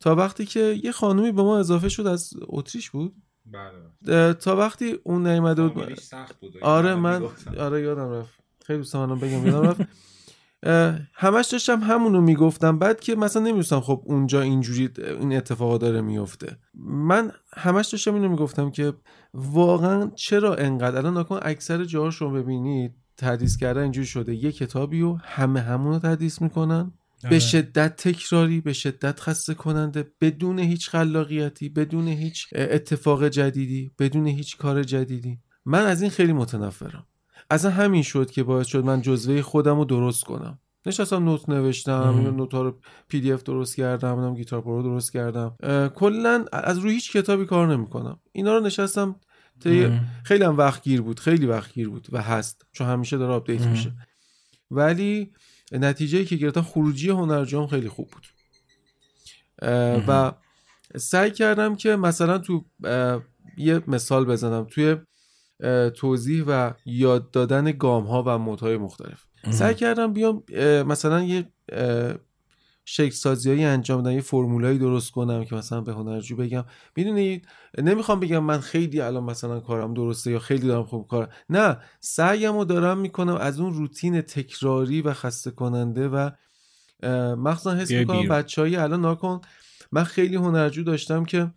[0.00, 3.14] تا وقتی که یه خانومی به ما اضافه شد از اتریش بود.
[3.46, 5.98] بله تا وقتی اون نیومده بود
[6.62, 7.22] آره من
[7.58, 8.34] آره یادم رفت.
[8.66, 9.80] خیلی دوست بگم یادم رفت.
[11.14, 12.78] همش داشتم همونو می‌گفتم.
[12.78, 14.88] بعد که مثلا نمی‌دونستم خب اونجا اینجوری
[15.20, 18.92] این اتفاقا داره میفته من همش داشتم اینو می‌گفتم که
[19.34, 24.34] واقعا چرا انقدر؟ الان نکن اکثر جاهاش رو ببینید تدریس کردن اینجوری شده.
[24.34, 26.92] یه کتابی و همه همونو تدریس می‌کنن.
[27.22, 27.38] به آره.
[27.38, 34.56] شدت تکراری به شدت خسته کننده بدون هیچ خلاقیتی بدون هیچ اتفاق جدیدی بدون هیچ
[34.56, 35.38] کار جدیدی.
[35.64, 37.06] من از این خیلی متنفرم.
[37.50, 40.58] اصلا همین شد که باعث شد من جزوه خودم رو درست کنم.
[40.86, 45.56] نشستم نوت نوشتم نوت ها رو PDF درست کردم Guitar Pro درست کردم.
[45.94, 48.20] کلا از روی هیچ کتابی کار نمی‌کنم.
[48.32, 49.20] اینا رو نشستم
[50.24, 52.66] خیلی هم وقت گیر بود خیلی وقت گیر بود و هست.
[52.72, 53.92] چون همیشه داره update میشه.
[54.70, 55.32] ولی
[55.72, 58.26] نتیجه که گرفتن خروجی هنرجوام خیلی خوب بود.
[60.08, 60.32] و
[60.96, 62.64] سعی کردم که مثلا تو
[63.56, 64.66] یه مثال بزنم.
[64.70, 64.96] توی
[65.96, 69.24] توضیح و یاد دادن گام ها و مدهای مختلف.
[69.50, 70.42] سعی کردم بیام
[70.86, 71.52] مثلا یه
[72.88, 76.64] شکل سازی انجام بدم یه فرمولایی درست کنم که مثلا به هنرجو بگم.
[76.96, 77.48] می‌دونید
[77.78, 81.34] نمی‌خوام بگم من خیلی الان مثلا کارم درسته یا خیلی دارم خوب کار.
[81.50, 86.30] نه سعیم رو دارم می‌کنم از اون روتین تکراری و خسته کننده و
[87.36, 89.40] مخصوصا حس می‌کنم بچه الان ناکن.
[89.92, 91.50] من خیلی هنرجو داشتم که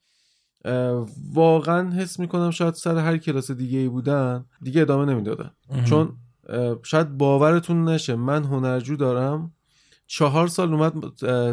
[1.33, 5.51] واقعا حس می‌کنم شاید سر هر کلاس دیگه ای بودن دیگه ادامه نمی‌دادن
[5.85, 6.17] چون
[6.83, 9.51] شاید باورتون نشه من هنرجو دارم.
[10.11, 10.93] چهار سال اومد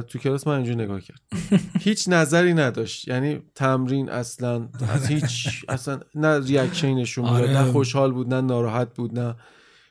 [0.03, 1.21] تو کلاس من اینجوری نگاه کرد.
[1.87, 3.09] هیچ نظری نداشت.
[3.09, 7.51] یعنی تمرین اصلا از هیچ اصلا نه ریاکشنی نشون آره.
[7.51, 9.35] نه خوشحال بود نه ناراحت بود نه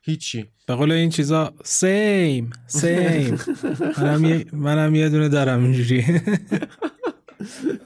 [0.03, 0.45] هیچی.
[0.67, 3.37] به قول این چیزا سیم سیم
[3.97, 6.05] منم یه منم یه دونه دارم اینجوری.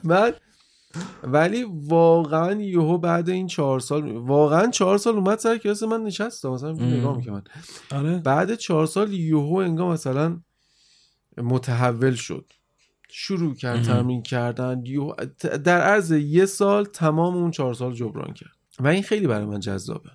[0.04, 0.40] بعد
[1.22, 6.46] ولی واقعا یهو بعد این چهار سال واقعا چهار سال اومد سر کلاس من نشست
[6.46, 7.42] مثلا نگاه می‌کنم
[7.92, 8.18] آره.
[8.18, 10.40] بعد چهار سال یهو انگار مثلا
[11.36, 12.52] متحول شد.
[13.12, 14.82] شروع کرد تمرین کردن.
[15.64, 18.56] در عرض یه سال تمام اون چهار سال جبران کرد.
[18.80, 20.10] و این خیلی برای من جذابه.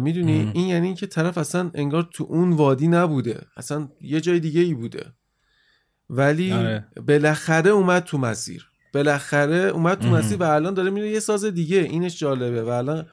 [0.00, 3.46] می‌دونی؟ این یعنی که طرف اصلا انگار تو اون وادی نبوده.
[3.56, 5.12] اصلا یه جای دیگه ای بوده.
[6.10, 6.86] ولی آره.
[7.06, 8.71] بالاخره اومد تو مسیر.
[8.92, 11.78] بالاخره اومد تو مسیر و الان داره میره یه ساز دیگه.
[11.78, 13.06] اینش جالبه و الان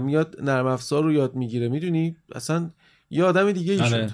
[0.00, 1.68] میاد نرم افزار رو یاد می‌گیره.
[1.68, 2.70] می‌دونی؟ اصلا
[3.10, 4.08] یه آدم دیگه ای آره.
[4.08, 4.12] شد.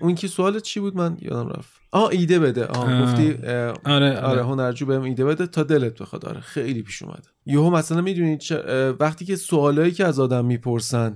[0.00, 1.72] اون که سوال چی بود؟ من یادم رفت.
[1.92, 2.66] آه ایده بده.
[2.66, 6.24] آه, گفتی آره, آره, آره هنرجو بهم ایده بده تا دلت بخواد.
[6.24, 8.42] آره خیلی پیش اومده یهو مثلا می‌دونید
[9.00, 11.14] وقتی که سوالایی که از آدم می‌پرسن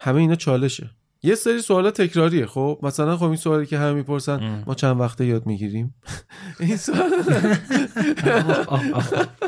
[0.00, 0.90] همه اینا چالشه.
[1.24, 5.26] یه سری سوالات تکراریه خب؟ مثلا خب این سوالی که همه می‌پرسن ما چند وقته
[5.26, 5.94] یاد می‌گیریم؟
[6.60, 7.10] این سوال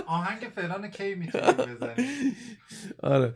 [0.06, 2.06] آهنگ فلان کی می‌تونیم بزنیم؟
[3.02, 3.34] آره.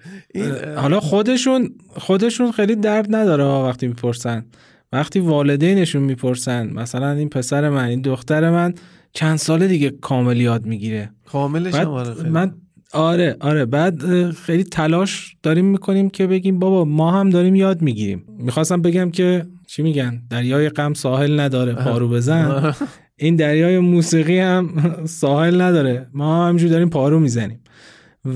[0.77, 4.47] حالا خودشون خودشون خیلی درد نداره وقتی می‌پرسن.
[4.93, 8.75] وقتی والدینشون می‌پرسن مثلا این پسر من این دختر من
[9.13, 11.11] چند ساله دیگه کامل یاد می‌گیره.
[11.27, 12.55] کاملش آره من
[12.93, 13.67] آره آره.
[13.67, 18.25] بعد خیلی تلاش داریم می‌کنیم که بگیم بابا ما هم داریم یاد می‌گیریم.
[18.39, 22.75] می‌خواستم بگم که چی میگن؟ دریای غم ساحل نداره پارو بزن.
[23.17, 24.71] این دریای موسیقی هم
[25.05, 26.07] ساحل نداره.
[26.13, 27.61] ما همینجور داریم پارو می‌زنیم.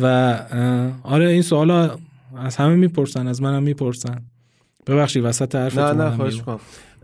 [0.03, 0.07] و
[1.03, 1.97] آره این سوالا
[2.37, 4.23] از همه می‌پرسن از منم می‌پرسن.
[4.87, 6.43] ببخشید وسط حرفتون نه نه خواهش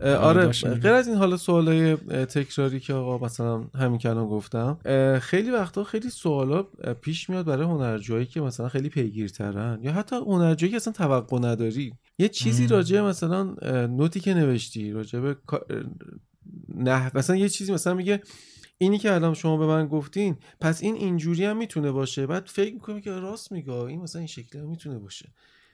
[0.01, 4.77] آره غیر از این حالا سوالای تکراری که آقا مثلا همین که الان گفتم
[5.21, 6.63] خیلی وقتا خیلی سوالا
[7.01, 11.93] پیش میاد برای هنرجوهایی که مثلا خیلی پیگیرترن یا حتی هنرجویی که اصلا توقع نداری.
[12.19, 13.43] یه چیزی راجع مثلا
[13.87, 15.35] نوتی که نوشتی راجع به
[16.75, 18.21] نه مثلا یه چیزی مثلا میگه
[18.77, 22.27] اینی که الان شما به من گفتین پس این اینجوری هم می‌تونه باشه.
[22.27, 25.29] بعد فکر می‌کنی که راست میگه این مثلا این شکلی هم می‌تونه باشه.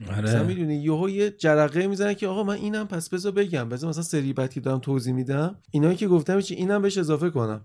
[0.06, 0.22] آره.
[0.22, 3.68] مثلا می‌دونی یهو یه جرقه می‌زنه که آقا من اینم پس بذار بگم.
[3.68, 7.30] بذار مثلا سری بعد که دارم توضیح میدم اینایی که گفتم چی اینم بهش اضافه
[7.30, 7.60] کنم.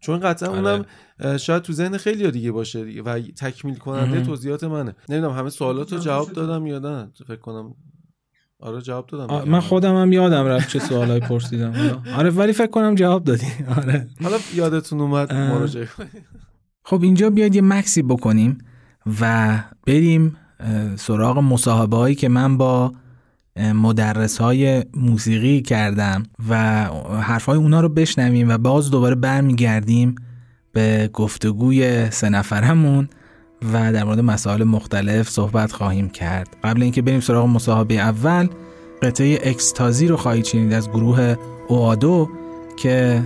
[0.00, 0.58] چون قطعا آره.
[0.58, 4.94] اونم شاید تو ذهن خیلی دیگه باشه دیگه و تکمیل کننده توضیحات منه.
[5.08, 7.74] نمی‌دونم همه سوالات رو جواب دادم یا نه؟ فکر کنم.
[8.60, 9.50] آره جواب دادم.
[9.50, 12.02] من خودم هم یادم رفت چه سوالایی پرسیدم.
[12.16, 13.46] آره ولی فکر کنم جواب دادی.
[13.76, 14.08] آره.
[14.22, 15.88] حالا یادتون اومد مراجعه
[16.84, 18.58] خب اینجا بیاید یه مکسی بکنیم
[19.20, 19.54] و
[19.86, 20.36] بریم
[20.96, 22.92] سراغ مصاحبه هایی که من با
[23.56, 26.84] مدرس های موسیقی کردم و
[27.20, 30.14] حرف های اونا رو بشنویم و باز دوباره برمیگردیم
[30.72, 33.08] به گفتگوی سه نفرمون
[33.72, 36.56] و در مورد مسائل مختلف صحبت خواهیم کرد.
[36.64, 38.48] قبل اینکه بریم سراغ مصاحبه اول
[39.02, 41.36] قطعه اکستازی رو خواهید شنید از گروه
[41.68, 42.30] اوادو
[42.76, 43.22] که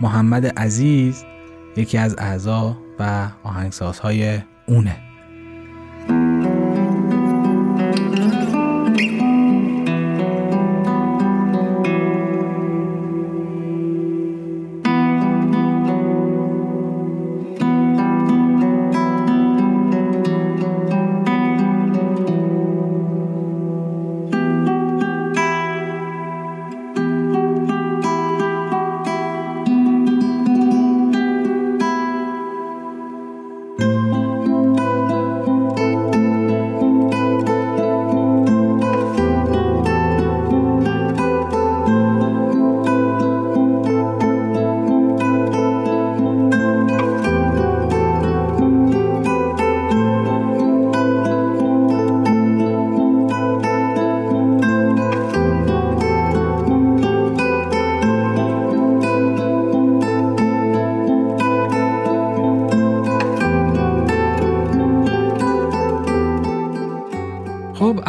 [0.00, 1.24] محمد عزیز
[1.76, 4.96] یکی از اعضا و آهنگسازهای اونه.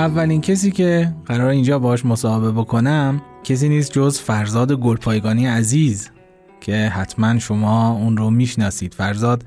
[0.03, 6.09] اولین کسی که قرار اینجا باش مصاحبه بکنم کسی نیست جز فرزاد گلپایگانی عزیز
[6.61, 8.93] که حتما شما اون رو می‌شناسید.
[8.93, 9.45] فرزاد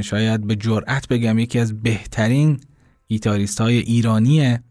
[0.00, 2.60] شاید به جرأت بگم یکی از بهترین
[3.08, 4.62] گیتاریست های ایرانیه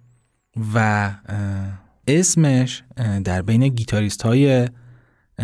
[0.73, 1.11] و
[2.07, 2.83] اسمش
[3.23, 4.67] در بین گیتاریست های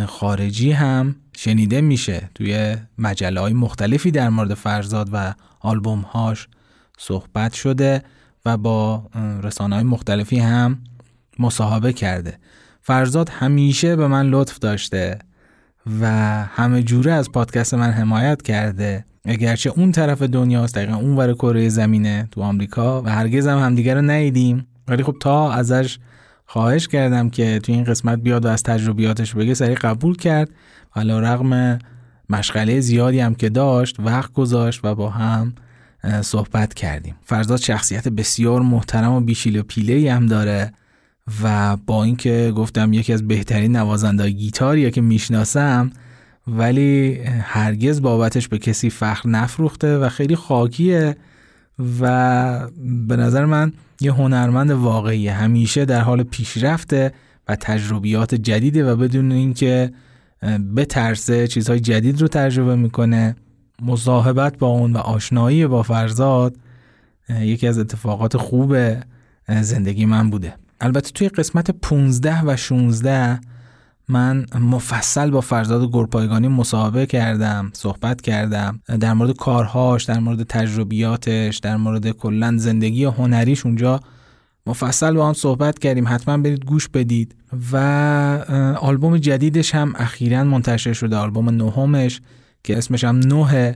[0.05, 2.29] خارجی هم شنیده میشه.
[2.35, 6.47] توی مجله های مختلفی در مورد فرزاد و آلبوم هاش
[6.97, 8.03] صحبت شده.
[8.47, 9.03] و با
[9.43, 10.77] رسانه های مختلفی هم
[11.39, 12.37] مصاحبه کرده.
[12.81, 15.19] فرزاد همیشه به من لطف داشته
[16.01, 16.07] و
[16.45, 19.05] همه جوره از پادکست من حمایت کرده.
[19.25, 23.93] اگرچه اون طرف دنیاست دقیقا اون ور کره زمینه تو آمریکا و هرگز هم همدیگه
[23.93, 24.67] رو ندیدیم.
[24.87, 25.99] ولی خب تا ازش
[26.45, 30.49] خواهش کردم که تو این قسمت بیاد و از تجربیاتش بگه سریع قبول کرد.
[30.89, 31.79] حالا رغم
[32.29, 35.53] مشغله زیادی هم که داشت وقت گذاشت و با هم
[36.21, 37.15] صحبت کردیم.
[37.23, 40.73] فرزاد شخصیت بسیار محترم و بیشیل و پیله هم داره
[41.43, 45.91] و با اینکه گفتم یکی از بهترین نوازنده گیتاریه که می‌شناسم
[46.47, 51.15] ولی هرگز بابتش به کسی فخر نفروخته و خیلی خاکیه
[51.99, 52.69] و
[53.07, 57.13] به نظر من یه هنرمند واقعی همیشه در حال پیشرفته
[57.47, 59.91] و تجربیات جدیده و بدون اینکه
[60.75, 63.35] بترسه چیزهای جدید رو تجربه می‌کنه.
[63.82, 66.55] مصاحبت با اون و آشنایی با فرزاد
[67.30, 68.75] یکی از اتفاقات خوب
[69.61, 70.53] زندگی من بوده.
[70.82, 73.39] البته توی قسمت 15 و 16
[74.09, 81.57] من مفصل با فرزاد گرپایگانی مصاحبه کردم صحبت کردم در مورد کارهاش در مورد تجربیاتش
[81.57, 83.99] در مورد کلا زندگی هنریش اونجا
[84.67, 86.07] مفصل با هم صحبت کردیم.
[86.07, 87.36] حتما برید گوش بدید.
[87.71, 87.78] و
[88.82, 92.21] آلبوم جدیدش هم اخیرا منتشر شده آلبوم نهمش.
[92.68, 93.74] که اسمش هم نوه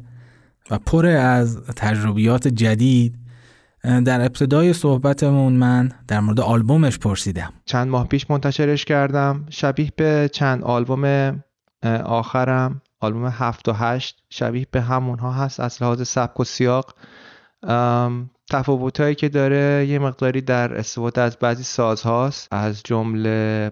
[0.72, 3.16] و پر از تجربیات جدید.
[3.84, 7.54] در ابتدای صحبتمون من در مورد آلبومش پرسیدم.
[7.66, 9.46] چند ماه پیش منتشرش کردم.
[9.50, 11.44] شبیه به چند آلبوم
[12.04, 12.82] آخرم.
[13.00, 14.24] آلبوم هفت و هشت.
[14.30, 16.96] شبیه به همونها هست از لحاظ سبک و سیاق.
[18.52, 22.48] تفاوتهایی که داره یه مقداری در استفاده از بعضی سازهاست.
[22.52, 23.72] از جمله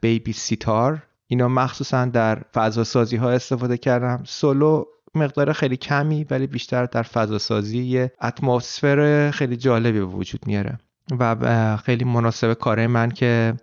[0.00, 1.02] بیبی سیتار
[1.34, 4.22] اینا مخصوصا در فضا سازی ها استفاده کردم.
[4.24, 10.46] سولو مقدار خیلی کمی ولی بیشتر در فضا سازی یه اتمسفر خیلی جالبی به وجود
[10.46, 10.78] میاره
[11.20, 13.54] و خیلی مناسب کاره من که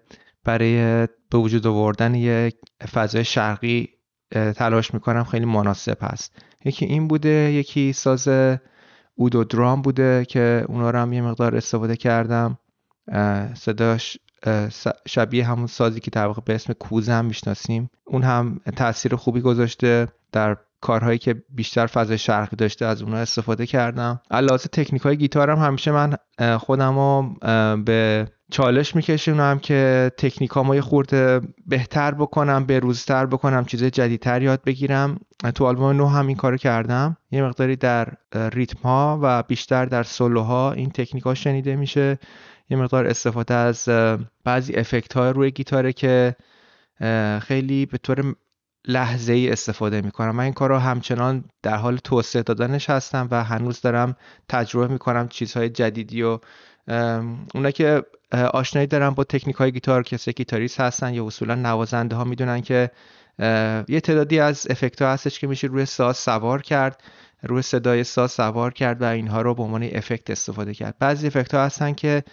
[0.43, 2.55] برای به وجود آوردن یک
[2.93, 3.89] فضای شرقی
[4.31, 6.35] تلاش می‌کنم خیلی مناسب هست.
[6.65, 8.27] یکی این بوده یکی ساز
[9.15, 12.57] اودو درام بوده که اونا رو هم یه مقدار استفاده کردم.
[13.53, 14.17] صداش
[15.07, 17.89] شبیه همون سازی که در واقع به اسم کوزه هم می‌شناسیم.
[18.05, 23.65] اون هم تاثیر خوبی گذاشته در کارهایی که بیشتر فضای شرقی داشته از اونها استفاده
[23.65, 24.21] کردم.
[24.31, 26.15] علاوه تکنیک های گیتارم همیشه من
[26.57, 27.35] خودم رو
[27.85, 34.63] به چالش میکشونم که تکنیک یه خورده بهتر بکنم به روزتر بکنم چیز جدیدتر یاد
[34.63, 35.19] بگیرم.
[35.55, 37.17] تو آلبوم نو هم این کارو کردم.
[37.31, 38.07] یه مقداری در
[38.53, 42.19] ریتم ها و بیشتر در سولوها این تکنیک ها شنیده میشه.
[42.71, 43.89] یه مقدار استفاده از
[44.43, 46.35] بعضی افکت های روی گیتاره که
[47.41, 48.35] خیلی به طور
[48.87, 50.35] لحظه ای استفاده می‌کنم.
[50.35, 54.15] من این کار رو همچنان در حال توسعه دادنش هستم و هنوز دارم
[54.49, 56.39] تجربه می‌کنم چیزهای جدیدی و
[57.55, 58.03] اونا که
[58.53, 62.91] آشنایی دارم با تکنیک های گیتار کسی گیتاریست هستن یا اصولا نوازنده ها می‌دونن که
[63.87, 67.03] یه تعدادی از افکت ها هستش که میشه روی ساز سوار کرد
[67.43, 70.95] روی صدای ساز سوار کرد و اینها رو به عنوان افکت استفاده کرد.
[70.99, 72.23] بعضی افکت ها هستن که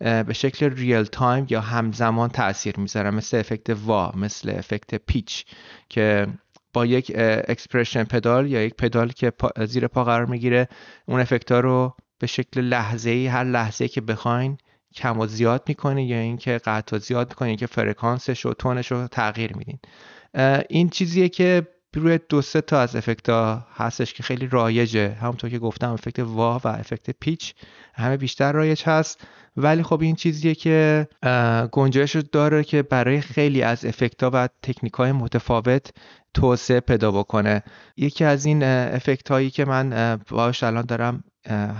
[0.00, 5.44] به شکل real time یا همزمان تاثیر می‌ذارن مثل افکت wah مثل افکت pitch
[5.88, 6.26] که
[6.72, 7.12] با یک
[7.48, 9.32] expression pedal یا یک پدال که
[9.66, 10.68] زیر پا قرار می‌گیره
[11.06, 14.58] اون افکت ها رو به شکل لحظه ای هر لحظه که بخواین
[14.94, 19.06] کم و زیاد می‌کنه یا اینکه قطع و زیاد می‌کنه که فرکانسش و تونش رو
[19.06, 19.78] تغییر میدین.
[20.68, 25.12] این چیزیه که روی دو سه تا از افکت ها هستش که خیلی رایجه.
[25.12, 27.54] همونطور که گفتم افکت وا و افکت پیچ
[27.94, 29.26] همه بیشتر رایج هست.
[29.56, 31.08] ولی خب این چیزیه که
[31.72, 35.90] گنجایش داره که برای خیلی از افکت ها و تکنیک های متفاوت
[36.34, 37.62] توسعه پیدا بکنه.
[37.96, 41.24] یکی از این افکت هایی که من باش الان دارم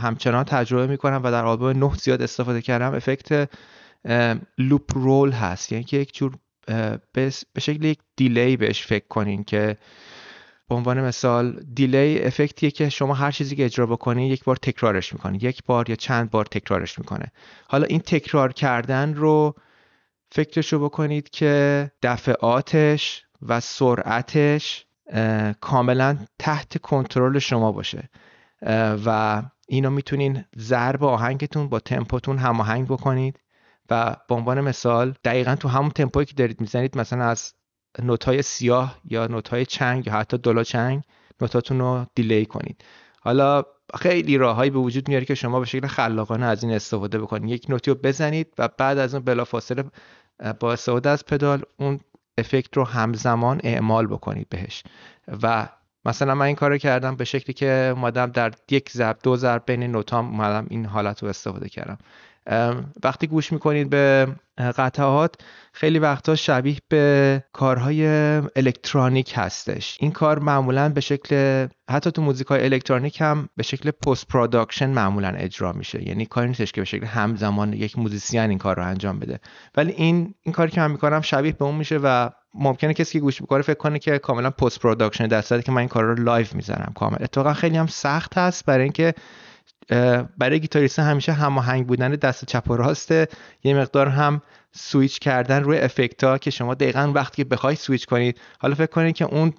[0.03, 3.51] همچنان تجربه می‌کنم و در آلبوم نه زیاد استفاده کردم افکت
[4.59, 5.73] لوپ رول هست.
[5.73, 6.33] یعنی که یک جور
[7.13, 9.77] به شکل یک دیلی بهش فکر کنین که
[10.69, 15.13] به عنوان مثال دیلی افکتیه که شما هر چیزی که اجرا بکنی یک بار تکرارش
[15.13, 15.39] می‌کنی.
[15.43, 17.33] یک بار یا چند بار تکرارش می‌کنه.
[17.69, 19.55] حالا این تکرار کردن رو
[20.33, 24.87] فکرشو بکنید که دفعاتش و سرعتش
[25.61, 28.09] کاملا تحت کنترل شما باشه.
[29.07, 33.41] و اینو می‌تونین ضرب آهنگتون با تمپوتون هماهنگ بکنید.
[33.91, 37.55] و به عنوان مثال دقیقا تو همون تمپویی که دارید می‌زنید مثلا از
[38.03, 41.03] نوتای سیاه یا نوتای چنگ یا حتی دلا چنگ
[41.41, 42.85] نوتاتون رو دیلی کنید.
[43.21, 43.63] حالا
[43.95, 47.51] خیلی راههایی به وجود میاره که شما به شکل خلاقانه از این استفاده بکنید.
[47.51, 49.85] یک نوتی رو بزنید و بعد از اون بلافاصله
[50.61, 52.01] با استفاده از پدال اون
[52.39, 54.83] افکت رو همزمان اعمال بکنید بهش.
[55.43, 55.69] و
[56.05, 59.83] مثلا من این کار کردم به شکلی که اومدم در یک ضرب دو ضرب بین
[59.83, 61.99] نوتام اومدم این حالت رو استفاده کردم.
[63.05, 64.27] وقتی گوش می‌کنید به
[64.59, 65.35] قطعات
[65.73, 68.07] خیلی وقتا شبیه به کارهای
[68.57, 69.97] الکترونیک هستش.
[70.01, 74.91] این کار معمولا به شکل حتی تو موزیک های الکترونیک هم به شکل post production
[74.91, 76.09] معمولا اجرا میشه.
[76.09, 79.41] یعنی کاری نیستش که به شکل همزمان یک musician این کار رو انجام بده.
[79.77, 83.21] ولی این این کاری که من می‌کنم شبیه به اون میشه و ممکنه کسی که
[83.21, 86.47] گوش می‌کنه فکر کنه که کاملا post production در که من این کار رو live
[86.55, 89.15] می‌زنم کامل اتفاقا خیلی هم سخت هست برای اینکه
[90.39, 93.11] برای گیتاریست همیشه هماهنگ بودن دست چپ و راست
[93.65, 98.07] یه مقدار هم سویچ کردن روی افکت ها که شما دقیقا وقتی که بخوای سویچ
[98.07, 98.41] کنید.
[98.61, 99.53] حالا فکر کنید که اون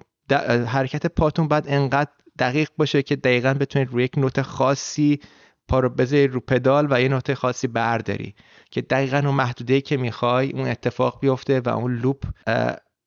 [0.66, 5.20] حرکت پاتون باید انقدر دقیق باشه که دقیقا بتونید روی یک نوت خاصی
[5.68, 8.34] پا رو بذارید رو پدال و یه نوت خاصی برداری.
[8.70, 12.24] که دقیقا اون محدوده که می‌خوای اون اتفاق بیفته و اون لوپ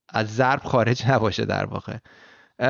[0.10, 1.98] از ضرب خارج نباشه در واقع.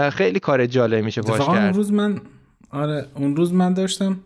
[0.09, 2.21] خیلی کار جالب میشه باش کرد اون روز من
[2.69, 4.19] آره اون روز من داشتم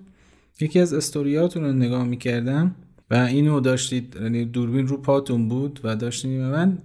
[0.62, 2.76] یکی از استوریاتون رو نگاه می‌کردم
[3.12, 6.78] و اینو داشتید یعنی دوربین رو پاتون بود و داشتید من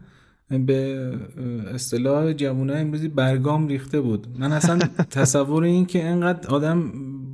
[0.66, 1.10] به
[1.74, 4.26] اصطلاح جوانای امروزی برگام ریخته بود.
[4.38, 4.78] من اصلا
[5.10, 6.78] تصور این که انقدر آدم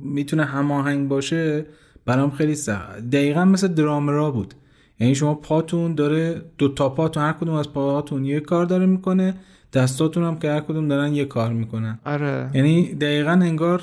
[0.03, 1.65] می‌تونه هماهنگ باشه
[2.05, 2.99] برام خیلی سخت.
[2.99, 4.53] دقیقا مثل درامرا بود.
[4.99, 9.35] یعنی شما پاتون داره دو تا پاتون هر کدوم از پاهاتون یه کار داره می‌کنه.
[9.73, 11.99] دستاتون هم که هر کدوم دارن یه کار می‌کنن.
[12.05, 12.49] آره.
[12.53, 13.81] یعنی دقیقا انگار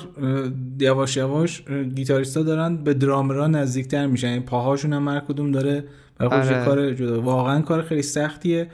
[0.79, 1.63] یواش یواش
[1.95, 4.27] گیتاریستا دارن به درامرا نزدیکتر میشن.
[4.27, 5.83] یعنی پاهاشون هم هر کدوم داره
[6.19, 6.65] آره.
[6.65, 7.21] کار جدا.
[7.21, 8.67] واقعا کار خیلی سختیه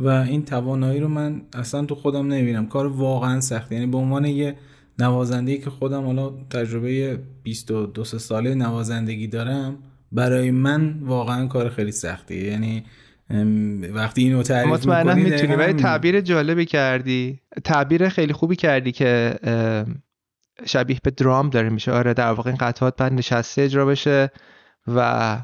[0.00, 2.66] و این توانایی رو من اصلا تو خودم نمی‌بینم.
[2.66, 4.54] کار واقعا سختی یعنی به عنوان یه
[4.98, 9.76] نوازنده که خودم حالا تجربه 22 ساله نوازندگی دارم
[10.12, 12.44] برای من واقعا کار خیلی سختیه.
[12.44, 12.84] یعنی
[13.92, 15.54] وقتی اینو تعریف مطمئنا می‌تونی.
[15.54, 17.40] ولی تعبیر جالبی کردی.
[17.64, 19.34] تعبیر خیلی خوبی کردی که
[20.66, 21.92] شبیه به درام داره میشه.
[21.92, 24.30] آره در واقع این قطعات بعد نشسته اجرا بشه
[24.86, 25.38] و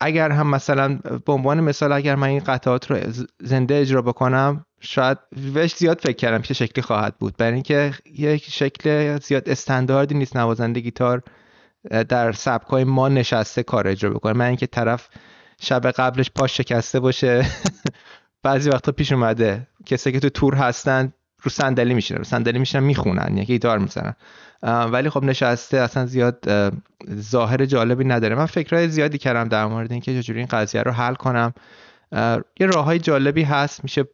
[0.00, 2.96] اگر هم مثلا به عنوان مثال اگر من این قطعات رو
[3.40, 5.18] زنده اجرا بکنم شاید
[5.54, 7.36] بهش زیاد فکر کردم چه شکلی خواهد بود.
[7.36, 11.22] برای اینکه یک شکل زیاد استانداردی نیست نوازنده گیتار
[12.08, 14.32] در سبکای ما نشسته کار اجرا بکنه.
[14.32, 15.08] من اینکه طرف
[15.60, 17.46] شب قبلش پاش شکسته باشه.
[18.42, 19.66] بعضی وقتا پیش اومده.
[19.86, 22.18] کسی که تو تور هستن رو صندلی میشینن.
[22.18, 23.36] رو صندلی میشینن می‌خونن.
[23.36, 24.14] یکی دار می‌زنن.
[24.62, 26.44] ولی خب نشسته اصلا زیاد
[27.14, 28.34] ظاهر جالبی نداره.
[28.34, 31.52] من فکرهای زیادی کردم در مورد اینکه چجوری این قضیه رو حل کنم.
[32.60, 33.82] یه راه های جالبی هست.
[33.82, 34.04] میشه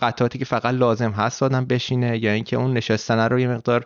[0.00, 3.84] قطعاتی که فقط لازم هست آدم بشینه یا اینکه اون نشستن رو یه مقدار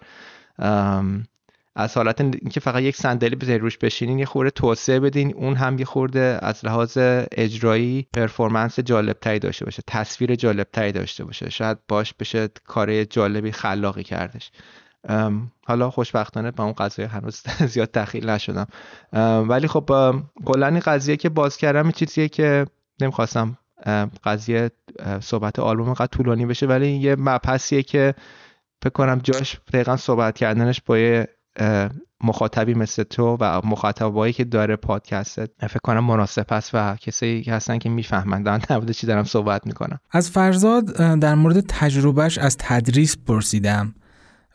[1.78, 5.34] از حالت اینکه فقط یک صندلی بذارید روش بشینین یه خورده توسعه بدین.
[5.34, 6.98] اون هم یه خورده از لحاظ
[7.32, 11.50] اجرایی پرفورمنس جالب تری داشته باشه تصویر جالب تری داشته باشه.
[11.50, 14.50] شاید باش بشه کار جالبی خلاقی کردش.
[15.66, 18.66] حالا خوشبختانه با اون قضیه هنوز زیاد دخیل نشدم.
[19.48, 20.14] ولی خب
[20.44, 22.66] کلا این قضیه که باز کردم چیزیه که
[23.00, 23.58] نمی‌خواستم
[24.24, 24.70] قضیه
[25.20, 28.14] صحبت آلبوم قد طولانی بشه ولی یه مبحثیه که
[28.82, 31.28] فکر کنم جاش دقیقا صحبت کردنش با یه
[32.24, 37.78] مخاطبی مثل تو و مخاطبایی که داره پادکست فکر کنم مناسب است و کسی هستن
[37.78, 38.42] که می‌فهمن.
[38.42, 40.00] دارن در چی دارم صحبت می‌کنم.
[40.10, 40.84] از فرزاد
[41.20, 43.94] در مورد تجربهش از تدریس پرسیدم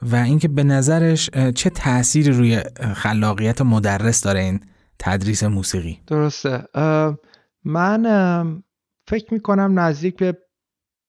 [0.02, 2.64] و اینکه به نظرش چه تأثیری روی
[2.96, 4.60] خلاقیت مدرس داره این
[5.00, 6.02] تدریس موسیقی.
[6.08, 6.64] درسته.
[7.66, 8.04] من
[9.08, 10.38] فکر می‌کنم نزدیک به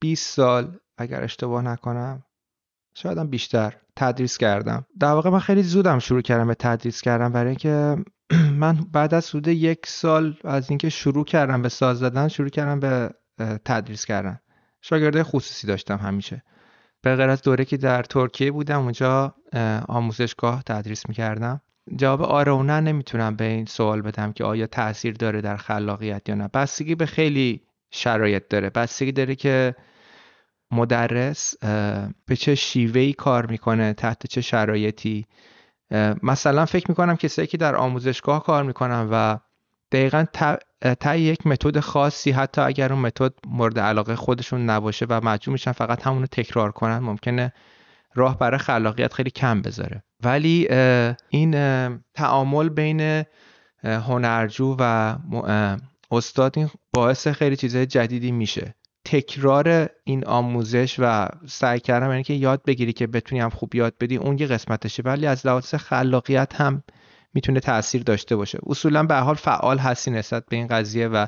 [0.01, 2.23] 20 سال اگر اشتباه نکنم
[2.95, 3.75] شاید هم بیشتر.
[3.97, 4.87] تدریس کردم.
[5.01, 7.97] در واقع من خیلی زودم شروع کردم به تدریس کردم برای اینکه
[8.63, 12.81] من بعد از حدود یک سال از اینکه شروع کردم به ساز زدن شروع کردم
[12.81, 13.11] به
[13.65, 14.39] تدریس کردن.
[14.83, 16.43] شاگرده خصوصی داشتم همیشه.
[17.03, 19.35] به غیر از دوره که در ترکیه بودم اونجا
[19.89, 21.61] آموزشگاه تدریس می‌کردم.
[21.97, 26.29] جواب آره و نه نمی‌تونم به این سوال بدم که آیا تاثیر داره در خلاقیت
[26.29, 26.49] یا نه.
[26.49, 28.71] بستگی به خیلی شرایط داره.
[28.71, 29.75] بستگی داره که
[30.73, 31.55] مدرس
[32.27, 35.27] به چه شیوهی کار می‌کنه تحت چه شرایطی؟
[36.23, 39.39] مثلا فکر می‌کنم کسایی که در آموزشگاه کار می‌کنن و
[39.93, 40.25] دقیقا
[41.01, 45.73] تا یک متد خاصی حتی اگر اون متد مورد علاقه خودشون نباشه و مجبور میشن
[45.73, 47.53] فقط همونو تکرار کنن ممکنه
[48.15, 50.03] راه برای خلاقیت خیلی کم بذاره.
[50.21, 50.69] ولی
[51.29, 51.53] این
[52.15, 53.25] تعامل بین
[53.85, 55.17] هنرجو و
[56.11, 58.75] استاد این باعث خیلی چیزهای جدیدی میشه.
[59.05, 63.95] تکرار این آموزش و سعی کردم یعنی که یاد بگیری که بتونی هم خوب یاد
[64.01, 65.03] بدی اون یه قسمتشه.
[65.03, 66.83] ولی از لحاظ خلاقیت هم
[67.35, 68.59] می‌تونه تاثیر داشته باشه.
[68.67, 71.27] اصولا به حال فعال هستی نسبت به این قضیه و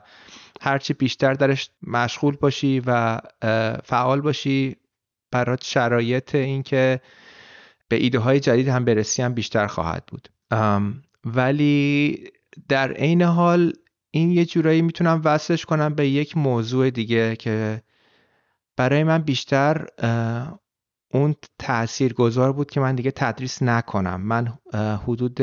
[0.61, 3.21] هرچی بیشتر درش مشغول باشی و
[3.85, 4.77] فعال باشی
[5.31, 7.01] برات شرایط اینکه
[7.89, 10.29] به ایده های جدید هم برسی هم بیشتر خواهد بود.
[11.25, 12.25] ولی
[12.69, 13.73] در عین حال
[14.15, 17.83] این یه جورایی می‌تونم وصلش کنم به یک موضوع دیگه که
[18.77, 19.87] برای من بیشتر
[21.11, 24.21] اون تأثیر گذار بود که من دیگه تدریس نکنم.
[24.21, 24.53] من
[24.97, 25.41] حدود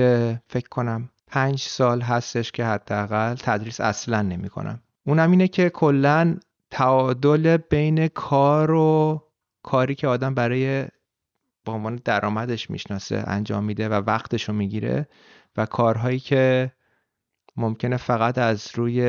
[0.48, 6.38] فکر کنم پنج سال هستش که حداقل تدریس اصلا نمی کنم اونم اینه که کلا
[6.70, 9.22] تعادل بین کار و
[9.64, 10.86] کاری که آدم برای
[11.66, 15.08] به عنوان درآمدش می‌شناسه انجام میده و وقتش رو می‌گیره
[15.58, 16.72] و کارهایی که
[17.56, 19.02] ممکنه فقط از روی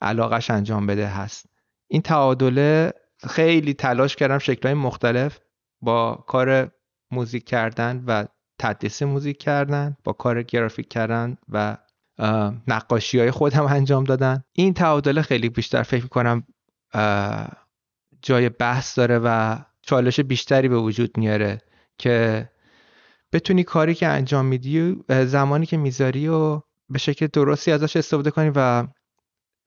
[0.00, 1.46] علاقش انجام بده هست.
[1.90, 2.92] این تعادله
[3.28, 5.38] خیلی تلاش کردم شکلهای مختلف
[5.80, 6.70] با کار
[7.10, 8.24] موزیک کردن و
[8.58, 11.76] تدریس موزیک کردن با کار گرافیک کردن و
[12.68, 14.44] نقاشی های خودم انجام دادن.
[14.52, 16.46] این تعادله خیلی بیشتر فکر کنم
[18.22, 21.62] جای بحث داره و چالش بیشتری به وجود میاره
[21.98, 22.48] که
[23.32, 28.52] بتونی کاری که انجام میدی زمانی که می‌ذاری و به شکل درستی ازش استفاده کنی
[28.54, 28.86] و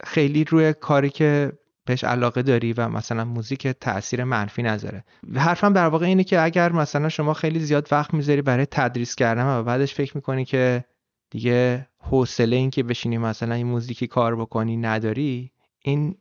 [0.03, 1.51] خیلی روی کاری که
[1.85, 5.03] بهش علاقه داری و مثلا موزیک تاثیر منفی نذاره.
[5.35, 9.45] حرفم در واقع اینه که اگر مثلا شما خیلی زیاد وقت می‌ذاری برای تدریس کردن
[9.45, 10.83] و بعدش فکر می‌کنی که
[11.29, 15.51] دیگه حوصله این که بشینی مثلا این موزیکی کار بکنی نداری
[15.81, 16.17] این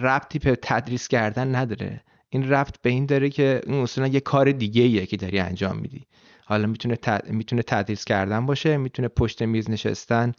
[0.00, 2.04] ربطی به تدریس کردن نداره.
[2.28, 5.76] این ربط به این داره که این اصولا یه کار دیگه ایه که داری انجام
[5.76, 6.06] میدی.
[6.44, 6.98] حالا می‌تونه
[7.30, 10.32] می‌تونه تدریس کردن باشه می‌تونه پشت میز نشستن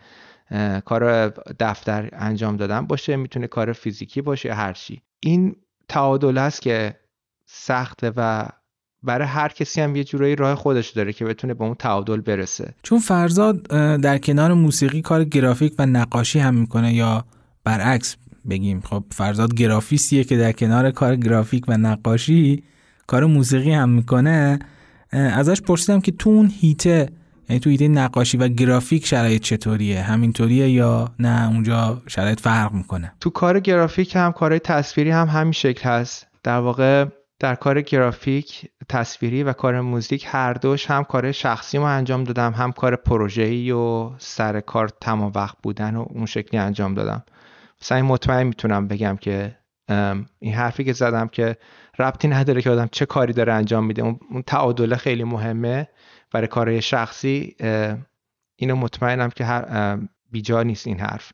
[0.85, 1.29] کار
[1.59, 5.01] دفتر انجام دادن باشه می‌تونه کار فیزیکی باشه هر چی.
[5.19, 5.55] این
[5.89, 6.95] تعادل است که
[7.45, 8.47] سخته و
[9.03, 12.73] برای هر کسی هم یه جورایی راه خودش داره که بتونه به اون تعادل برسه.
[12.83, 13.61] چون فرزاد
[14.01, 17.25] در کنار موسیقی کار گرافیک و نقاشی هم می‌کنه یا
[17.63, 18.15] برعکس
[18.49, 22.63] بگیم خب فرزاد گرافیستیه که در کنار کار گرافیک و نقاشی
[23.07, 24.59] کار موسیقی هم می‌کنه.
[25.11, 27.09] ازش پرسیدم که تو اون هیته
[27.49, 33.13] یعنی تو ایده نقاشی و گرافیک شرایط چطوریه؟ همینطوریه یا نه؟ اونجا شرایط فرق می‌کنه؟
[33.19, 36.27] تو کار گرافیک هم کارهای تصویری هم همین شکل هست.
[36.43, 37.05] در واقع
[37.39, 42.53] در کار گرافیک تصویری و کار موزیک هر دوش هم کار شخصی ما انجام دادم.
[42.53, 47.23] هم کار پروژه‌ای و سر کار تمام وقت بودن و اون شکلی انجام دادم.
[47.81, 49.57] مثلا مطمئن می‌تونم بگم که
[50.39, 51.57] این حرفی که زدم که
[51.99, 54.01] ربطی نداره که آدم چه کاری داره انجام میده.
[54.01, 55.87] اون تعادله خیلی مهمه
[56.31, 57.55] برای کارهای شخصی.
[58.55, 59.97] اینو مطمئنم که هر
[60.31, 61.31] بیجا نیست این حرف.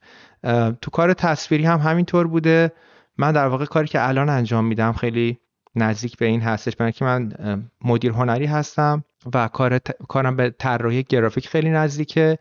[0.81, 2.71] تو کار تصویری هم همینطور بوده.
[3.17, 5.39] من در واقع کاری که الان انجام میدم خیلی
[5.75, 6.75] نزدیک به این هستش.
[6.75, 7.33] برای که من
[7.83, 9.03] مدیر هنری هستم
[9.33, 12.39] و کار کارم به طراحی گرافیک خیلی نزدیکه.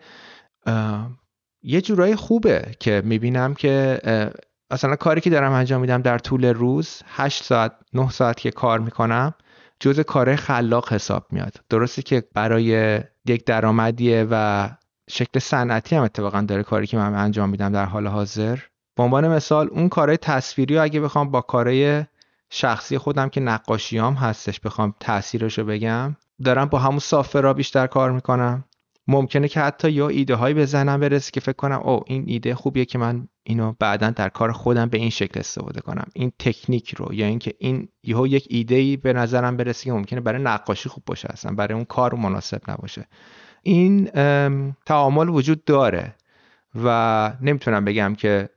[1.62, 4.00] یه جورایی خوبه که می‌بینم که
[4.70, 8.78] مثلا کاری که دارم انجام میدم در طول روز 8 ساعت 9 ساعت که کار
[8.78, 9.34] می‌کنم
[9.80, 11.56] جز کار خلاق حساب میاد.
[11.68, 14.68] درسته که برای یک درآمدیه و
[15.10, 18.58] شکل صنعتی هم اتفاقا داره کاری که من انجام میدم در حال حاضر.
[18.96, 22.04] به عنوان مثال اون کارهای تصویری اگه بخوام با کارهای
[22.50, 28.12] شخصی خودم که نقاشیام هستش بخوام تاثیرش رو بگم دارم با همون سافر بیشتر کار
[28.12, 28.64] می‌کنم.
[29.08, 32.84] ممکنه که حتی یا ایده هایی بزنم برسه که فکر کنم او این ایده خوبیه
[32.84, 36.06] که من اینو بعدا در کار خودم به این شکل استفاده کنم.
[36.14, 40.20] این تکنیک رو یا اینکه این یهو یک ایده ای به نظرم برسه که ممکنه
[40.20, 43.06] برای نقاشی خوب باشه اصلا برای اون کار مناسب نباشه.
[43.62, 44.04] این
[44.86, 46.14] تعامل وجود داره
[46.84, 48.48] و نمی‌تونم بگم که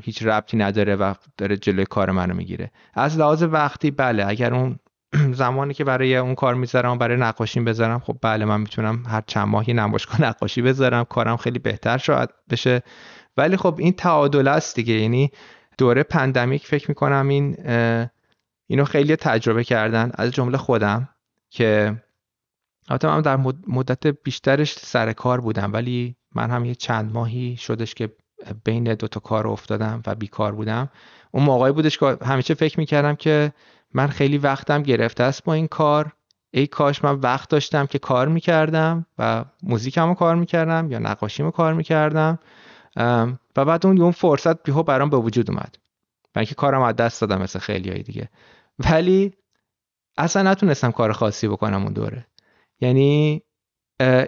[0.00, 2.70] هیچ ربطی نداره و داره جلوی کار منو می‌گیره.
[2.94, 4.78] از لحاظ وقتی بله اگر اون
[5.32, 9.48] زمانی که برای اون کار می‌ذارم برای نقاشیم بذارم خب بله من می‌تونم هر چند
[9.48, 12.82] ماهی نمایشگاه نقاشی بذارم کارم خیلی بهتر شاید بشه.
[13.36, 15.30] ولی خب این تعادل است دیگه یعنی
[15.78, 17.56] دوره پندمیک فکر می‌کنم این
[18.66, 21.08] اینو خیلی تجربه کردن از جمله خودم
[21.50, 21.96] که
[22.88, 23.36] البته من در
[23.66, 28.12] مدت بیشترش سر کار بودم ولی من هم یه چند ماهی شدش که
[28.64, 30.88] بین دو تا کار افتادم و بیکار بودم.
[31.30, 33.52] اون موقعی بودش که همیشه فکر می‌کردم که
[33.96, 36.12] من خیلی وقتم گرفته است با این کار.
[36.50, 41.74] ای کاش من وقت داشتم که کار می‌کردم و موزیکمو کار می‌کردم یا نقاشیمو کار
[41.74, 42.38] می‌کردم.
[43.56, 45.76] و بعد اون اون فرصت بیهو برام به وجود اومد.
[46.36, 48.28] من که کارم از دست دادم مثل خیلی های دیگه.
[48.78, 49.32] ولی
[50.18, 52.26] اصلا نتونستم کار خاصی بکنم اون دوره.
[52.80, 53.42] یعنی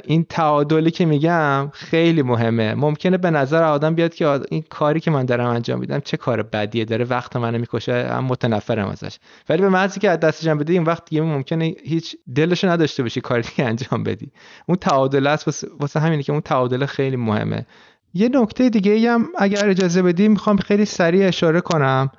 [0.04, 2.74] این تعادلی که میگم خیلی مهمه.
[2.74, 6.42] ممکنه به نظر آدم بیاد که این کاری که من دارم انجام میدم چه کار
[6.42, 9.18] بدیه؟ داره وقت منو می‌کشه هم متنفرم ازش.
[9.48, 13.20] ولی به محضی که از دستش بدی این وقت دیگه ممکنه هیچ دلشو نداشته باشی
[13.20, 14.32] کاری که انجام بدی.
[14.66, 17.66] اون تعادل است واسه همینه که اون تعادل خیلی مهمه.
[18.14, 22.10] یه نکته دیگه هم اگر اجازه بدی می‌خوام خیلی سریع اشاره کنم.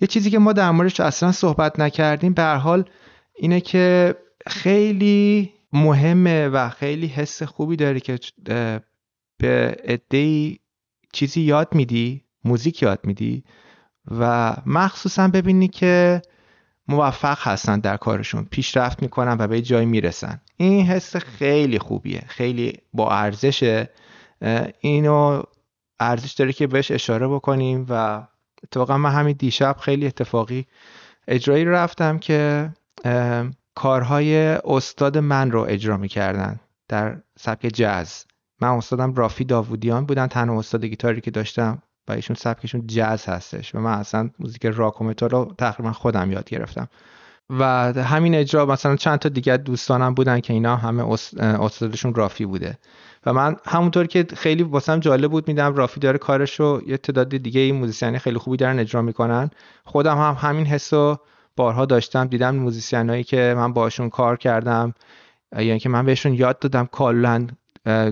[0.00, 2.84] یه چیزی که ما در موردش اصلا صحبت نکردیم به حال
[3.36, 4.14] اینه که
[4.46, 8.18] خیلی مهمه و خیلی حس خوبی داری که
[9.38, 10.58] به عدهای
[11.12, 13.44] چیزی یاد میدی موزیک یاد میدی
[14.10, 16.22] و مخصوصا ببینی که
[16.88, 20.40] موفق هستن در کارشون پیشرفت می‌کنن و به جایی می‌رسن.
[20.56, 23.90] این حس خیلی خوبیه خیلی با ارزشه
[24.80, 25.42] اینو
[26.00, 28.26] ارزش داره که بهش اشاره بکنیم و
[28.64, 30.66] اتفاقا من همین دیشب خیلی اتفاقی
[31.28, 32.70] اجرایی رفتم که
[33.78, 38.24] کارهای استاد من رو اجرا می‌کردن در سبک جاز.
[38.60, 43.74] من استادم رافی داوودیان بودن تنها استاد گیتاری که داشتم و ایشون سبکشون جاز هستش.
[43.74, 46.88] و من اصلا موزیک راک و رو تقریبا خودم یاد گرفتم.
[47.50, 52.78] و همین اجرا مثلا چند تا دیگه دوستانم بودن که اینا همه استادشون رافی بوده.
[53.26, 57.28] و من همونطور که خیلی واسم جالب بود می‌دیدم رافی داره کارش رو یه تعداد
[57.28, 59.50] دیگه این موزیسین خیلی خوبی دارن اجرا می‌کنن.
[59.84, 61.18] خودم هم همین حسو
[61.58, 64.94] بارها داشتم دیدم موزیسین که من باشون کار کردم
[65.52, 67.46] یعنی که من بهشون یاد دادم کلا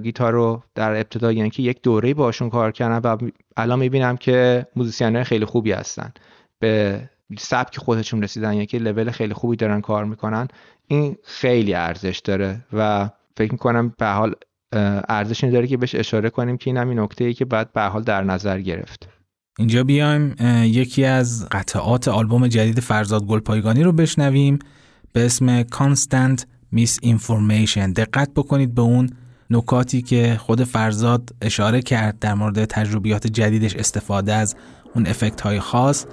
[0.03, 4.67] گیتار رو در ابتدا یعنی که یک دوره باشون کار کردم و الان می‌بینم که
[4.77, 6.13] موزیسین خیلی خوبی هستن.
[6.59, 7.01] به
[7.39, 10.49] سبک خودشون رسیدن یعنی که لول خیلی خوبی دارن کار می‌کنن.
[10.87, 14.35] این خیلی ارزش داره و فکر می‌کنم به حال
[15.09, 17.83] ارزش داره که بهش اشاره کنیم که این هم این نکته ای که بعد به
[17.83, 19.16] حال در نظر گرفت.
[19.59, 20.35] اینجا بیایم
[20.65, 24.59] یکی از قطعات آلبوم جدید فرزاد گلپایگانی رو بشنویم
[25.13, 26.41] به اسم Constant
[26.75, 27.93] Misinformation.
[27.97, 29.11] دقت بکنید به اون
[29.51, 34.57] نکاتی که خود فرزاد اشاره کرد در مورد تجربیات جدیدش استفاده از
[34.95, 36.07] اون افکت های خاص.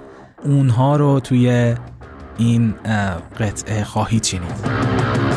[0.43, 1.75] اونها رو توی
[2.37, 2.73] این
[3.39, 5.32] قطعه خواهید شنید.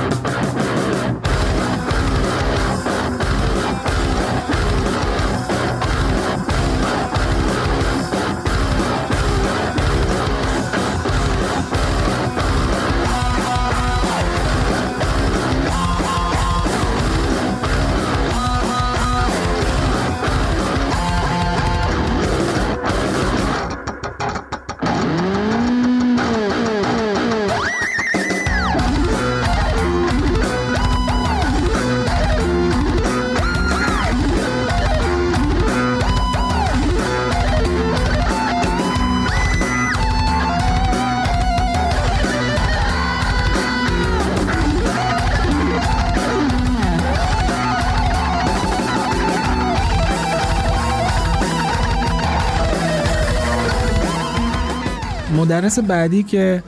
[55.79, 56.63] مدرس بعدی که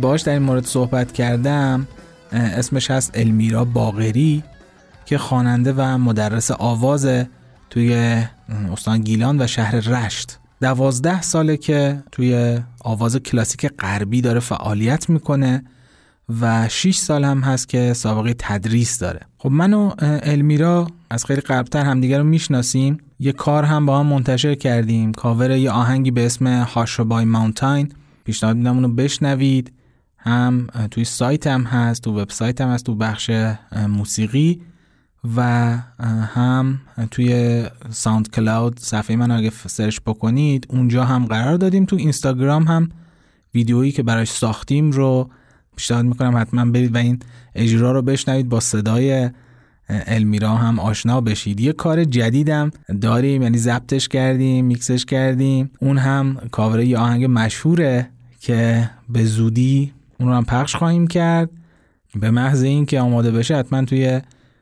[0.00, 1.86] باهاش در این مورد صحبت کردم
[2.32, 4.42] اسمش هست المیرا باغری
[5.04, 7.08] که خواننده و مدرس آواز
[7.70, 8.22] توی
[8.72, 10.38] استان گیلان و شهر رشت.
[10.60, 15.64] دوازده ساله که توی آواز کلاسیک غربی داره فعالیت می‌کنه
[16.40, 19.20] و 6 سال هم هست که سابقه تدریس داره.
[19.38, 22.98] خب من و المیرا از خیلی قبلتر همدیگه رو می‌شناسیم.
[23.20, 25.12] یه کار هم با هم منتشر کردیم.
[25.12, 27.92] کاور یه آهنگی به اسم هاشوبای ماونتاین.
[28.26, 29.72] پیشنهاد میدم اونو بشنوید.
[30.18, 33.30] هم توی سایت هم هست تو وبسایت هم هست تو بخش
[33.88, 34.60] موسیقی
[35.36, 35.42] و
[36.34, 36.80] هم
[37.10, 41.84] توی SoundCloud صفحه من اگه search بکنید اونجا هم قرار دادیم.
[41.84, 42.88] تو اینستاگرام هم
[43.54, 45.30] ویدیویی که براش ساختیم رو
[45.76, 47.18] پیشنهاد می‌کنم حتما برید و این
[47.54, 48.48] اجرا رو بشنوید.
[48.48, 49.30] با صدای
[49.88, 51.60] المیرا هم آشنا بشید.
[51.60, 52.70] یه کار جدیدم
[53.00, 55.70] داریم یعنی ضبطش کردیم میکسش کردیم.
[55.80, 58.10] اون هم کاور یه آهنگ مشهوره.
[58.46, 61.50] که به زودی اون رو هم پخش خواهیم کرد.
[62.14, 64.20] به محض اینکه آماده بشه حتما توی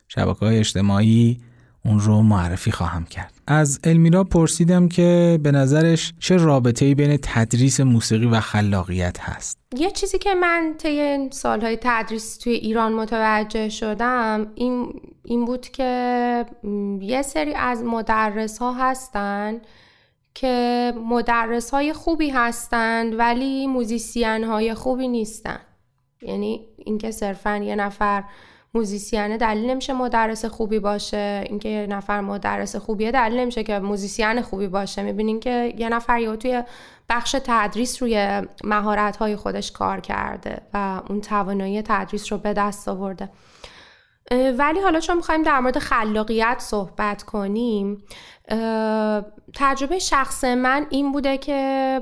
[0.09, 1.39] شبکه های اجتماعی
[1.85, 3.35] اون رو معرفی خواهم کرد.
[3.47, 9.91] از المیرا پرسیدم که به نظرش چه رابطه‌ای بین تدریس موسیقی و خلاقیت هست؟ یه
[9.91, 16.45] چیزی که من طی سالهای تدریس توی ایران متوجه شدم این, این بود که
[17.01, 19.61] یه سری از مدرس ها هستن
[20.35, 25.61] که مدرس های خوبی هستند ولی موزیسین های خوبی نیستن.
[26.23, 28.25] یعنی اینکه صرفا یه نفر
[28.75, 34.43] موزیسیانه دلیل نمیشه مدرس خوبی باشه اینکه یه نفر مدرس خوبیه دلیل نمیشه که موزیسین
[34.43, 35.03] خوبی باشه.
[35.03, 36.63] می‌بینین که یه نفر یا توی
[37.09, 42.89] بخش تدریس روی مهارت های خودش کار کرده و اون توانایی تدریس رو به دست
[42.89, 43.31] آورده.
[44.31, 48.05] ولی حالا چون می‌خوایم در مورد خلاقیت صحبت کنیم
[49.55, 52.01] تجربه شخص من این بوده که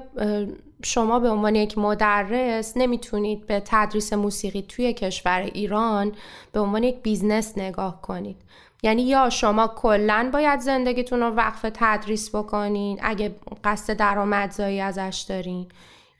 [0.84, 6.12] شما به عنوان یک مدرس نمی‌تونید به تدریس موسیقی توی کشور ایران
[6.52, 8.36] به عنوان یک business نگاه کنید.
[8.82, 15.66] یعنی یا شما کلا باید زندگیتون رو وقف تدریس بکنین اگه قصد درآمدزایی ازش دارین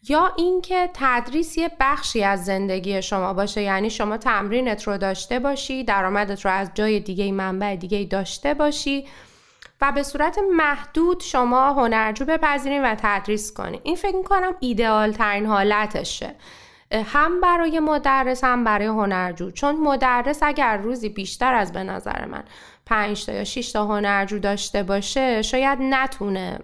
[0.09, 3.63] یا اینکه تدریس یه بخشی از زندگی شما باشه.
[3.63, 9.07] یعنی شما تمرینت رو داشته باشی درآمدت رو از جای دیگه منبع دیگه داشته باشی.
[9.83, 13.81] و به صورت محدود شما هنرجو بپذیرین و تدریس کنین.
[13.83, 16.35] این فکر می‌کنم ایدئال ترین حالتشه
[16.93, 19.51] هم برای مدرس هم برای هنرجو.
[19.51, 22.43] چون مدرس اگر روزی بیشتر از به نظر من
[22.87, 26.59] پنج تا یا 6 تا هنرجو داشته باشه شاید نتونه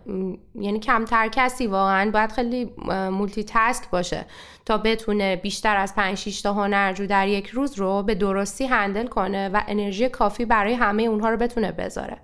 [0.55, 2.73] یعنی کمتر کسی واقعا باید خیلی
[3.11, 4.27] مولتی تاسک باشه
[4.67, 9.07] تا بتونه بیشتر از 5 6 تا هنرجو در یک روز رو به درستی هندل
[9.07, 12.19] کنه و انرژی کافی برای همه اونها رو بتونه بذاره.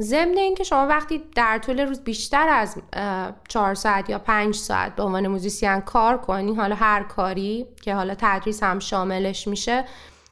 [0.00, 2.76] ضمن اینکه شما وقتی در طول روز بیشتر از
[3.48, 8.14] چهار ساعت یا پنج ساعت به عنوان موزیسین کار کنی حالا هر کاری که حالا
[8.18, 9.84] تدریس هم شاملش میشه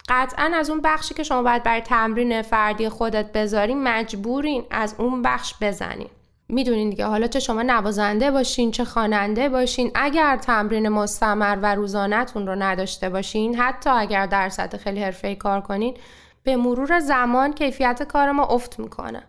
[0.09, 5.23] قطعا از اون بخشی که شما باید برای تمرین فردی خودت بذارین مجبورین از اون
[5.23, 6.09] بخش بزنین
[6.49, 12.47] می‌دونین دیگه حالا چه شما نوازنده باشین چه خواننده باشین اگر تمرین مستمر و روزانهتون
[12.47, 15.97] رو نداشته باشین حتی اگر در سطح خیلی حرفه‌ای کار کنین
[16.43, 19.23] به مرور زمان کیفیت کار ما افت می‌کنه.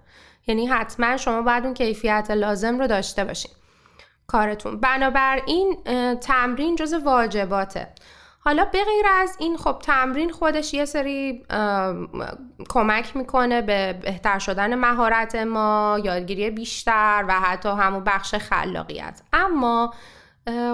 [0.49, 3.51] یعنی حتما شما باید اون کیفیت لازم رو داشته باشین.
[4.27, 4.79] کارتون.
[4.79, 5.77] بنابراین
[6.21, 7.87] تمرین جز واجباته.
[8.39, 11.45] حالا به غیر از این خب تمرین خودش یه سری
[12.69, 19.21] کمک می‌کنه به بهتر شدن مهارت ما یادگیری بیشتر و حتی همون بخش خلاقیت.
[19.33, 19.93] اما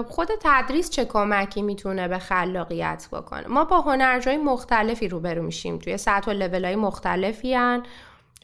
[0.08, 5.78] خود تدریس چه کمکی می‌تونه به خلاقیت بکنه؟ ما با هنرجوی مختلفی روبرو میشیم.
[5.78, 7.82] توی سطح و لول های مختلفی هن.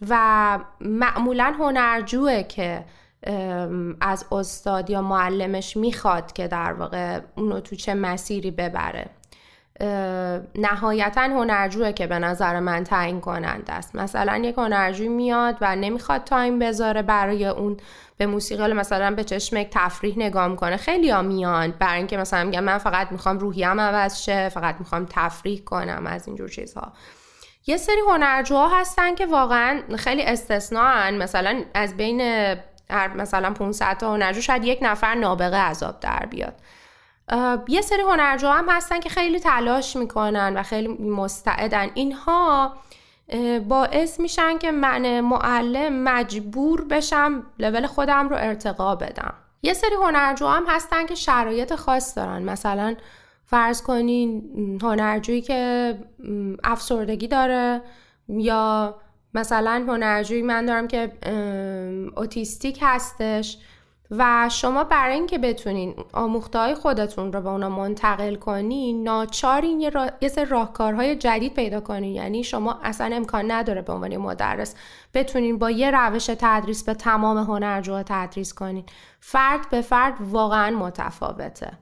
[0.09, 2.85] و معمولا هنرجوه که
[4.01, 9.07] از استاد یا معلمش می‌خواد که در واقع اونو تو چه مسیری ببره.
[10.55, 13.97] نهایتا هنرجوه که به نظر من تعیین کننده است.
[13.97, 17.77] مثلا یک هنرجوی میاد و نمی‌خواد تایم بذاره برای اون
[18.17, 20.77] به موسیقی مثلا به چشم تفریح نگاه می‌کنه.
[20.77, 21.75] خیلی ها میان.
[21.79, 26.27] برای اینکه مثلا میگم من فقط می‌خوام روحیم عوض شه فقط می‌خوام تفریح کنم از
[26.27, 26.93] اینجور چیزها.
[27.67, 31.15] یه سری هنرجوها هستن که واقعا خیلی استثناءن.
[31.15, 32.23] مثلا از بین
[33.17, 36.55] مثلا 500 تا هنرجو شاید یک نفر نابغه عذاب در بیاد.
[37.69, 41.91] یه سری هنرجوها هم هستن که خیلی تلاش می‌کنن و خیلی مستعدن.
[41.95, 42.73] اینها
[43.69, 49.35] باعث میشن که من معلم مجبور بشم لول خودم رو ارتقا بدم.
[49.63, 52.43] یه سری هنرجو هم هستن که شرایط خاص دارن.
[52.43, 52.97] مثلا
[53.53, 54.43] فرض کنین
[54.83, 55.95] هنرجویی که
[56.65, 57.83] افسردگی داره
[58.29, 58.95] یا
[59.35, 61.13] مثلا هنرجویی من دارم که
[62.17, 63.59] اوتیستیک هستش
[64.11, 70.07] و شما برای اینکه بتونین آموخته خودتون رو به اونا منتقل کنین ناچارین یه, را...
[70.21, 72.15] یه سر راهکارهای جدید پیدا کنین.
[72.15, 74.75] یعنی شما اصلا امکان نداره به عنوان مدرس
[75.15, 78.85] بتونین با یه روش تدریس به تمام هنرجوها تدریس کنین.
[79.21, 81.73] فرد به فرد واقعا متفاوته.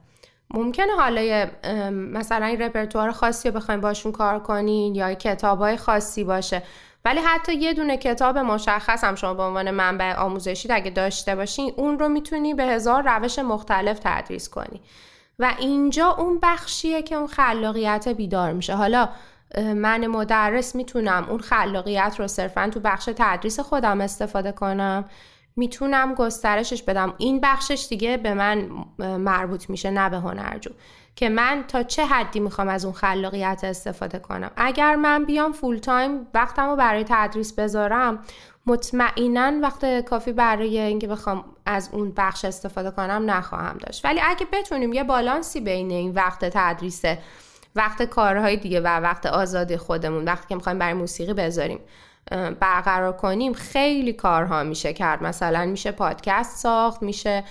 [0.53, 1.47] ممکنه حالا
[1.91, 6.63] مثلا این رپرتوار خاصی رو بخوایم باشون کار کنین یا کتاب خاصی باشه.
[7.05, 11.73] ولی حتی یه دونه کتاب مشخص هم شما به عنوان منبع آموزشی اگه داشته باشین
[11.77, 14.81] اون رو می‌تونی به هزار روش مختلف تدریس کنی.
[15.39, 18.75] و اینجا اون بخشیه که اون خلاقیت بیدار میشه.
[18.75, 19.09] حالا
[19.57, 25.05] من مدرس می‌تونم اون خلاقیت رو صرفا تو بخش تدریس خودم استفاده کنم؟
[25.55, 27.13] می‌تونم گسترشش بدم.
[27.17, 30.71] این بخشش دیگه به من مربوط میشه نه به هنرجو.
[31.15, 35.77] که من تا چه حدی می‌خوام از اون خلاقیت استفاده کنم؟ اگر من بیام full
[35.77, 38.19] time وقتم رو برای تدریس بذارم
[38.65, 44.05] مطمئنا وقت کافی برای اینکه بخوام از اون بخش استفاده کنم نخواهم داشت.
[44.05, 47.01] ولی اگه بتونیم یه بالانسی بین این وقت تدریس
[47.75, 51.79] وقت کارهای دیگه و وقت آزادی خودمون وقتی که می‌خوایم برای موسیقی بذاریم.
[52.59, 55.23] برقرار کنیم خیلی کارها میشه کرد.
[55.23, 57.43] مثلا میشه پادکست ساخت میشه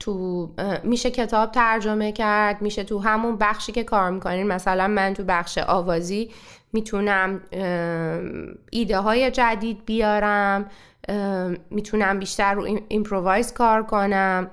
[0.00, 0.48] تو
[0.84, 4.46] میشه کتاب ترجمه کرد میشه تو همون بخشی که کار می‌کنین.
[4.46, 6.30] مثلا من تو بخش آوازی
[6.72, 7.40] می‌تونم
[8.70, 10.66] ایده های جدید بیارم
[11.70, 14.50] می‌تونم بیشتر رو ایمپرووایز کار کنم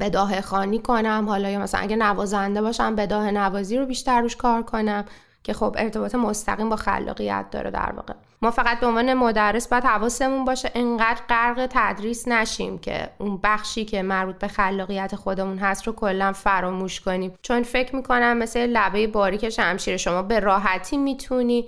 [0.00, 1.24] بداه خانی کنم.
[1.28, 5.04] حالا یا مثلا اگه نوازنده باشم بداه نوازی رو بیشتر روش کار کنم
[5.42, 8.14] که خب ارتباط مستقیم با خلاقیت داره در واقع.
[8.42, 13.84] ما فقط به عنوان مدرس باید حواسمون باشه انقدر غرق تدریس نشیم که اون بخشی
[13.84, 17.34] که مربوط به خلاقیت خودمون هست رو کلا فراموش کنیم.
[17.42, 21.66] چون فکر می‌کنم مثل لبه باریک شمشیر شما به راحتی می‌تونی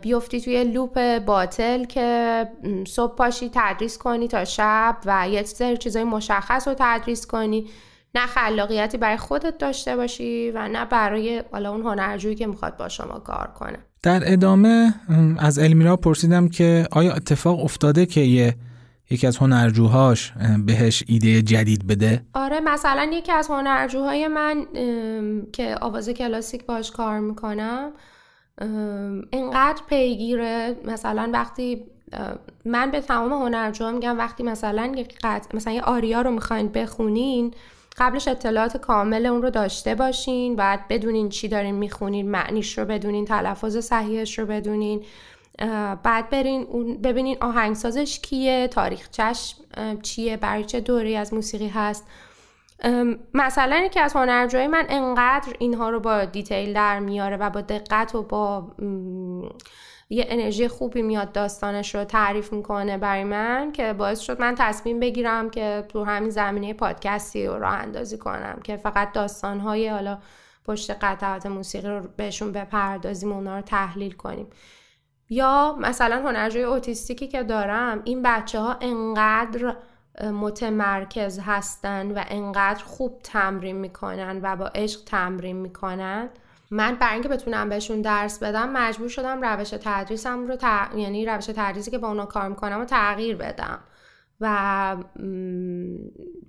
[0.00, 2.48] بیفتی توی لوپ باطل که
[2.88, 7.70] صبح پاشی تدریس کنی تا شب و یه سری چیزای مشخص رو تدریس کنی.
[8.14, 12.88] نه خلاقیتی برای خودت داشته باشی و نه برای حالا اون هنرجویی که می‌خواد با
[12.88, 14.94] شما کار کنه در ادامه
[15.38, 18.54] از المیرا پرسیدم که آیا اتفاق افتاده که یه
[19.10, 20.32] یکی از هنرجوهاش
[20.66, 24.66] بهش ایده جدید بده؟ آره مثلا یکی از هنرجوهای من
[25.52, 27.92] که آواز کلاسیک باش کار می‌کنم
[29.30, 31.84] اینقدر پیگیره مثلا وقتی
[32.64, 37.54] من به تمام هنرجوها میگم وقتی مثلا یک قطع مثلا یه آریا رو می‌خواین بخونین
[37.96, 43.24] قبلش اطلاعات کامل اون رو داشته باشین بعد بدونین چی دارین می‌خونین معنیش رو بدونین
[43.24, 45.04] تلفظ صحیحش رو بدونین.
[46.02, 49.54] بعد برین اون ببینین آهنگسازش کیه تاریخچش
[50.02, 52.06] چیه برای چه دوری از موسیقی هست.
[53.34, 58.14] مثلا که از هنرجوی من انقدر اینها رو با دیتیل در میاره و با دقت
[58.14, 58.66] و با
[60.12, 65.00] یه انرژی خوبی میاد داستانش رو تعریف می‌کنه برای من که باعث شد من تصمیم
[65.00, 70.18] بگیرم که تو همین زمینه پادکستی رو راه اندازی کنم که فقط داستانهای حالا
[70.64, 74.46] پشت قطعات موسیقی رو بهشون بپردازیم و اونا رو تحلیل کنیم.
[75.30, 79.76] یا مثلا هنرجوی اوتیستیکی که دارم این بچه ها انقدر
[80.32, 86.28] متمرکز هستن و انقدر خوب تمرین می‌کنن و با عشق تمرین می‌کنن
[86.72, 90.56] من برای اینکه بتونم بهشون درس بدم مجبور شدم روش تدریسم رو
[90.96, 93.80] یعنی روش تدریسی که با اونا کار می‌کنم رو تغییر بدم.
[94.40, 94.96] و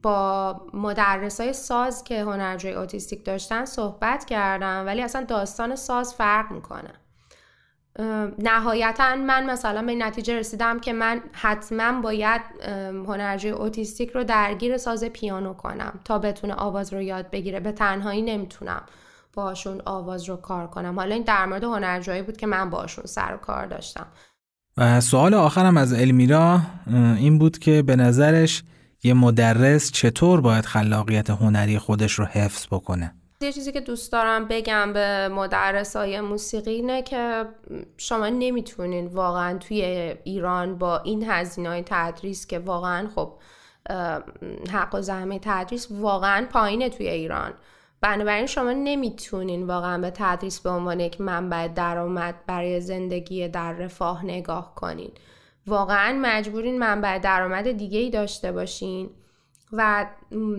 [0.04, 6.52] با مدرس های ساز که هنرجوی اوتیستیک داشتن صحبت کردم ولی اصلا داستان ساز فرق
[6.52, 6.94] می‌کنه.
[8.40, 12.42] نهایتا من مثلا به نتیجه رسیدم که من حتما باید
[13.08, 17.60] هنرجوی اوتیستیک رو درگیر ساز پیانو کنم تا بتونه آواز رو یاد بگیره.
[17.60, 18.84] به تنهایی نمی‌تونم.
[19.34, 21.00] باشون آواز رو کار کنم.
[21.00, 24.08] حالا این در مورد هنرجویی بود که من باشون سر و کار داشتم.
[24.78, 26.60] و سوال آخرم از المیرا
[27.18, 28.64] این بود که به نظرش
[29.04, 34.48] یه مدرس چطور باید خلاقیت هنری خودش رو حفظ بکنه؟ یه چیزی که دوست دارم
[34.48, 37.46] بگم به مدرسای موسیقی اینه که
[37.98, 39.82] شما نمی‌تونین واقعا توی
[40.24, 43.34] ایران با این هزینه های تدریس که واقعا خب
[44.72, 47.54] حق و زحمه تدریس واقعا پایینه توی ایران.
[48.04, 54.26] بنابراین شما نمی‌تونین واقعا به تدریس به عنوان یک منبع درآمد برای زندگی در رفاه
[54.26, 55.12] نگاه کنین.
[55.68, 59.10] واقعا مجبورین منبع درآمد دیگه ای داشته باشین
[59.74, 60.06] و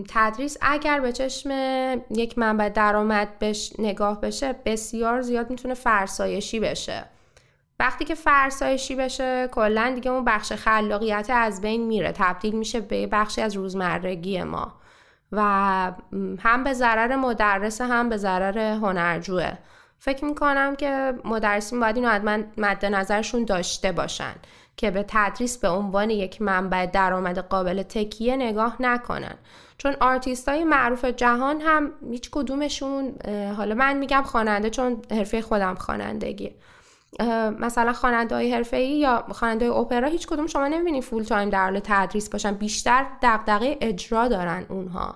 [0.09, 1.51] تدریس اگر به چشم
[2.09, 7.05] یک منبع درآمد بش نگاه بشه بسیار زیاد می‌تونه فرسایشی بشه.
[7.79, 12.11] وقتی که فرسایشی بشه کلا دیگه اون بخش خلاقیت از بین میره.
[12.11, 14.73] تبدیل میشه به بخشی از روزمرگی ما.
[15.31, 15.41] و
[16.39, 19.51] هم به ضرر مدرس هم به ضرر هنرجوه.
[19.99, 24.33] فکر می‌کنم که مدرسین باید اینو حتما مد نظرشون داشته باشن
[24.77, 29.35] که به تدریس به عنوان یک منبع درآمد قابل تکیه نگاه نکنن.
[29.77, 33.15] چون آرتیست های معروف جهان هم هیچ کدومشون
[33.57, 36.55] حالا من میگم خواننده چون حرفه خودم خوانندگی
[37.59, 41.63] مثلا خواننده های حرفه ای یا خواننده اپرا هیچ کدوم شما نمی‌بینید full time در
[41.63, 45.15] حال تدریس باشن بیشتر دغدغه اجرا دارن اونها.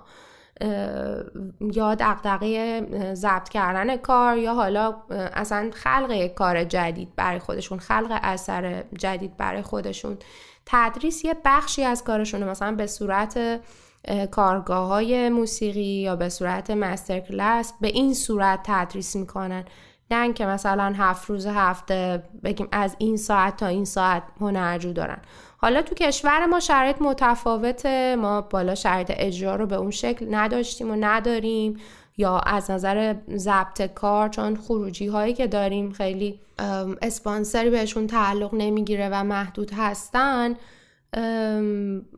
[1.60, 2.80] یا دغدغه
[3.14, 9.62] ضبط کردن کار یا حالا اصلا خلق کار جدید برای خودشون خلق اثر جدید برای
[9.62, 10.16] خودشون.
[10.66, 13.60] تدریس یه بخشی از کارشونه مثلا به صورت
[14.30, 19.64] کارگاه های موسیقی یا به صورت مستر کلاس به این صورت تدریس می‌کنن.
[20.12, 25.18] نه که مثلا هفت روز هفته بگیم از این ساعت تا این ساعت هنرجو دارن.
[25.56, 28.16] حالا تو کشور ما شرایط متفاوته.
[28.16, 31.76] ما بالا شرایط اجرا رو به اون شکل نداشتیم و نداریم
[32.16, 36.40] یا از نظر ضبط کار چون خروجی هایی که داریم خیلی
[37.02, 40.54] اسپانسری بهشون تعلق نمی‌گیره و محدود هستن.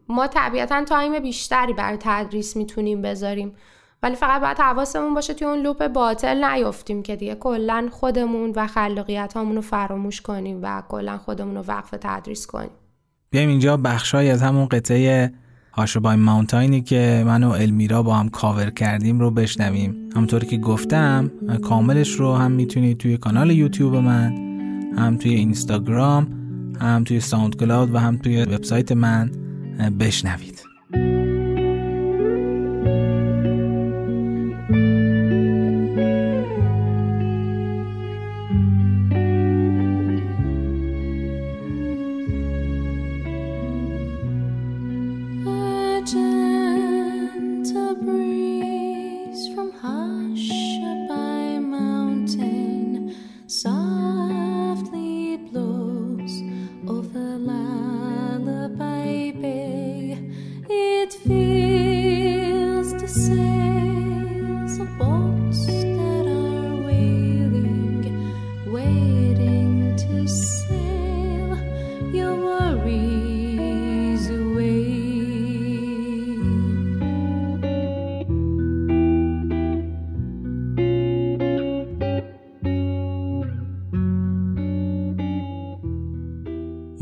[0.09, 3.57] ما طبیعتا time بیشتری بر تدریس می‌تونیم بذاریم.
[4.03, 8.67] ولی فقط باید حواسمون باشه توی اون loop باطل نیفتیم که دیگه کلا خودمون و
[8.67, 12.71] خلاقیت رو فراموش کنیم و کلا خودمون رو وقف تدریس کنیم.
[13.31, 15.33] بیایم اینجا بخشهایی از همون قطعه
[15.73, 20.09] Hushabye Mountain ی که من و المیرا با هم کاور کردیم رو بشنویم.
[20.15, 21.31] همونطوری که گفتم
[21.63, 24.35] کاملش رو هم می‌تونید توی کانال یوتیوب من
[24.99, 26.27] هم توی اینستاگرام
[26.81, 29.31] هم توی ساوند کلاود و هم توی وبسایت من
[30.01, 30.63] بشنوید.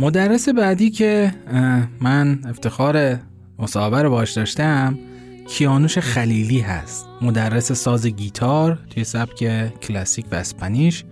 [0.01, 1.35] مدرس بعدی که
[2.01, 3.19] من افتخار
[3.59, 4.99] مصاحبه رو باش داشتم
[5.49, 11.05] کیانوش خلیلی هست مدرس ساز گیتار توی سبک کلاسیک و اسپانیش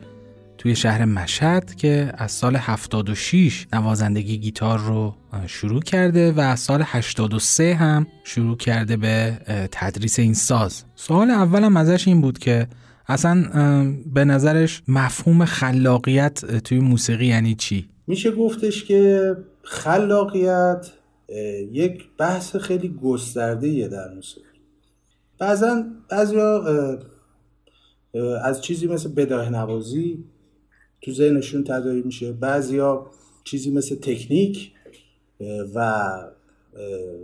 [0.58, 5.14] توی شهر مشهد که از سال 76 نوازندگی گیتار رو
[5.46, 9.38] شروع کرده و از سال 83 هم شروع کرده به
[9.72, 12.66] تدریس این ساز سوال اولم ازش این بود که
[13.08, 13.44] اصلا
[14.14, 20.90] به نظرش مفهوم خلاقیت توی موسیقی یعنی چی؟ میشه گفتش که خلاقیت
[21.72, 24.46] یک بحث خیلی گسترده در موسیقی.
[25.38, 26.64] بعضا بعضیا
[28.44, 30.24] از چیزی مثل بداه نوازی
[31.02, 32.32] تو ذهنشون تدایی میشه.
[32.32, 33.06] بعضیا
[33.44, 34.72] چیزی مثل تکنیک
[35.74, 36.08] و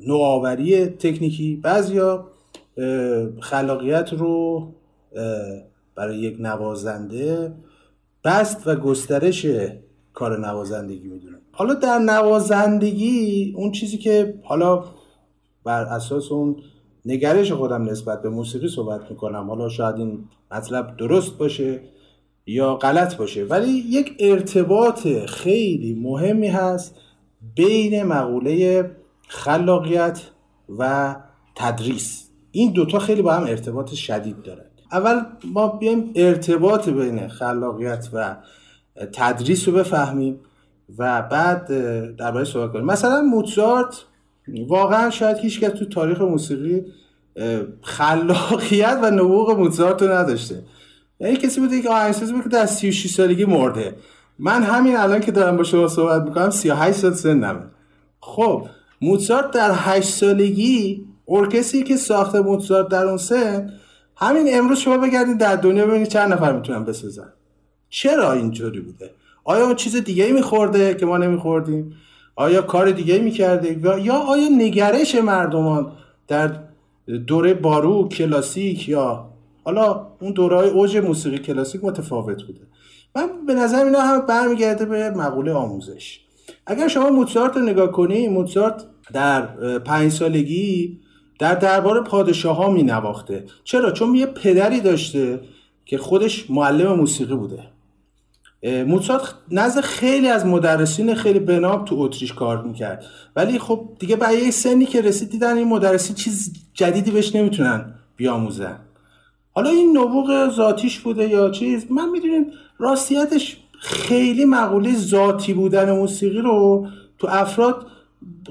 [0.06, 1.56] نوآوری تکنیکی.
[1.56, 2.30] بعضیا
[3.40, 4.72] خلاقیت رو
[5.94, 7.52] برای یک نوازنده
[8.24, 9.46] بست و گسترش
[10.14, 11.38] کار نوازندگی می‌دونم.
[11.52, 14.84] حالا در نوازندگی اون چیزی که حالا
[15.64, 16.56] بر اساس اون
[17.04, 21.80] نگرش خودم نسبت به موسیقی صحبت می‌کنم حالا شاید این مطلب درست باشه
[22.46, 26.94] یا غلط باشه ولی یک ارتباط خیلی مهمی هست
[27.56, 28.90] بین مقوله
[29.28, 30.20] خلاقیت
[30.78, 31.16] و
[31.54, 32.30] تدریس.
[32.50, 34.64] این دوتا خیلی با هم ارتباط شدید دارن.
[34.92, 35.20] اول
[35.52, 38.36] ما بیایم ارتباط بین خلاقیت و
[39.12, 40.40] تدریس رو بفهمیم
[40.98, 41.66] و بعد
[42.16, 42.84] درباره صحبت کنیم.
[42.84, 44.04] مثلا موزارت
[44.68, 46.84] واقعا شاید هیچ کس تو تاریخ موسیقی
[47.82, 50.62] خلاقیت و نبوغ موزارت رو نداشته.
[51.20, 53.96] یعنی کسی بوده که آهنگساز بود که در 36 سالگی مرده.
[54.38, 57.60] من همین الان که دارم با شما صحبت می‌کنم 38 سال سنمه
[58.20, 58.66] خب
[59.02, 63.72] موزارت در 8 سالگی ارکستری که ساخته موزارت در اون سن
[64.16, 67.32] همین امروز شما بگردید در دنیا ببینید چند نفر می‌تونن بسازن.
[67.94, 69.10] چرا اینجوری بوده؟
[69.44, 71.96] آیا اون چیز دیگه میخورده که ما نمیخوردیم؟
[72.36, 75.92] آیا کار دیگه می‌کرده یا آیا نگرش مردمان
[76.28, 76.56] در
[77.26, 79.30] دوره بارو کلاسیک یا
[79.64, 82.60] حالا اون دوره های اوج موسیقی کلاسیک متفاوت بوده؟
[83.16, 86.20] من به نظر اینا هم برمیگرده به مقوله آموزش.
[86.66, 89.42] اگر شما موزارت رو نگاه کنی موزارت در
[89.78, 91.00] پنج سالگی
[91.38, 95.40] در دربار پادشاه ها می نواخته چرا؟ چون یه پدری داشته
[95.84, 97.73] که خودش معلم موسیقی بوده.
[98.64, 103.04] موزارت نزد خیلی از مدرسین خیلی بناب تو اتریش کار می‌کرد.
[103.36, 107.94] ولی خب دیگه به یه سنی که رسید دیدن این مدرسی چیز جدیدی بهش نمی‌تونن
[108.16, 108.78] بیاموزن.
[109.52, 112.46] حالا این نبوغ ذاتیش بوده یا چیز؟ من می‌دونیم
[112.78, 116.86] راستیتش خیلی مقوله ذاتی بودن موسیقی رو
[117.18, 117.86] تو افراد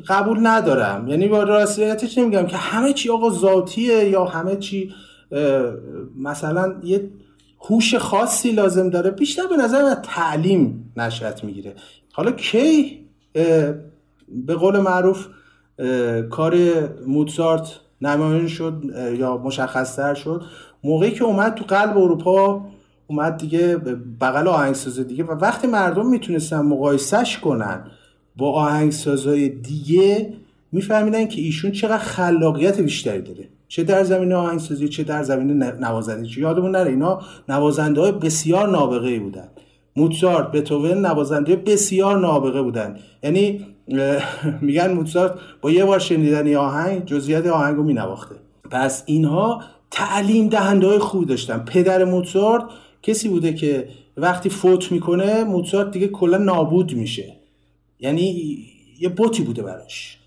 [0.07, 1.07] قبول ندارم.
[1.07, 4.93] یعنی با راستیتش نمیگم که همه چی آقا ذاتیه یا همه چی
[6.17, 7.09] مثلا یه
[7.63, 11.75] هوش خاصی لازم داره بیشتر به نظر من تعلیم نشأت می‌گیره.
[12.11, 12.99] حالا کی
[14.27, 15.27] به قول معروف
[16.29, 16.55] کار
[17.07, 18.83] موتسارت نمایان شد
[19.19, 20.41] یا مشخصتر شد.
[20.83, 22.65] موقعی که اومد تو قلب اروپا
[23.07, 23.77] اومد دیگه
[24.21, 27.83] بغل آهنگساز دیگه و وقتی مردم می‌تونستن مقایسش کنن
[28.37, 30.33] با آهنگسازهای دیگه
[30.71, 33.49] میفهمیدن که ایشون چقدر خلاقیت بیشتری داره.
[33.73, 36.41] چه در زمینه آهنگسازی چه در زمینه نوازندگی.
[36.41, 39.47] یادمون نره اینا نوازنده های بسیار نابغه ای بودن.
[39.95, 42.99] موزارت بتوون نوازنده بسیار نابغه بودن.
[43.23, 43.65] یعنی
[44.61, 48.35] میگن موزارت با یه بار شنیدن آهنگ جزئیات آهنگ رو مینواخته.
[48.71, 51.57] پس اینها تعلیم دهنده های خوبی داشتن.
[51.57, 52.63] پدر موزارت
[53.03, 53.87] کسی بوده که
[54.17, 57.35] وقتی فوت می‌کنه موزارت دیگه کلا نابود میشه.
[57.99, 58.57] یعنی
[58.99, 60.17] یه بوتی بوده براش.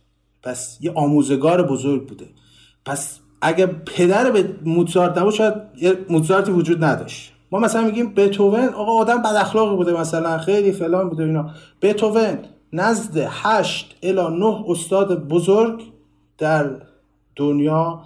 [0.42, 2.26] پس یه آموزگار بزرگ بوده.
[2.84, 7.32] پس اگه پدر به موزارت نبود شاید یه موزارتی وجود نداشت.
[7.52, 11.50] ما مثلا میگیم بتوون آقا آدم بد اخلاقی بوده مثلا خیلی فلان بوده اینا.
[11.82, 12.38] بتوون
[12.72, 15.82] نزد هشت الا نه استاد بزرگ
[16.38, 16.70] در
[17.36, 18.02] دنیا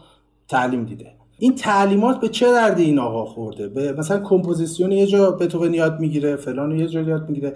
[0.48, 1.12] تعلیم دیده.
[1.38, 6.00] این تعلیمات به چه دردی این آقا خورده؟ به مثلا کمپوزیسیون یه جا بتوون یاد
[6.00, 7.54] می‌گیره فلان یه جا یاد می‌گیره.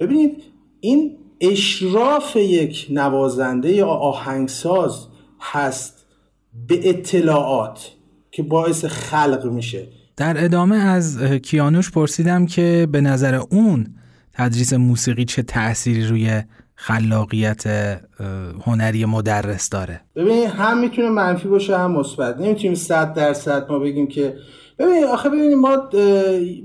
[0.00, 0.42] ببینید
[0.80, 5.06] این اشراف یک نوازنده یا آهنگساز
[5.40, 6.01] هست
[6.68, 7.90] به اطلاعات
[8.30, 9.88] که باعث خلق میشه.
[10.16, 13.94] در ادامه از کیانوش پرسیدم که به نظر اون
[14.32, 16.42] تدریس موسیقی چه تأثیری روی
[16.74, 17.64] خلاقیت
[18.64, 22.36] هنری مدرس داره؟ ببینید هم می‌تونه منفی باشه هم مثبت.
[22.36, 24.36] نمی‌تونیم صد درصد ما بگیم که
[24.78, 25.90] ببینید آخه ببینید ما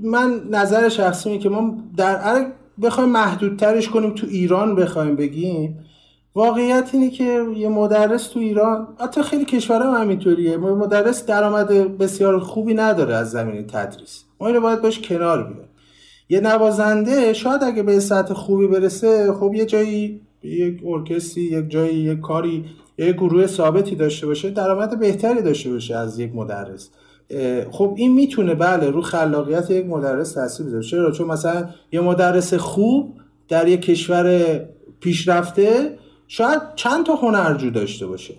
[0.04, 2.46] من نظر شخصی که ما در
[2.82, 5.78] بخوایم محدودترش کنیم تو ایران بخوایم بگیم
[6.38, 12.38] واقعیت اینه که یه مدرس تو ایران حتی خیلی کشورها هم همینطوریه مدرس درآمد بسیار
[12.38, 14.24] خوبی نداره از زمین تدریس.
[14.40, 15.68] ما اینو باید باش کنار بیایم
[16.28, 21.94] یه نوازنده شاید اگه به سطح خوبی برسه خب یه جایی یک ارکستری یک جایی
[21.94, 22.64] یک کاری
[22.98, 26.90] یک گروه ثابتی داشته باشه درآمد بهتری داشته باشه از یک مدرس.
[27.70, 30.82] خب این می‌تونه بله رو خلاقیت یک مدرس تاثیر بذاره.
[30.82, 33.14] چرا؟ چون مثلا یه مدرس خوب
[33.48, 34.58] در یک کشور
[35.00, 35.98] پیشرفته
[36.28, 38.34] شاید چند تا هنرجو داشته باشه.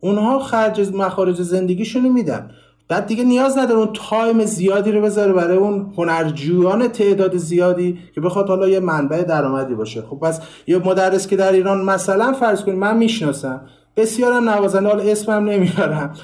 [0.00, 2.50] اونها خرج مخارج زندگیشونو میدن.
[2.88, 8.20] بعد دیگه نیاز نداره اون تایم زیادی رو بذاره برای اون هنرجویان تعداد زیادی که
[8.20, 10.02] بخواد حالا یه منبع درآمدی باشه.
[10.02, 13.60] خب پس یه مدرس که در ایران مثلا فرض کنید من می‌شناسم.
[13.96, 16.14] بسیارم نوازنده حالا اسمم نمیارم.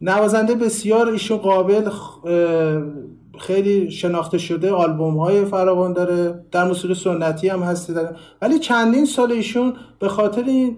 [0.00, 1.90] نوازنده بسیار ایشون قابل
[3.40, 6.44] خیلی شناخته شده آلبوم های فراوان داره.
[6.52, 8.16] در موسیقی سنتی هم هستی داره.
[8.42, 10.76] ولی چندین سال ایشون به خاطر این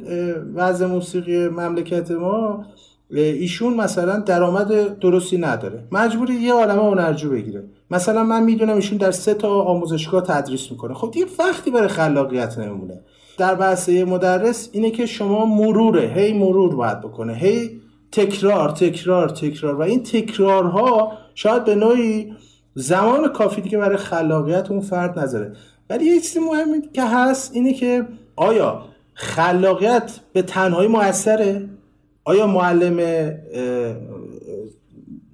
[0.54, 2.64] وضع موسیقی مملکت ما
[3.10, 5.84] ایشون مثلا درآمد درستی نداره.
[5.92, 7.64] مجبوری یه عالمه هنرجو بگیره.
[7.90, 10.94] مثلا من می‌دونم ایشون در سه تا آموزشگاه تدریس می‌کنه.
[10.94, 13.00] خب دیگه وقتی برای خلاقیت نمونه.
[13.38, 16.12] در بحث مدرس اینه که شما مروره.
[16.16, 17.34] هی مرور باید بکنه.
[17.34, 17.80] هی
[18.12, 19.74] تکرار تکرار تکرار.
[19.74, 22.32] و این تکرارها شاید به نوعی
[22.74, 25.52] زمان کافی دیگه برای خلاقیت اون فرد نذاره.
[25.90, 28.84] ولی یه چیزی مهمی که هست اینه که آیا
[29.14, 31.68] خلاقیت به تنهایی موثره؟
[32.24, 33.32] آیا معلم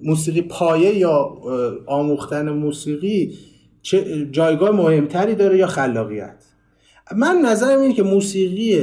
[0.01, 1.37] موسیقی پایه یا
[1.85, 3.37] آموختن موسیقی
[3.81, 6.45] چه جایگاه مهمتری داره یا خلاقیت؟
[7.15, 8.79] من نظرم اینه که موسیقی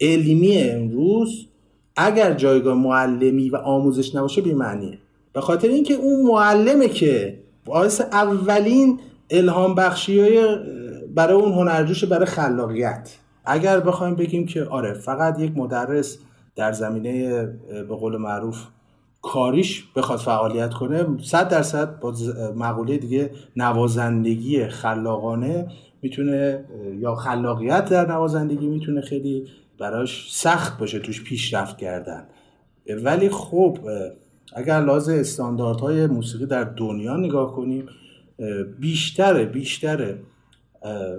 [0.00, 1.46] علمی امروز
[1.96, 4.98] اگر جایگاه معلمی و آموزش نباشه بیمعنیه.
[5.32, 7.38] به خاطر اینکه اون معلمه که
[7.68, 9.00] باعث اولین
[9.30, 10.56] الهام بخشی های
[11.14, 13.16] برای اون هنرجوش برای خلاقیت.
[13.44, 16.18] اگر بخوایم بگیم که آره فقط یک مدرس
[16.56, 18.64] در زمینه به قول معروف
[19.22, 22.14] کاریش بخواد فعالیت کنه صد درصد با
[22.56, 25.68] مقوله دیگه نوازندگی خلاقانه
[26.02, 26.64] می‌تونه
[26.98, 29.44] یا خلاقیت در نوازندگی می‌تونه خیلی
[29.78, 32.26] براش سخت باشه توش پیشرفت کردن.
[33.02, 33.78] ولی خب
[34.54, 37.86] اگر لازم استانداردهای موسیقی در دنیا نگاه کنیم
[38.80, 40.14] بیشتر بیشتر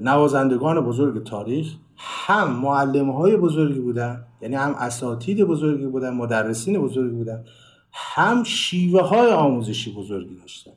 [0.01, 7.15] نوازندگان بزرگ تاریخ هم معلم های بزرگی بودن یعنی هم اساتید بزرگی بودن مدرسین بزرگی
[7.15, 7.43] بودن
[7.91, 10.71] هم شیوه های آموزشی بزرگی داشتن.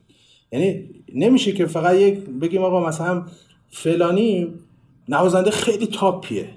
[0.51, 3.25] یعنی نمیشه که فقط یک بگیم آقا مثلا
[3.69, 4.53] فلانی
[5.09, 6.49] نوازنده خیلی تاپیه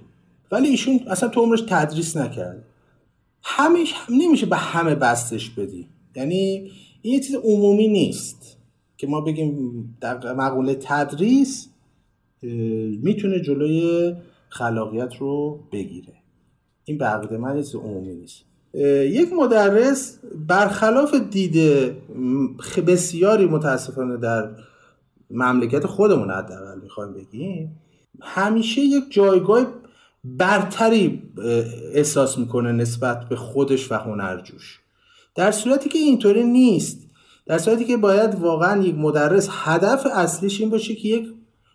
[0.52, 2.64] ولی ایشون اصلا تو عمرش تدریس نکرد
[3.48, 5.88] همیش هم نمیشه به همه بستش بدی.
[6.16, 6.70] یعنی
[7.02, 8.56] این یه چیز عمومی نیست
[8.96, 11.68] که ما بگیم در مقوله تدریس
[13.02, 14.14] می‌تونه جلوی
[14.48, 16.14] خلاقیت رو بگیره.
[16.84, 18.44] این به من چیز عمومی نیست.
[19.14, 20.18] یک مدرس
[20.48, 21.96] برخلاف دیده
[22.86, 24.50] بسیاری متاسفانه در
[25.30, 27.80] مملکت خودمون حداقل می‌خوایم بگیم
[28.20, 29.66] همیشه یک جایگاه
[30.26, 31.22] برتری
[31.92, 34.80] احساس می‌کنه نسبت به خودش و هنرجوش.
[35.34, 36.98] در صورتی که اینطوری نیست.
[37.46, 41.28] در صورتی که باید واقعا یک مدرس هدف اصلیش این باشه که یک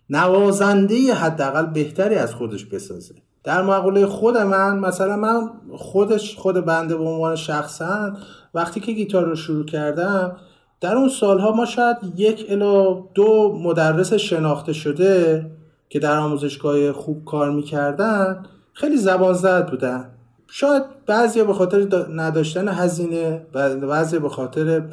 [0.10, 3.15] نوازنده حداقل بهتری از خودش بسازه.
[3.44, 8.18] در مقوله خود من مثلا من خودش خود بنده به عنوان شخصا
[8.53, 10.38] وقتی که گیتار رو شروع کردم
[10.82, 15.45] در اون سالها ما شاید یک الا دو مدرس شناخته شده
[15.91, 18.43] که در آموزشگاه خوب کار می‌کردن
[18.73, 20.09] خیلی زبان زد بودن.
[20.47, 24.84] شاید بعضی به خاطر نداشتن هزینه و بعضی به خاطر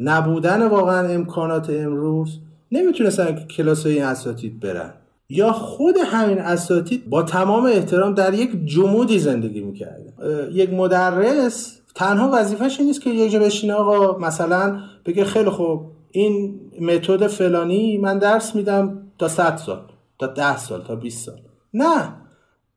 [0.00, 2.38] نبودن واقعا امکانات امروز
[2.72, 4.92] نمی‌تونستن کلاس این اساتید برن.
[5.28, 10.12] یا خود همین اساتید با تمام احترام در یک جمودی زندگی می‌کرده
[10.52, 15.80] یک مدرس تنها وظیفش نیست که یه جا بشینه آقا مثلا بگه خیلی خوب
[16.10, 19.80] این متد فلانی من درس میدم تا 100 سال.
[20.18, 21.40] تا 10 سال تا 20 سال.
[21.74, 22.14] نه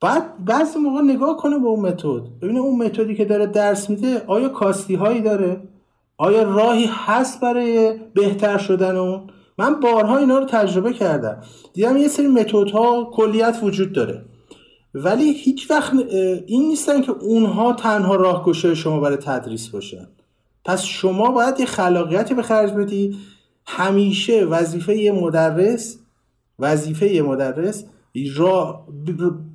[0.02, 2.40] بعد بعضی موقع نگاه کنه به اون متد.
[2.42, 5.62] ببینه اون متدی که داره درس میده آیا کاستی هایی داره؟
[6.18, 11.42] آیا راهی هست برای بهتر شدن اون؟ من بارها اینا رو تجربه کردم.
[11.74, 14.26] دیدم یه سری متدها کلیت وجود داره.
[14.94, 15.94] ولی هیچ وقت
[16.46, 20.08] این نیستن که اونها تنها راهگشای شما برای تدریس باشن.
[20.66, 23.18] پس شما باید یه خلاقیتی به خرج بدی.
[23.66, 26.00] همیشه وظیفه یه مدرس
[26.60, 27.86] وظیفه مدرس
[28.36, 28.88] راه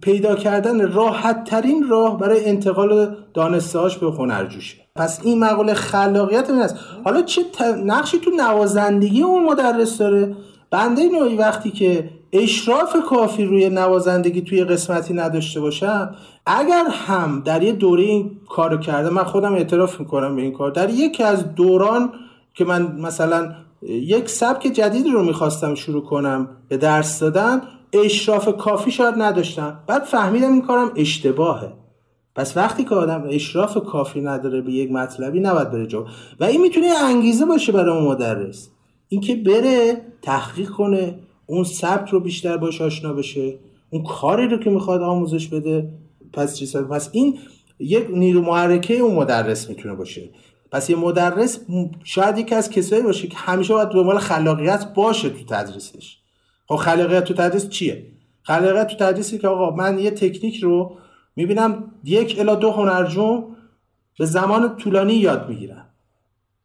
[0.00, 4.76] پیدا کردن راحت ترین راه برای انتقال دانستهاش به هنرجوشه.
[4.96, 6.76] پس این مقوله خلاقیت این است.
[7.04, 7.42] حالا چه
[7.84, 10.36] نقشی تو نوازندگی اون مدرس داره؟
[10.70, 16.14] بنده نوعی وقتی که اشراف کافی روی نوازندگی توی قسمتی نداشته باشم
[16.46, 20.70] اگر هم در یه دوره این کارو کرده من خودم اعتراف می‌کنم به این کار.
[20.70, 22.12] در یکی از دوران
[22.54, 23.52] که من مثلا
[23.88, 27.62] یک سبک جدید رو می‌خواستم شروع کنم به درس دادن.
[27.92, 29.80] اشراف کافی شاید نداشتم.
[29.86, 31.72] بعد فهمیدم این کارم اشتباهه.
[32.36, 36.04] پس وقتی که آدم اشراف کافی نداره به یک مطلبی نباید بره جو
[36.40, 38.68] و این می‌تونه انگیزه باشه برای اون مدرس.
[39.08, 43.54] اینکه بره تحقیق کنه اون سبک رو بیشتر باش آشنا بشه.
[43.90, 45.88] اون کاری رو که می‌خواد آموزش بده.
[46.32, 47.38] پس چیز پس این
[47.78, 50.30] یک نیرو محرکه اون مدرس می‌تونه باشه.
[50.74, 51.60] پس یه مدرس
[52.04, 56.18] شاید یکی از کسایی باشه که همیشه باید دنبال خلاقیت باشه تو تدریسش.
[56.68, 58.06] خب خلاقیت تو تدریس چیه؟
[58.42, 60.96] خلاقیت تو تدریسی که آقا من یه تکنیک رو
[61.36, 63.56] می‌بینم یک الا دو هنرجوم
[64.18, 65.84] به زمان طولانی یاد می‌گیرن.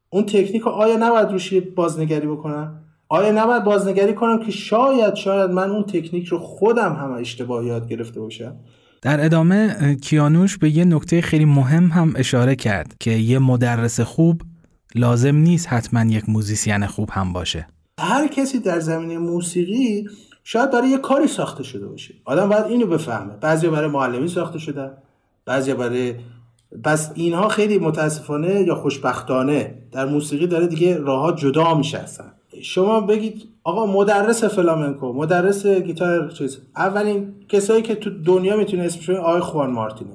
[0.10, 5.52] اون تکنیک رو آیا نباید روش بازنگری بکنم آیا نباید بازنگری کنم که شاید شاید
[5.52, 8.56] من اون تکنیک رو خودم هم اشتباه یاد گرفته باشم؟
[9.02, 14.42] در ادامه کیانوش به یه نکته خیلی مهم هم اشاره کرد که یه مدرس خوب
[14.96, 17.68] لازم نیست حتما یک موزیسین خوب هم باشه.
[18.00, 20.08] هر کسی در زمینه موسیقی
[20.44, 22.14] شاید برای یه کاری ساخته شده باشه.
[22.26, 23.34] آدم باید اینو بفهمه.
[23.42, 24.92] بعضی برای معلمی ساخته شده
[25.46, 26.16] بعضی برای
[26.84, 31.98] پس اینها خیلی متاسفانه یا خوشبختانه در موسیقی داره دیگه راهها جدا میشه
[32.62, 36.58] شما بگید آقا مدرس فلامنکو مدرس گیتار چیز.
[36.76, 40.12] اولین کسایی که تو دنیا می‌تونه اسمش آقای خوان مارتینه.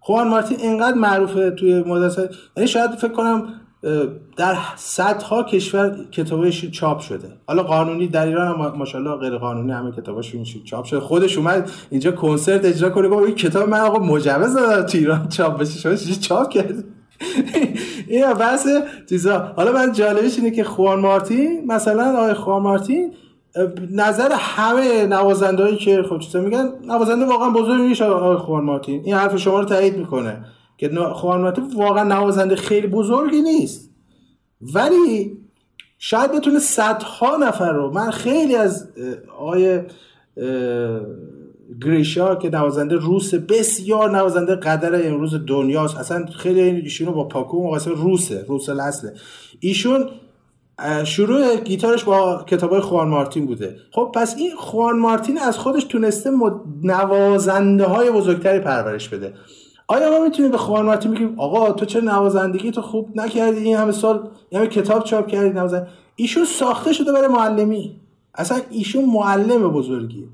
[0.00, 2.30] خوان مارتین اینقدر معروفه توی مدرسه.
[2.56, 3.48] یعنی شاید فکر کنم
[4.36, 7.28] در صدها کشور کتابش چاپ شده.
[7.46, 11.00] حالا قانونی در ایران هم ماشاءالله غیر قانونی همه کتاباش چاپ شده.
[11.00, 15.28] خودش اومد اینجا کنسرت اجرا کنه گفت این کتاب من آقا مجوز داد تو ایران
[15.28, 15.96] چاپ بشه.
[15.96, 16.84] شما چاپ کرد
[18.06, 18.68] این بحث
[19.08, 19.38] چیزا.
[19.38, 23.12] حالا من جالبش اینه که خوان مارتین مثلا آقای خوان مارتین
[23.90, 29.02] نظر همه نوازندهایی که خب چیزا میگن نوازنده واقعا بزرگ میشه آقای خوان مارتین.
[29.04, 30.44] این حرف شما رو تایید می‌کنه
[30.78, 33.90] که خوان مارتین واقعا نوازنده خیلی بزرگی نیست.
[34.74, 35.38] ولی
[35.98, 38.88] شاید بتونه صدها نفر رو من خیلی از
[39.38, 39.80] آقای
[41.84, 45.96] گریشا که نوازنده روس بسیار نوازنده قدر امروز دنیاست.
[45.96, 49.12] اصلا خیلی ایشونو با پاکو مقایسه روسه روس اصله.
[49.60, 50.08] ایشون
[51.04, 53.76] شروع گیتارش با کتابای خوان مارتین بوده.
[53.92, 56.30] خب پس این خوان مارتین از خودش تونسته
[56.82, 59.34] نوازنده های بزرگتری پرورش بده.
[59.88, 63.76] آیا ما می‌تونیم به خوان مارتین بگیم آقا تو چه نوازندگی تو خوب نکردی؟ این
[63.76, 68.00] همه سال این همه کتاب چاپ کردی نوازنده ایشون ساخته شده برای معلمی.
[68.34, 70.26] اصلا ایشون معلم بزرگیه.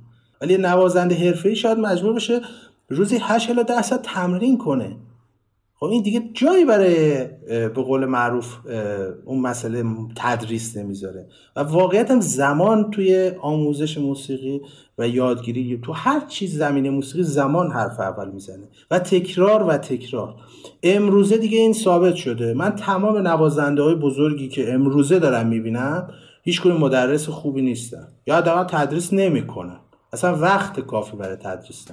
[0.43, 2.41] ولی نوازنده حرفه‌ای شاید مجبور بشه
[2.89, 4.97] روزی 8 الی 10 ساعت تمرین کنه.
[5.75, 8.57] خب این دیگه جایی برای به قول معروف
[9.25, 9.85] اون مسئله
[10.17, 11.27] تدریس نمی‌ذاره.
[11.57, 14.61] و واقعیت هم زمان توی آموزش موسیقی
[14.99, 18.69] و یادگیری تو هر چیز زمینه موسیقی زمان حرف اول می‌زنه.
[18.91, 20.35] و تکرار و تکرار.
[20.83, 22.55] امروزه دیگه این ثابت شده.
[22.55, 26.09] من تمام نوازنده های بزرگی که امروزه دارم می‌بینم
[26.43, 28.09] هیچ مدرس خوبی نیستن.
[28.27, 29.79] یا حداقل تدریس نمی‌کنن.
[30.15, 31.85] اصلا وقت کافی برای تدریس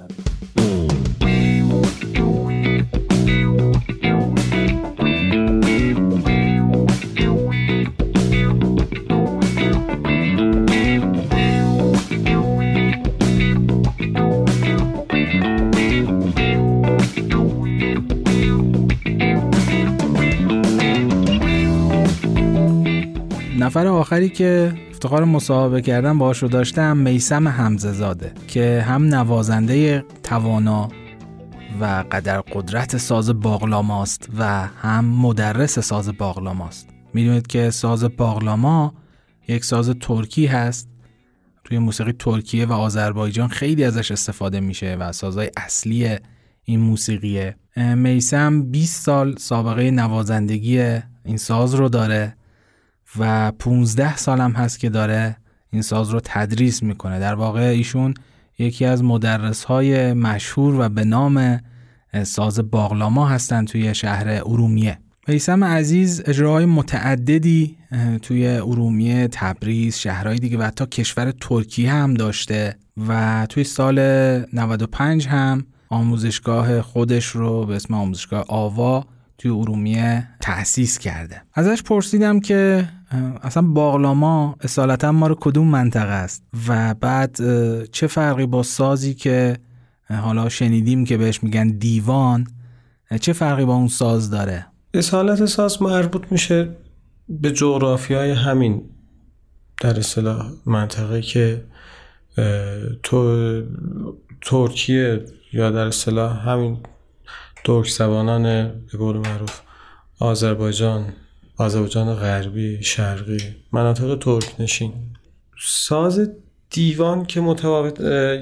[23.58, 28.16] نفر آخری که افتخار مصاحبه کردن باهاش رو داشتم میسم حمزه
[28.48, 30.88] که هم نوازنده توانا
[31.80, 36.88] و قدر قدرت ساز باغلاماست و هم مدرس ساز باغلاماست.
[37.14, 38.94] می‌دونید که ساز باغلاما
[39.48, 40.88] یک ساز ترکی هست.
[41.64, 46.18] توی موسیقی ترکیه و آذربایجان خیلی ازش استفاده میشه و سازهای اصلی
[46.64, 47.56] این موسیقیه.
[47.76, 50.78] میسم 20 سال سابقه نوازندگی
[51.24, 52.36] این ساز رو داره.
[53.18, 55.36] و 15 سالم هست که داره
[55.70, 57.18] این ساز رو تدریس می‌کنه.
[57.20, 58.14] در واقع ایشون
[58.58, 61.60] یکی از مدرس های مشهور و به نام
[62.22, 64.98] ساز باغلاما هستن توی شهر ارومیه.
[65.28, 67.76] میسم عزیز اجراهای متعددی
[68.22, 72.76] توی ارومیه، تبریز، شهرهای دیگه و حتی کشور ترکیه هم داشته
[73.08, 73.98] و توی سال
[74.52, 79.06] 95 هم آموزشگاه خودش رو به اسم آموزشگاه آوا
[79.38, 81.42] توی ارومیه تأسیس کرده.
[81.54, 82.88] ازش پرسیدم که
[83.42, 87.36] اصلا باغلاما اصالتا ما رو کدوم منطقه است؟ و بعد
[87.92, 89.58] چه فرقی با سازی که
[90.08, 92.46] حالا شنیدیم که بهش میگن دیوان
[93.20, 96.76] چه فرقی با اون ساز داره؟ اصالت ساز مربوط میشه
[97.28, 98.82] به جغرافی های همین
[99.80, 101.64] در اصطلاح منطقه که
[103.02, 103.62] تو
[104.40, 106.78] ترکیه یا در اصطلاح همین
[107.64, 108.42] ترک زبانان
[108.92, 109.60] به قول معروف
[110.18, 111.12] آذربایجان
[111.60, 114.92] آذربایجان غربی شرقی مناطق ترک نشین
[115.62, 116.30] ساز
[116.70, 118.00] دیوان که متفاوت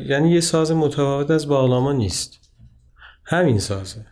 [0.08, 2.38] یعنی یه ساز متفاوت از باغلاما نیست.
[3.24, 4.06] همین سازه.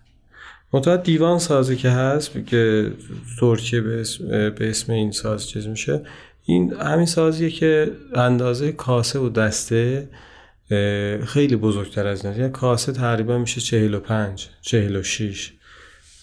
[0.72, 2.92] متفاوت دیوان سازی که هست که
[3.40, 6.02] ترکیه به اسم, به اسم این ساز چیز میشه
[6.44, 10.08] این همین سازیه که اندازه کاسه و دسته
[11.26, 15.52] خیلی بزرگتر از نه یعنی کاسه تقریبا میشه 45 46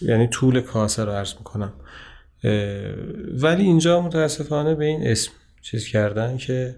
[0.00, 1.72] یعنی طول کاسه رو عرض می‌کنم.
[3.42, 5.30] ولی اینجا متاسفانه به این اسم
[5.62, 6.76] چیز کردن که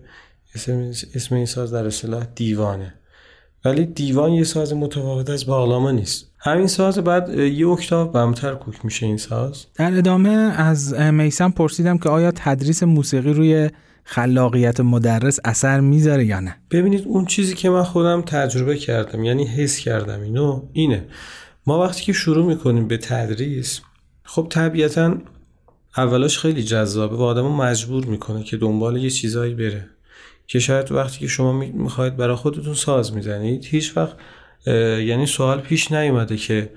[0.55, 2.94] اسم, اسم این ساز در اصطلاح دیوانه.
[3.64, 6.32] ولی دیوان یه ساز متفاوت از باغلاما نیست.
[6.38, 9.66] همین ساز بعد یه اکتاف بمتر کوک میشه این ساز.
[9.74, 13.70] در ادامه از میسم پرسیدم که آیا تدریس موسیقی روی
[14.05, 19.47] خلاقیت مدرس اثر می‌ذاره یا نه؟ ببینید اون چیزی که من خودم تجربه کردم یعنی
[19.47, 21.05] حس کردم اینو اینه.
[21.66, 23.80] ما وقتی که شروع می‌کنیم به تدریس
[24.24, 25.18] خب طبیعتا
[25.97, 29.86] اولاش خیلی جذابه و آدمو مجبور می‌کنه که دنبال یه چیزایی بره.
[30.47, 34.16] که شاید وقتی که شما می‌خواید برای خودتون ساز می‌زنید هیچ وقت
[35.06, 36.70] یعنی سوال پیش نیومده که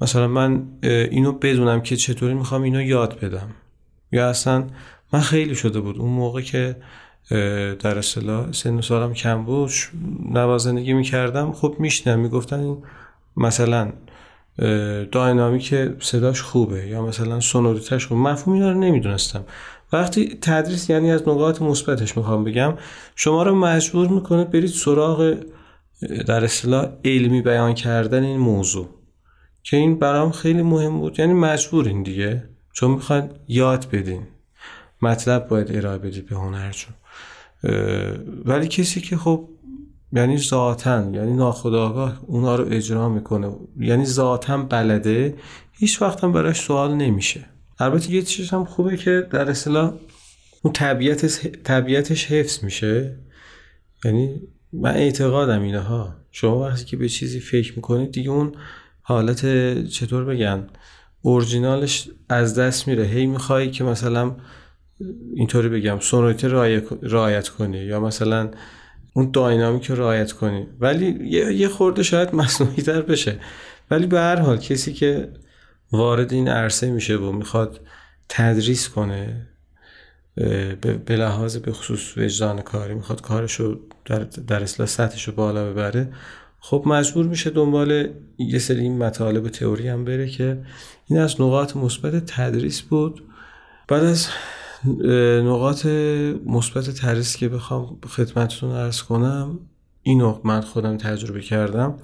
[0.00, 3.48] مثلا من اینو بدونم که چطوری می‌خوام اینو یاد بدم.
[4.12, 4.66] یا اصلا
[5.12, 5.98] من خیلی شده بود.
[5.98, 6.76] اون موقع که
[7.80, 9.70] در اصطلاح سن سالم کم بود
[10.30, 12.76] نوازندگی می‌کردم خب میشنم می‌گفتن
[13.36, 13.92] مثلا
[15.12, 18.20] داینامیک صداش خوبه یا مثلا سونوریتش خوبه.
[18.20, 19.44] مفهوم اینا رو نمی‌دونستم.
[19.92, 22.74] وقتی تدریس یعنی از نقاط مثبتش می‌خوام بگم
[23.16, 25.36] شما رو مجبور می‌کنه برید سراغ
[26.26, 28.88] در اصطلاح علمی بیان کردن این موضوع
[29.62, 31.18] که این برام خیلی مهم بود.
[31.18, 32.48] یعنی مجبورین دیگه.
[32.72, 34.22] چون می‌خواین یاد بدین.
[35.02, 36.88] مطلب باید ارائه بدید به هنرجو
[38.44, 39.48] ولی کسی که خب
[40.12, 43.50] یعنی ذاتن یعنی ناخداگاه اونا رو اجرا می‌کنه.
[43.80, 45.34] یعنی ذاتن بلده
[45.72, 47.44] هیچ وقت هم براش سوال نمیشه.
[47.78, 49.92] البته یه چیز هم خوبه که در اصطلاح
[50.62, 53.18] اون طبیعتش, طبیعتش حفظ میشه.
[54.04, 54.40] یعنی
[54.72, 58.52] من اعتقادم اینه ها شما وقتی که به چیزی فکر می‌کنید دیگه اون
[59.02, 59.42] حالت
[59.88, 60.66] چطور بگن
[61.22, 63.04] اورجینالش از دست میره.
[63.04, 64.36] هی می‌خوای که مثلا
[65.34, 66.48] اینطوری بگم سونوریته
[67.02, 68.50] رعایت کنی یا مثلا
[69.16, 70.66] اون داینامیک رو رعایت کنی.
[70.80, 71.06] ولی
[71.54, 73.38] یه خورده شاید مصنوعی تر بشه.
[73.90, 75.32] ولی به هر حال کسی که
[75.92, 77.80] وارد این عرصه میشه و می‌خواد
[78.28, 79.46] تدریس کنه
[81.06, 86.12] به لحاظ به خصوص وجدان کاری می‌خواد کارشو در, در اصلاح سطحشو بالا ببره
[86.60, 90.58] خب مجبور میشه دنبال یه سری این مطالب تئوری هم بره که
[91.06, 93.22] این از نقاط مثبت تدریس بود.
[93.88, 94.28] بعد از
[95.44, 95.86] نقاط
[96.46, 99.58] مثبت تدریس که بخوام خدمتتون ارز کنم
[100.02, 101.98] اینو من خودم تجربه کردم.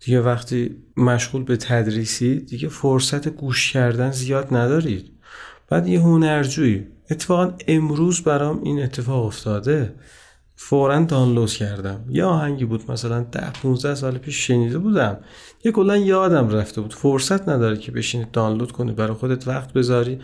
[0.00, 5.12] دیگه وقتی مشغول به تدریسی دیگه فرصت گوش کردن زیاد ندارید.
[5.68, 6.86] بعد یه هنرجویی.
[7.10, 9.94] اتفاقا امروز برام این اتفاق افتاده.
[10.56, 12.04] فورا دانلود کردم.
[12.08, 15.18] یه آهنگی بود مثلا ده 15 سال پیش شنیده بودم.
[15.64, 16.94] یه کلا یادم رفته بود.
[16.94, 20.18] فرصت نداره که بشینی دانلود کنی برای خودت وقت بذاری.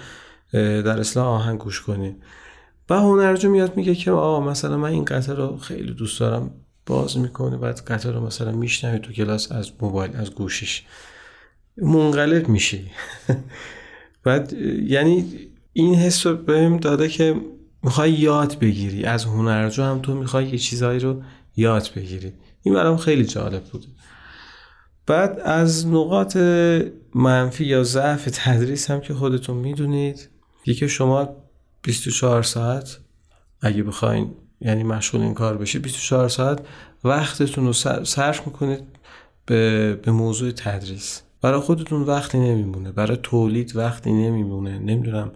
[0.62, 2.16] در اصلاح آهنگ گوش کنی.
[2.90, 6.50] و هنرجو میاد میگه که آه مثلا من این قطعه رو خیلی دوست دارم.
[6.86, 10.82] باز می‌کنه بعد قطعه رو مثلا میشنوی تو کلاس از موبایل از گوشیش.
[11.76, 12.90] منقلب میشی.
[14.24, 14.52] بعد
[14.86, 15.30] یعنی
[15.72, 17.40] این حس رو بهم داده که
[17.82, 19.04] می‌خوای یاد بگیری.
[19.04, 21.22] از هنرجو هم تو می‌خوای یه چیزهایی رو
[21.56, 22.32] یاد بگیری.
[22.62, 23.86] این برام خیلی جالب بود.
[25.06, 26.36] بعد از نقاط
[27.14, 30.28] منفی یا ضعف تدریس هم که خودتون می‌دونید
[30.66, 31.36] یکی شما
[31.82, 32.98] 24 ساعت
[33.60, 36.66] اگه بخواین یعنی مشغول این کار بشید 24 ساعت
[37.04, 37.72] وقتتون رو
[38.04, 38.84] صرف می‌کنید
[39.46, 41.22] به, به موضوع تدریس.
[41.42, 45.32] برای خودتون وقتی نمیمونه برای تولید وقتی نمیمونه نمی‌دونم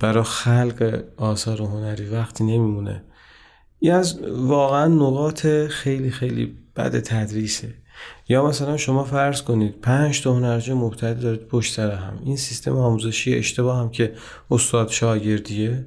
[0.00, 3.04] برای خلق آثار هنری وقتی نمیمونه.
[3.78, 7.74] این از واقعا نقاط خیلی خیلی بد تدریسه.
[8.28, 12.20] یا مثلا شما فرض کنید پنج تا هنرجو مبتدی دارید پشت سر هم.
[12.24, 14.14] این سیستم آموزشی اشتباه هم که
[14.50, 15.86] استاد شاگردیه.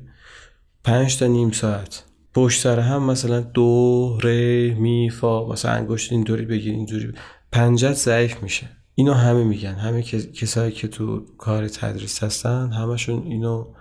[0.84, 2.04] پنج تا نیم ساعت.
[2.34, 7.12] پشت سر هم مثلا دو ری می فا مثلا انگشت اینطوری بگیر اینجوری.
[7.52, 8.70] پنجت ضعیف میشه.
[8.96, 9.74] اینو همه میگن.
[9.74, 13.74] همه کسایی که تو کار تدریس هستن همشون اینو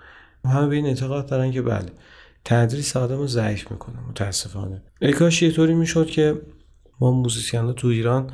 [0.45, 1.91] همه به این اعتقاد دارن که بله
[2.45, 4.81] تدریس آدم رو ضعیف می‌کنه متاسفانه.
[5.01, 6.41] ای کاش یه طوری می‌شد که
[6.99, 8.31] ما موزیسین تو ایران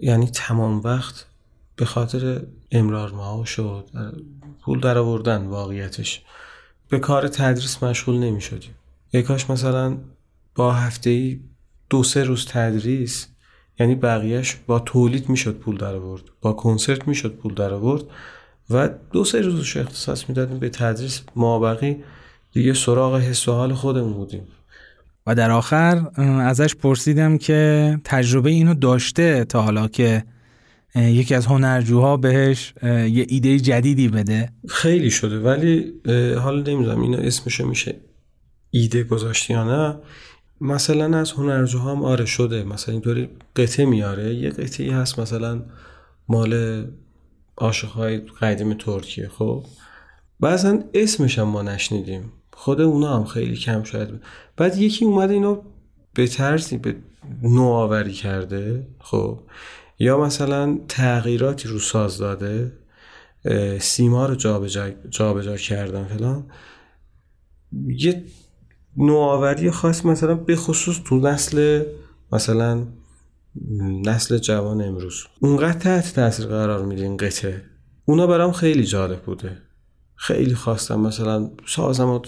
[0.00, 1.26] یعنی تمام وقت
[1.76, 3.88] به خاطر امرار ما شد
[4.60, 6.22] پول در آوردن واقعیتش.
[6.88, 8.74] به کار تدریس مشغول نمی شدیم
[9.10, 9.98] ای مثلا
[10.54, 11.40] با هفته ای
[11.90, 13.28] دو سه روز تدریس
[13.80, 18.02] یعنی بقیهش با تولید می‌شد پول در آورد با کنسرت می‌شد پول در آورد
[18.70, 21.22] و دو سه روزش اختصاص می‌دادیم به تدریس.
[21.36, 22.04] مابقی
[22.52, 24.48] دیگه سراغ حس و حال خودمون بودیم.
[25.26, 30.24] و در آخر ازش پرسیدم که تجربه اینو داشته تا حالا که
[30.96, 34.52] یکی از هنرجوها بهش یه ایده جدیدی بده.
[34.68, 35.92] خیلی شده ولی
[36.34, 37.96] حالا نمی‌دونم اینو اسمشو میشه
[38.70, 39.98] ایده گذاشتی یا نه.
[40.60, 44.34] مثلا از هنرجوها هم آره شده مثلا اینطوری قطعه میاره.
[44.34, 45.62] یه قطعی هست مثلا
[46.28, 46.84] مال
[47.56, 49.64] عاشقهای قدیم ترکیه خب.
[50.40, 52.32] بعضا اسمش هم ما نشنیدیم.
[52.56, 54.08] خود اونا هم خیلی کم شاید.
[54.56, 55.62] بعد یکی اومده اینو
[56.14, 56.96] به طرزی به
[57.42, 59.40] نوآوری کرده خب.
[59.98, 62.72] یا مثلا تغییراتی رو ساز داده
[63.80, 66.46] سیما رو جابجا جا کردن فلان.
[67.86, 68.24] یه
[68.96, 71.84] نوآوری خاص مثلا به خصوص تو نسل
[72.32, 72.86] مثلا
[74.06, 75.24] نسل جوان امروز.
[75.40, 77.62] اونقدر تحت تاثیر قرار میده این قطعه.
[78.04, 79.58] اونا برام خیلی جالب بوده.
[80.16, 81.00] خیلی خواستم.
[81.00, 82.20] مثلا سازم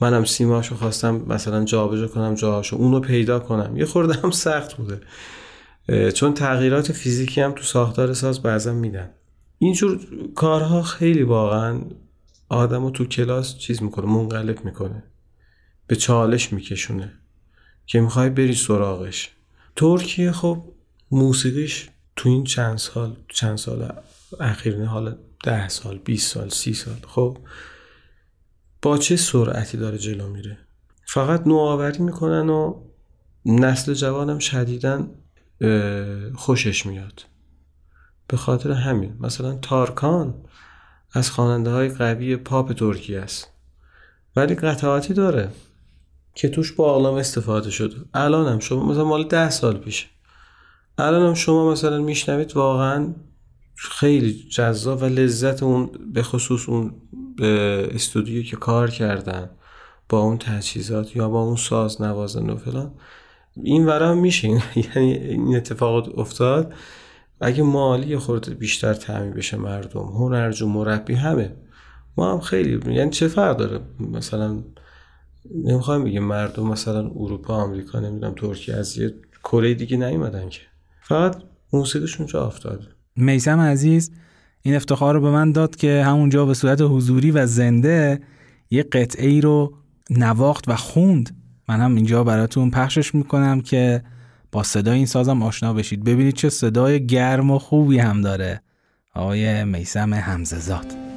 [0.00, 3.76] منم سیماشو خواستم مثلا جابجا کنم جاهاشو اونو پیدا کنم.
[3.76, 5.00] یه خورده سخت بوده.
[6.10, 9.10] چون تغییرات فیزیکی هم تو ساختار ساز بعضا میدن.
[9.58, 10.00] اینجور
[10.34, 11.80] کارها خیلی واقعا
[12.48, 15.02] آدم تو کلاس چیز می‌کنه منقلب می‌کنه.
[15.86, 17.12] به چالش میکشونه.
[17.86, 19.30] که می‌خوای بری سراغش.
[19.76, 20.64] ترکیه خب
[21.10, 23.92] موسیقیش تو این چند سال چند سال
[24.40, 26.96] اخیر حالا ده سال 20 سال سی سال.
[27.06, 27.38] خب
[28.82, 30.58] با چه سرعتی داره جلو میره؟
[31.06, 32.82] فقط نوآوری می‌کنن و
[33.46, 35.10] نسل جوانم شدیدن
[36.34, 37.22] خوشش میاد.
[38.28, 39.16] به خاطر همین.
[39.20, 40.34] مثلا تارکان
[41.12, 43.48] از خواننده های قوی پاپ ترکیه است.
[44.36, 45.48] ولی قطعاتی داره
[46.34, 47.96] که توش با اقلام استفاده شده.
[48.14, 50.06] الان هم شما مثلا مال ده سال پیشه.
[50.98, 53.14] الان هم شما مثلا میشنوید واقعا
[53.74, 56.94] خیلی جذاب و لذت اون به خصوص اون
[57.94, 59.50] استودیو که کار کردن
[60.08, 62.94] با اون تجهیزات یا با اون ساز نوازن و فلان.
[63.56, 64.48] این ورا میشه.
[64.94, 66.74] یعنی این اتفاقات افتاد.
[67.40, 71.56] اگه مالی خورده بیشتر تعمین بشه مردم هنرجو مربی همه.
[72.16, 74.64] ما هم خیلی یعنی چه فرق داره؟ مثلا
[75.64, 80.60] نمی‌خوایم بگیم مردم مثلا اروپا آمریکا نمی‌دونم ترکیه از یه کره دیگه نیومدن که.
[81.02, 81.42] فقط
[81.72, 82.86] موسیقیشون جا افتاده.
[83.16, 84.10] میسم عزیز
[84.62, 88.20] این افتخار رو به من داد که همونجا به صورت حضوری و زنده
[88.70, 89.74] یه قطعه ای رو
[90.10, 91.36] نواخت و خوند.
[91.68, 94.02] من هم اینجا براتون پخشش می‌کنم که
[94.52, 96.04] با صدای این سازم آشنا بشید.
[96.04, 98.62] ببینید چه صدای گرم و خوبی هم داره
[99.14, 101.11] آقای میسم همززاد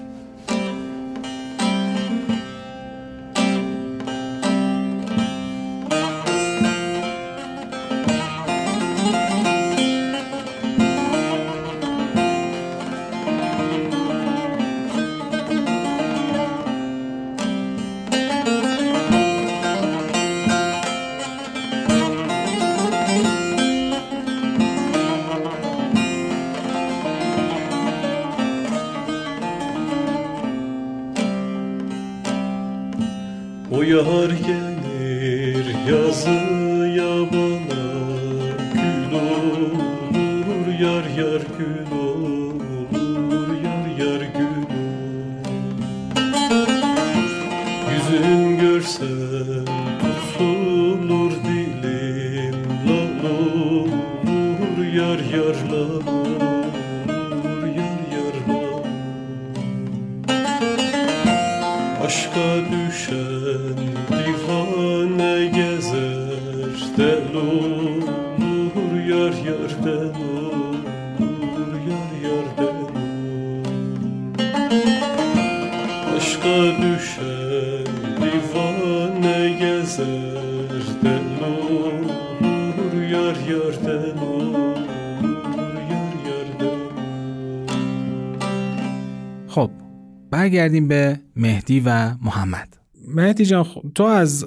[90.46, 92.78] برگردیم به مهدی و محمد
[93.08, 93.66] مهدی جان
[93.96, 94.46] تو از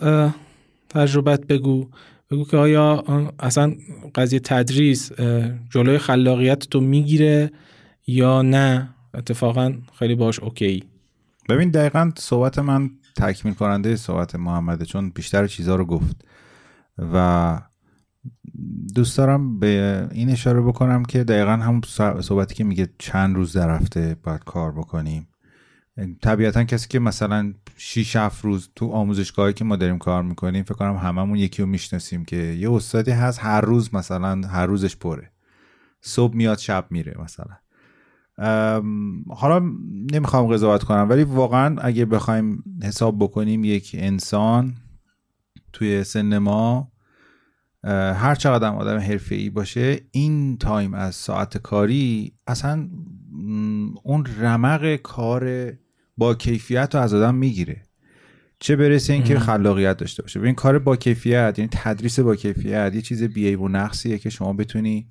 [0.88, 1.86] تجربت بگو
[2.30, 3.04] بگو که آیا
[3.38, 3.74] اصلا
[4.14, 5.12] قضیه تدریس
[5.70, 7.50] جلوی خلاقیت تو می‌گیره
[8.06, 10.84] یا نه؟ اتفاقا خیلی باش اوکی.
[11.48, 16.24] ببین دقیقا صحبت من تکمیل کننده صحبت محمده چون بیشتر چیزها رو گفت.
[16.98, 17.58] و
[18.94, 21.80] دوست دارم به این اشاره بکنم که دقیقا هم
[22.20, 25.28] صحبتی که میگه چند روز در هفته باید کار بکنیم.
[26.22, 30.74] طبیعتا کسی که مثلا 6 7 روز تو آموزشگاهی که ما داریم کار می‌کنیم فکر
[30.74, 35.30] کنم هممون یکی رو می‌شناسیم که یه استادی هست هر روز مثلا هر روزش پره.
[36.00, 37.56] صبح میاد شب میره مثلا.
[39.28, 39.58] حالا
[40.12, 44.74] نمی‌خوام قضاوت کنم ولی واقعا اگه بخوایم حساب بکنیم یک انسان
[45.72, 46.92] توی سن ما
[48.14, 52.88] هر چقدر آدم حرفه ای باشه این تایم از ساعت کاری اصلا
[54.02, 55.72] اون رمق کار
[56.18, 57.82] با کیفیت رو از آدم می‌گیره.
[58.60, 60.40] چه برسه اینکه خلاقیت داشته باشه.
[60.40, 64.52] این کار با کیفیت یعنی تدریس با کیفیت یه چیز بیعیب و نقصیه که شما
[64.52, 65.08] بتونی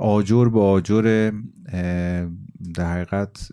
[0.00, 1.30] آجر با آجر
[2.74, 3.48] در حقیقت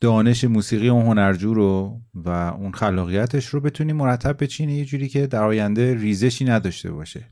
[0.00, 4.74] دانش موسیقی اون هنرجو رو و اون خلاقیتش رو بتونی مرتب بچینی.
[4.74, 7.24] یه جوری که در آینده ریزشی نداشته باشه.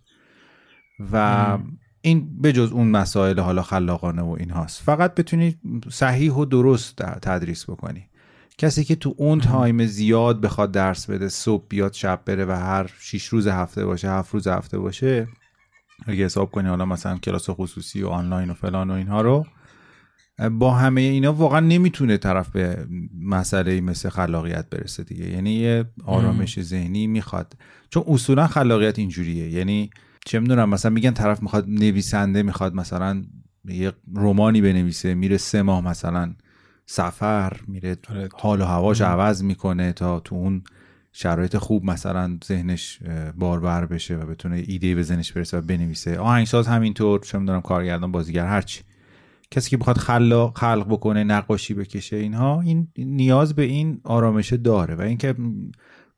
[1.13, 1.59] و
[2.07, 5.57] این بجز اون مسائل حالا خلاقانه و این هاست فقط بتونی
[5.91, 8.09] صحیح و درست تدریس بکنی.
[8.59, 12.91] کسی که تو اون تایم زیاد بخواد درس بده صبح بیاد شب بره و هر
[13.01, 15.29] شیش روز هفته باشه هفت روز هفته باشه
[16.07, 19.47] اگه حساب کنی حالا مثلا کلاس خصوصی و آنلاین و فلان و اینها رو
[20.51, 22.87] با همه اینا واقعا نمی‌تونه طرف به
[23.21, 25.31] مسئله مثل خلاقیت برسه دیگه.
[25.31, 27.53] یعنی یه آرامش ذهنی می‌خواد.
[27.91, 29.51] چون اصولا خلاقیت اینجوریه.
[29.51, 29.91] یعنی
[30.27, 33.25] چه می‌دونم مثلا میگن طرف می‌خواد نویسنده می‌خواد مثلا
[33.65, 36.35] یه رومانی بنویسه میره سه ماه مثلا
[36.87, 38.29] سفر میره آره.
[38.35, 40.63] حال و هواش عوض می‌کنه تا تو اون
[41.13, 42.99] شرایط خوب مثلا ذهنش
[43.37, 46.19] باربر بشه و بتونه ایده به ذهنش برسه و بنویسه.
[46.19, 48.83] آهنگساز همینطور چه می‌دونم کارگردان بازیگر هرچی
[49.51, 54.95] کسی که بخواد خلاق خلق بکنه نقاشی بکشه اینها این نیاز به این آرامشه داره
[54.95, 55.35] و اینکه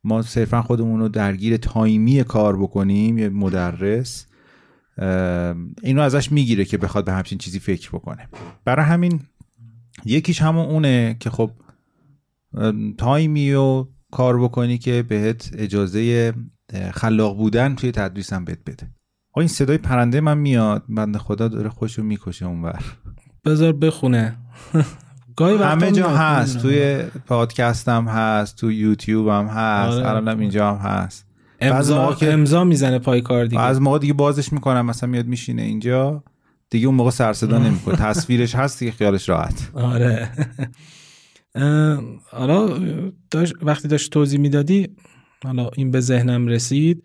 [0.04, 4.26] ما صرفا خودمون رو درگیر تایمی کار بکنیم یه مدرس
[5.82, 8.28] اینو ازش می‌گیره که بخواد به همچین چیزی فکر بکنه.
[8.64, 9.20] برای همین
[10.04, 11.50] یکیش همون اونه که خب
[12.98, 16.34] تایمی و کار بکنی که بهت اجازه
[16.92, 18.90] خلاق بودن توی تدریسم بهت بده.
[19.32, 20.84] آقا این صدای پرنده من میاد.
[20.88, 22.84] بند خدا داره خوشو می‌کشه اونور.
[23.44, 24.36] بذار بخونه.
[25.46, 30.08] همه جا هست توی پادکستم هست تو یوتیوب هم هست آره.
[30.08, 31.26] الانم اینجا هم هست.
[31.60, 32.32] امضا, که...
[32.32, 33.62] امضا می‌زنه پای کار دیگه.
[33.62, 36.24] از موقع دیگه بازش می‌کنم مثلا میاد میشینه اینجا
[36.70, 37.96] دیگه اون موقع سر صدا نمی‌کنه.
[37.96, 39.70] تصویرش هست دیگه خیالش راحت.
[39.74, 40.30] آره.
[42.30, 42.78] حالا
[43.30, 44.88] داشت وقتی داشت توضیح می‌دادی
[45.44, 47.02] حالا این به ذهنم رسید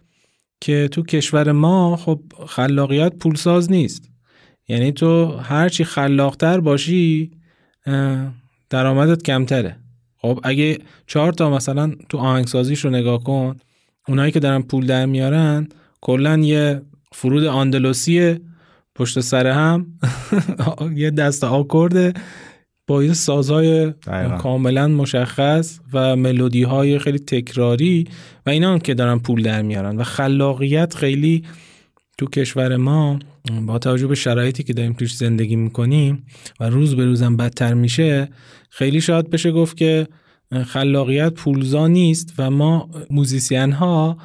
[0.62, 4.10] که تو کشور ما خب خلاقیت پولساز نیست.
[4.68, 7.32] یعنی تو هرچی خلاقتر باشی
[8.70, 9.76] درآمدت کمتره.
[10.18, 10.78] خب اگه
[11.08, 13.56] چهار تا مثلا تو آهنگسازیش رو نگاه کن
[14.08, 15.68] اونایی که دارن پول در میارن
[16.02, 16.82] کلا یه
[17.12, 18.40] فرود آندلوسی
[18.96, 19.88] پشت سر هم
[20.96, 22.14] یه دست آکورده
[22.88, 23.94] با یه سازهای
[24.40, 28.08] کاملا مشخص و ملودی های خیلی تکراری
[28.46, 31.44] و اینا هم که دارن پول در میارن و خلاقیت خیلی
[32.18, 33.20] تو کشور ما
[33.66, 36.26] با توجه به شرایطی که داریم توش زندگی می‌کنیم
[36.60, 38.30] و روز به روزم بدتر میشه
[38.70, 40.08] خیلی شاید بشه گفت که
[40.66, 44.18] خلاقیت پولزا نیست و ما موزیسین ها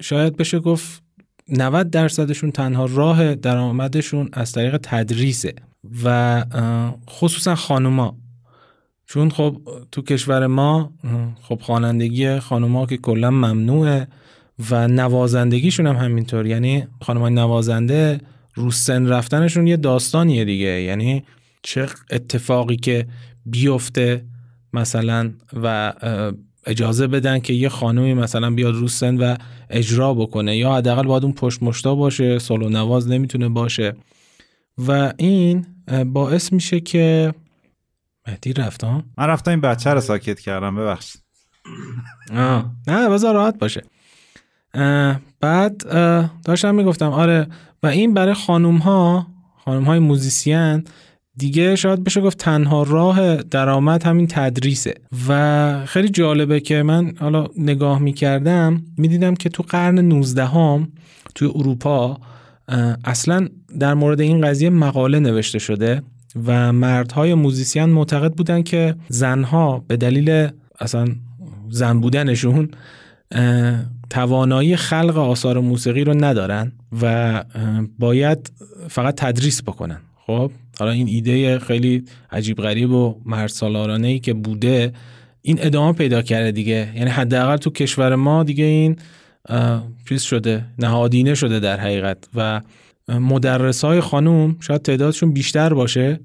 [0.00, 1.02] شاید بشه گفت
[1.48, 5.54] 90 درصدشون تنها راه درآمدشون از طریق تدریسه
[6.04, 6.44] و
[7.10, 8.16] خصوصا خانوما.
[9.06, 9.56] چون خب
[9.92, 10.92] تو کشور ما
[11.42, 14.08] خب خوانندگی خانوما که کلا ممنوعه.
[14.70, 16.46] و نوازندگیشون هم همینطور.
[16.46, 18.20] یعنی خانمای نوازنده
[18.54, 20.82] رو سن رفتنشون یه داستانیه دیگه.
[20.82, 21.24] یعنی
[21.62, 23.06] چه اتفاقی که
[23.46, 24.24] بیفته
[24.72, 25.92] مثلا و
[26.66, 29.36] اجازه بدن که یه خانومی مثلا بیاد رو سن و
[29.70, 30.56] اجرا بکنه.
[30.56, 33.96] یا حداقل باید اون پشت مشتا باشه سولو نواز نمی‌تونه باشه.
[34.78, 35.66] و این
[36.06, 37.34] باعث میشه که
[38.28, 41.22] مهدی رفتم من رفتم این بچه رو ساکت کردم ببخشید.
[42.86, 43.82] نه بذار راحت باشه.
[45.40, 45.76] بعد
[46.44, 47.46] داشتم می‌گفتم آره
[47.82, 49.26] و این برای خانوم ها
[49.64, 50.84] خانوم های موزیسین
[51.36, 54.94] دیگه شاید بشه گفت تنها راه درآمد همین تدریسه.
[55.28, 60.88] و خیلی جالبه که من حالا نگاه می‌کردم می‌دیدم که تو قرن 19 هم
[61.34, 62.18] توی اروپا
[63.04, 63.48] اصلا
[63.78, 66.02] در مورد این قضیه مقاله نوشته شده
[66.46, 70.48] و مردهای موزیسین معتقد بودن که زنها به دلیل
[70.80, 71.06] اصلا
[71.70, 72.68] زن بودنشون
[74.10, 76.72] توانایی خلق آثار موسیقی رو ندارن
[77.02, 77.44] و
[77.98, 78.52] باید
[78.88, 80.00] فقط تدریس بکنن.
[80.26, 84.92] خب حالا این ایده خیلی عجیب غریب و مرسالارانه ای که بوده
[85.42, 86.92] این ادامه پیدا کرده دیگه.
[86.96, 88.96] یعنی حداقل تو کشور ما دیگه این
[90.08, 92.60] چیز شده نهادینه شده در حقیقت و
[93.08, 96.20] مدرس های خانوم شاید تعدادشون بیشتر باشه.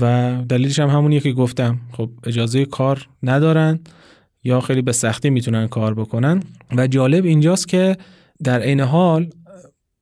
[0.00, 1.80] و دلیلش هم همونیه که گفتم.
[1.92, 3.80] خب اجازه کار ندارن.
[4.44, 6.42] یا خیلی به سختی می‌تونن کار بکنن.
[6.76, 7.96] و جالب اینجاست که
[8.44, 9.30] در عین حال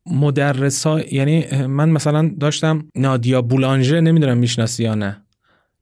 [0.06, 5.22] مدرس ها یعنی من مثلا داشتم نادیا بولانژه نمی‌دونم می‌شناسی یا نه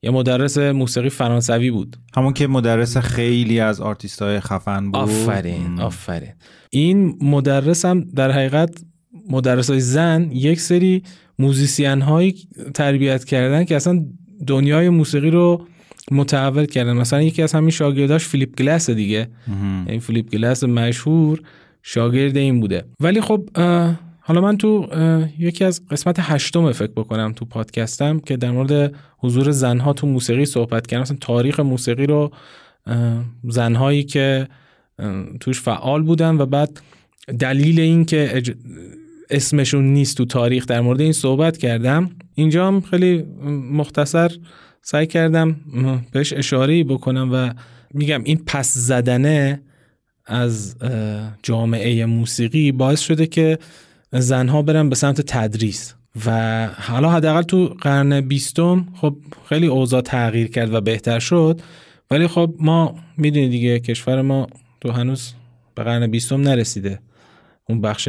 [0.02, 1.96] یه مدرس موسیقی فرانسوی بود.
[2.16, 4.96] همون که مدرس خیلی از آرتیست های خفن بود.
[4.96, 6.32] آفرین آفرین.
[6.70, 8.84] این مدرس هم در حقیقت
[9.30, 11.02] مدرس های زن یک سری
[11.38, 14.04] موزیسین هایی تربیت کردن که اصلا
[14.46, 15.66] دنیای موسیقی رو
[16.10, 16.92] متحول کردن.
[16.92, 19.28] مثلا یکی از همین شاگرداش فیلیپ گلس دیگه.
[19.86, 21.40] این فیلیپ گلس مشهور
[21.82, 22.84] شاگرد این بوده.
[23.00, 23.48] ولی خب
[24.20, 24.88] حالا من تو
[25.38, 30.46] یکی از قسمت هشتم فکر بکنم تو پادکستم که در مورد حضور زنها تو موسیقی
[30.46, 31.02] صحبت کردم.
[31.02, 32.30] مثلا تاریخ موسیقی رو
[33.44, 34.48] زنهایی که
[35.40, 36.80] توش فعال بودن و بعد
[37.38, 38.42] دلیل این که
[39.30, 42.10] اسمشون نیست تو تاریخ در مورد این صحبت کردم.
[42.34, 43.24] اینجا هم خیلی
[43.72, 44.32] مختصر
[44.88, 45.56] سعی کردم
[46.12, 47.50] بهش اشاره بکنم و
[47.94, 49.62] میگم این پس زدنه
[50.26, 50.76] از
[51.42, 53.58] جامعه موسیقی باعث شده که
[54.12, 55.94] زنها برن به سمت تدریس
[56.26, 59.16] و حالا حداقل تو قرن بیستم خب
[59.48, 61.60] خیلی اوضاع تغییر کرد و بهتر شد.
[62.10, 64.46] ولی خب ما می‌دونید دیگه کشور ما
[64.80, 65.32] تو هنوز
[65.74, 67.00] به قرن بیستم نرسیده.
[67.68, 68.08] اون بخش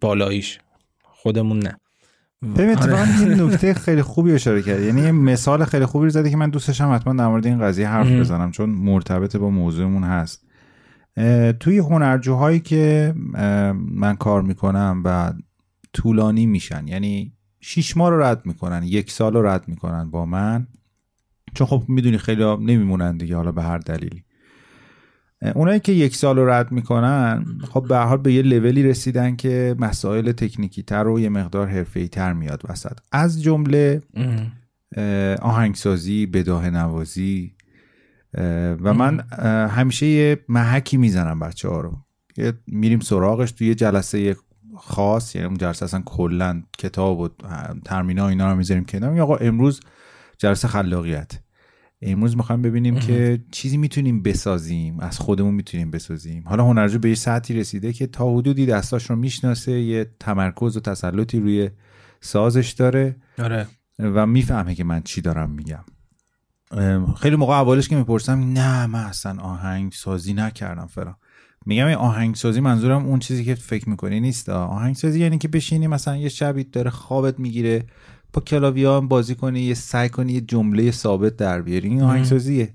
[0.00, 0.58] بالاییش.
[1.02, 1.76] خودمون نه.
[2.42, 4.80] ببین اتفاقا این نکته خیلی خوبی اشاره کرد.
[4.82, 8.06] یعنی یه مثال خیلی خوبی زدی که من دوستشم حتما در مورد این قضیه حرف
[8.06, 10.46] بزنم چون مرتبط با موضوعمون هست.
[11.60, 13.14] توی هنرجوهایی که
[13.90, 15.32] من کار می‌کنم و
[15.92, 20.66] طولانی میشن یعنی شیش ماه رو رد می‌کنن یک سال رو رد می‌کنن با من
[21.54, 24.22] چون خب می‌دونی خیلی نمیمونن دیگه حالا به هر دلیلی.
[25.54, 29.76] اونایی که یک سال رو رد می‌کنن خب به حال به یه لولی رسیدن که
[29.78, 32.98] مسائل تکنیکی تر و یه مقدار حرفه‌ای تر میاد وسط.
[33.12, 34.02] از جمله
[35.42, 37.54] آهنگسازی بداه نوازی
[38.80, 39.20] و من
[39.68, 41.98] همیشه یه محکی می‌زنم بچه ها رو
[42.66, 44.36] میریم سراغش توی یه جلسه
[44.76, 47.28] خاص یعنی اون جلسه اصلا کلا کتاب و
[47.84, 49.20] ترمینا اینا رو می‌ذاریم کنار.
[49.20, 49.80] آقا امروز
[50.38, 51.32] جلسه خلاقیت.
[52.06, 56.42] امروز می‌خوایم ببینیم که چیزی می‌تونیم بسازیم از خودمون می‌تونیم بسازیم.
[56.46, 60.80] حالا هنرجو به یه سطحی رسیده که تا حدودی دستاش رو می‌شناسه یه تمرکز و
[60.80, 61.70] تسلطی روی
[62.20, 63.66] سازش داره آره.
[63.98, 65.84] و می‌فهمه که من چی دارم میگم.
[67.16, 71.16] خیلی موقع اولش که می‌پرسم نه من اصلا آهنگ سازی نکردم فرا
[71.66, 74.48] میگم این آهنگ سازی منظورم اون چیزی که فکر می‌کنی نیست.
[74.48, 77.86] آهنگ سازی یعنی که بشینی مثلا یه شبی داره خوابت می‌گیره
[78.36, 81.88] با کلاویا هم بازی کنی یه سعی کنی یه جمله ثابت در بیاری.
[81.88, 82.74] این آهنگسازیه.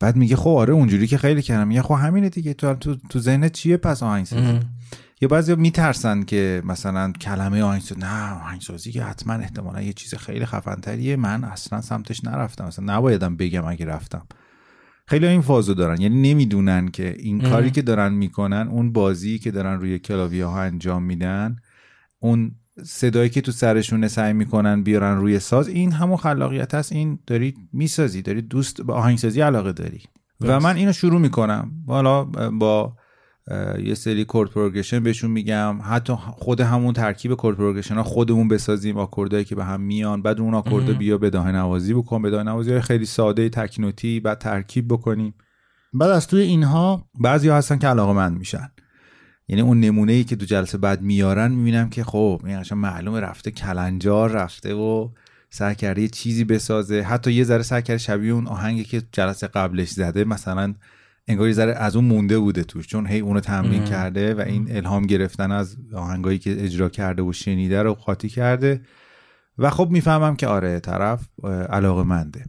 [0.00, 1.68] بعد میگه خب آره اونجوری که خیلی کردم.
[1.68, 2.54] میگه خب همینه دیگه.
[2.54, 4.60] تو تو تو ذهنت چیه؟ پس آهنگسازی.
[5.20, 10.46] یا بعضی میترسن که مثلا کلمه آهنگسازی نه آهنگسازی که حتما احتمالا یه چیز خیلی
[10.46, 11.16] خفنتریه.
[11.16, 12.66] من اصلا سمتش نرفتم.
[12.66, 14.26] مثلا نبایدم بگم اگه رفتم.
[15.06, 16.00] خیلی این فازو دارن.
[16.00, 20.62] یعنی نمی‌دونن که این کاری که دارن می‌کنن اون بازی که دارن روی کلاویه ها
[20.62, 21.56] انجام میدن
[22.18, 22.50] اون
[22.84, 27.54] صدایی که تو سرشونه سعی می‌کنن بیارن روی ساز این همون خلاقیت هست این داری
[27.72, 30.02] می‌سازی داری دوست به آهنگسازی علاقه داری.
[30.40, 31.70] و من اینو شروع می‌کنم.
[31.86, 32.24] حالا
[32.58, 32.92] با
[33.84, 35.78] یه سری کورد پروگرشن بهشون میگم.
[35.82, 40.22] حتی خود همون ترکیب کورد پروگرشن ها خودمون بسازیم آکوردایی که به هم میان.
[40.22, 42.22] بعد اون آکورد بیا به داه نوازی بکن.
[42.22, 45.34] به داه نوازی های خیلی ساده تکنوتی بعد ترکیب بکنیم.
[45.92, 48.70] بعد از توی اینها بعضی ها هستن که علاقه مند میشن.
[49.48, 53.20] یعنی اون نمونه ای که تو جلسه بعد میارن می‌بینم که خب این اصلا معلومه
[53.20, 55.08] رفته کلنجار رفته و
[55.50, 57.02] سعی کرده یه چیزی بسازه.
[57.02, 60.74] حتی یه ذره سعی کرده شبیه اون آهنگی که جلسه قبلش زده مثلا
[61.28, 62.86] انگار یه ذره از اون مونده بوده توش.
[62.86, 67.32] چون هی اونو تمرین کرده و این الهام گرفتن از آهنگایی که اجرا کرده و
[67.32, 68.80] شنیده رو قاطی کرده.
[69.58, 71.28] و خب می‌فهمم که آره طرف
[71.70, 72.44] علاقه منده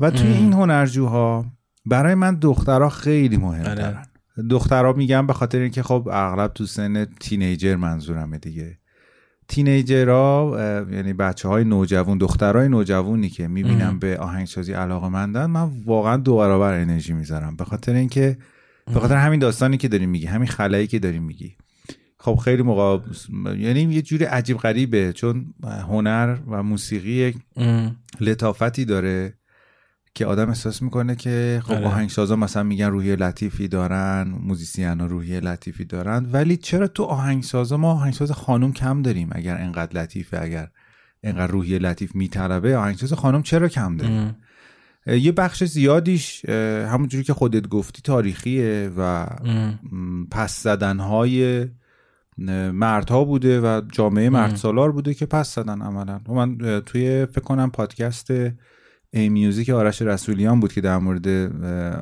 [0.00, 1.46] و توی این هنرجوها
[1.86, 4.06] برای من دخترها خیلی مهم دارن
[4.50, 8.78] دخترها میگم به خاطر اینکه خب اغلب تو سن تینیجر منظورمه دیگه.
[9.48, 10.56] تینیجرها
[10.92, 16.36] یعنی بچه های نوجوان دخترهای نوجوانی که می‌بینم به آهنگسازی علاقه مندن من واقعا دو
[16.36, 17.56] برابر انرژی می‌ذارم.
[17.56, 18.38] به خاطر اینکه
[18.86, 21.56] به خاطر همین داستانی که داری میگی همین خلایی که داری میگی.
[22.18, 22.98] خب خیلی موقع
[23.56, 27.34] یعنی یه جوری عجیب غریبه چون هنر و موسیقی
[28.20, 29.37] لطافتی داره.
[30.14, 35.40] که آدم احساس می‌کنه که خب آهنگسازا مثلا میگن روحیه لطیفی دارن موزیسین ها روحیه
[35.40, 40.68] لطیفی دارن ولی چرا تو آهنگسازا ما آهنگساز خانم کم داریم اگر انقدر لطیفه اگر
[41.22, 44.36] انقدر روحیه لطیف میطلبه آهنگساز خانم چرا کم داریم؟
[45.06, 46.44] یه بخش زیادیش
[46.88, 49.26] همونجوری که خودت گفتی تاریخیه و
[50.30, 51.66] پس زدنهای
[52.72, 56.20] مردها بوده و جامعه مرد سالار بوده که پس زدن عملا.
[56.28, 58.30] من توی فکر کنم پادکست
[59.10, 61.28] ای میوزیک آرش رسولیان بود که در مورد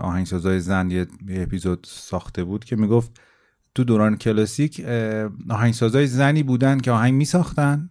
[0.01, 3.21] آهنگسازای زن یه اپیزود ساخته بود که می‌گفت
[3.75, 4.85] تو دوران کلاسیک
[5.51, 7.91] آهنگسازای زنی بودن که آهنگ میساختن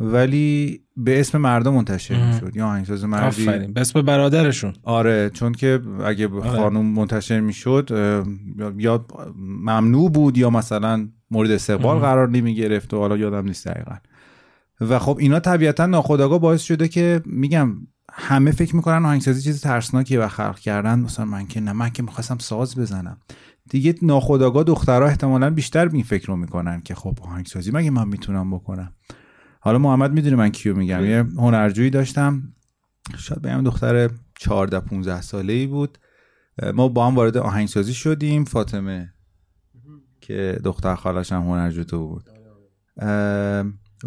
[0.00, 2.56] ولی به اسم مردم منتشر می‌شد.
[2.56, 3.72] یا آهنگساز مردی آفرین.
[3.72, 4.72] به اسم برادرشون.
[4.82, 7.90] آره چون که اگه خانم منتشر می‌شد
[8.78, 9.06] یا
[9.38, 13.96] ممنوع بود یا مثلا مورد استقبال قرار نمی گرفت و حالا یادم نیست دقیقا.
[14.80, 17.76] و خب اینا طبیعتا ناخودآگاه باعث شده که میگم
[18.16, 20.98] همه فکر می‌کنن آهنگسازی چیز ترسناکیه و خلق کردن.
[20.98, 23.18] مثلا من که نه من که می‌خواستم ساز بزنم.
[23.70, 28.50] دیگه ناخودآگاه دخترها احتمالا بیشتر این فکر رو می‌کنن که خب آهنگسازی مگه من می‌تونم
[28.50, 28.92] بکنم؟
[29.60, 31.04] حالا محمد می‌دونه من کیو میگم.
[31.04, 32.42] یه هنرجویی داشتم.
[33.18, 35.98] شاید بگم دختر 14 15 ساله ای بود.
[36.74, 38.44] ما با هم وارد آهنگسازی شدیم.
[38.44, 39.14] فاطمه
[40.20, 42.30] که دختر خالش هم هنرجو تو بود.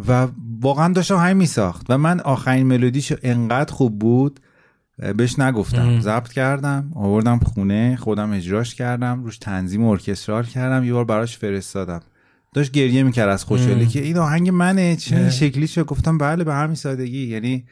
[0.08, 0.28] و
[0.62, 1.86] واقعا داشتم همین میساخت.
[1.90, 4.40] و من آخرین ملودیش انقدر خوب بود
[5.18, 6.00] بهش نگفتم.
[6.00, 12.02] ضبط کردم آوردم خونه خودم اجراش کردم روش تنظیم ارکسترال کردم یه بار براش فرستادم.
[12.54, 16.44] داشت گریه می‌کرد از خوشحالی که این آهنگ منه چه این شکلی شد گفتم بله
[16.44, 17.28] به همین سادگی.
[17.28, 17.66] یعنی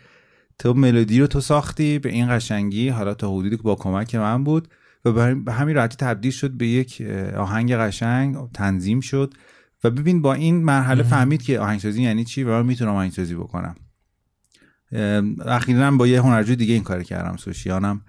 [0.60, 2.90] تو ملودی رو تو ساختی به این قشنگی.
[2.90, 4.68] حالا تا حدودی که با کمک من بود.
[5.06, 7.02] و به همین راحتی تبدیل شد به یک
[7.38, 8.38] آهنگ قشنگ.
[8.54, 9.34] تنظیم شد.
[9.86, 13.76] و ببین با این مرحله فهمید که آهنگسازی یعنی چی و من می‌تونم آهنگسازی بکنم.
[15.46, 18.02] اخیرا با یه هنرجو دیگه این کار کردم سوشیانم.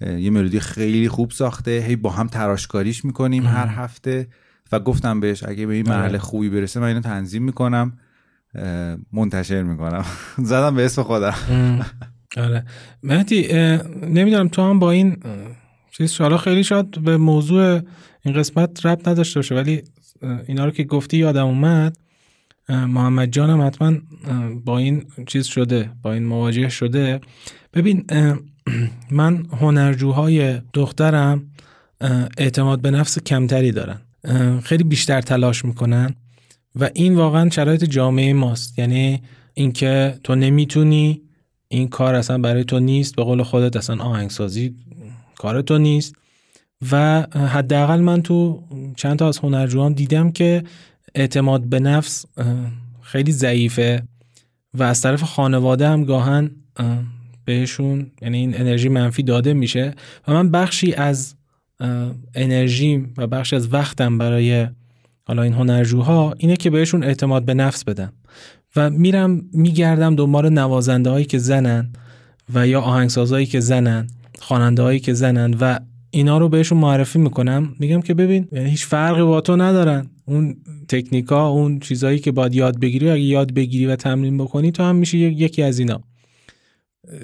[0.00, 1.70] یه ملودی خیلی خوب ساخته.
[1.70, 4.28] هی با هم تراشکاریش می‌کنیم هر هفته
[4.72, 6.18] و گفتم بهش اگه به این مرحله آره.
[6.18, 7.98] خوبی برسه من اینو تنظیم می‌کنم.
[9.12, 10.04] منتشر می‌کنم.
[10.38, 11.34] زدم به اسم خودم.
[12.36, 12.64] آره.
[13.02, 13.48] مهدی
[14.02, 15.16] نمی‌دونم تو هم با این
[15.90, 17.80] چیز حالا خیلی شاید به موضوع
[18.22, 19.82] این قسمت رب نداشته باشه ولی
[20.22, 21.96] اینا رو که گفتی یادم اومد
[22.68, 23.92] محمد جانم حتما
[24.64, 27.20] با این چیز شده با این مواجه شده.
[27.74, 28.04] ببین
[29.10, 31.50] من هنرجوهای دخترم
[32.38, 34.00] اعتماد به نفس کمتری دارن.
[34.62, 36.14] خیلی بیشتر تلاش می‌کنن
[36.76, 38.78] و این واقعا شرایط جامعه ماست.
[38.78, 39.22] یعنی
[39.54, 41.20] اینکه تو نمی‌تونی
[41.68, 44.74] این کار اصلا برای تو نیست به قول خودت اصلا آهنگسازی
[45.36, 46.14] کار تو نیست.
[46.92, 48.62] و حداقل من تو
[48.96, 50.64] چند تا از هنرجوان دیدم که
[51.14, 52.26] اعتماد به نفس
[53.02, 54.02] خیلی ضعیفه
[54.74, 56.50] و از طرف خانواده هم گاهن
[57.44, 59.94] بهشون یعنی این انرژی منفی داده میشه
[60.28, 61.34] و من بخشی از
[62.34, 64.68] انرژیم و بخشی از وقتم برای
[65.26, 68.12] حالا این هنرجوها اینه که بهشون اعتماد به نفس بدم
[68.76, 71.92] و میرم میگردم دنبال نوازنده هایی که زنن
[72.54, 74.06] و یا آهنگسازهایی که زنن
[74.38, 75.78] خواننده هایی که زنن و
[76.14, 77.74] اینا رو بهشون معرفی می‌کنم.
[77.78, 80.06] میگم که ببین هیچ فرقی با تو ندارن.
[80.26, 80.56] اون
[80.88, 84.96] تکنیکا اون چیزهایی که باید یاد بگیری اگه یاد بگیری و تمرین بکنی تو هم
[84.96, 86.00] میشه یکی از اینا.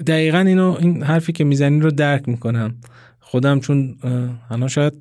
[0.07, 2.75] دقیقا اینو این حرفی که می‌زنی رو درک می‌کنم.
[3.21, 3.97] خودم چون
[4.51, 4.93] الان شاید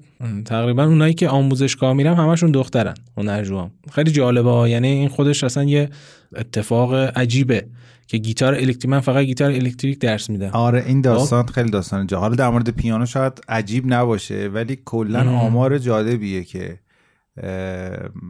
[0.45, 3.71] تقریبا اونایی که آموزشگاه میرم همشون دخترن هنرجوام.
[3.91, 5.89] خیلی جالبه یعنی این خودش اصلا یه
[6.35, 7.65] اتفاق عجیبه.
[8.09, 10.49] که گیتار الکتریک من فقط گیتار الکتریک درس میدم.
[10.49, 11.51] آره این داستان خب.
[11.51, 16.79] خیلی داستان جا حالا در مورد پیانو شاید عجیب نباشه ولی کلا آمار جالبیه که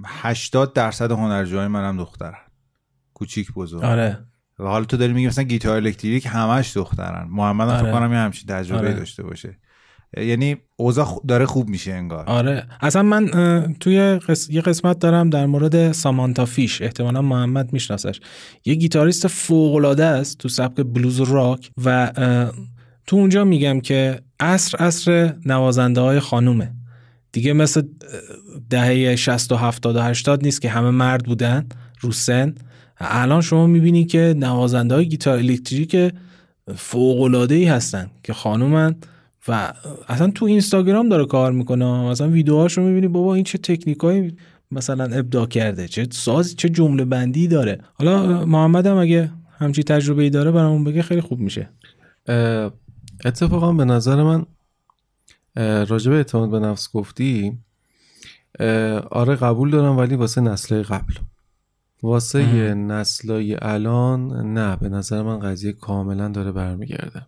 [0.06, 2.38] 80 درصد هنرجوهای منم دخترن.
[3.14, 3.84] کوچیک بزرگ.
[3.84, 4.20] آره.
[4.60, 7.28] و حالا تو داری میگی مثلا گیتار الکتریک همش دخترن.
[7.32, 7.92] محمد هم آره.
[7.92, 8.94] کنم یه همچین تجربه آره.
[8.94, 9.58] داشته باشه.
[10.18, 12.26] یعنی اوضاع داره خوب میشه انگار.
[12.26, 12.68] آره.
[12.81, 13.26] اصلا من
[13.80, 14.19] توی
[14.49, 16.81] یه قسمت دارم در مورد سامانتا فیش.
[16.81, 18.19] احتمالا محمد میشناسش.
[18.65, 22.11] یه گیتاریست فوق العاده است تو سبک بلوز راک و
[23.07, 26.73] تو اونجا میگم که عصر عصر نوازنده های خانومه.
[27.31, 27.81] دیگه مثل
[28.69, 31.68] دهه 60 و 70 و 80 نیست که همه مرد بودن
[32.02, 32.56] رو سن.
[32.98, 36.14] الان شما می‌بینی که نوازنده های گیتار الکتریک
[36.76, 38.95] فوق العاده ای هستن که خانومن.
[39.50, 39.74] و
[40.08, 42.10] اصلا تو اینستاگرام داره کار می‌کنه.
[42.10, 44.38] مثلا ویدیوهاشو می‌بینی بابا این چه تکنیکایی
[44.72, 47.80] مثلا ابداع کرده چه ساز چه جمله بندی داره.
[47.94, 51.70] حالا محمد هم اگه همچی تجربه ای داره برامون بگه خیلی خوب میشه.
[53.26, 54.46] اتفاقا به نظر من
[55.86, 57.58] راجب اعتماد به نفس گفتی
[59.12, 61.14] آره قبول دارم ولی واسه نسل قبل.
[62.04, 67.22] واسه نسلای الان نه به نظر من قضیه کاملا داره برمیگرده.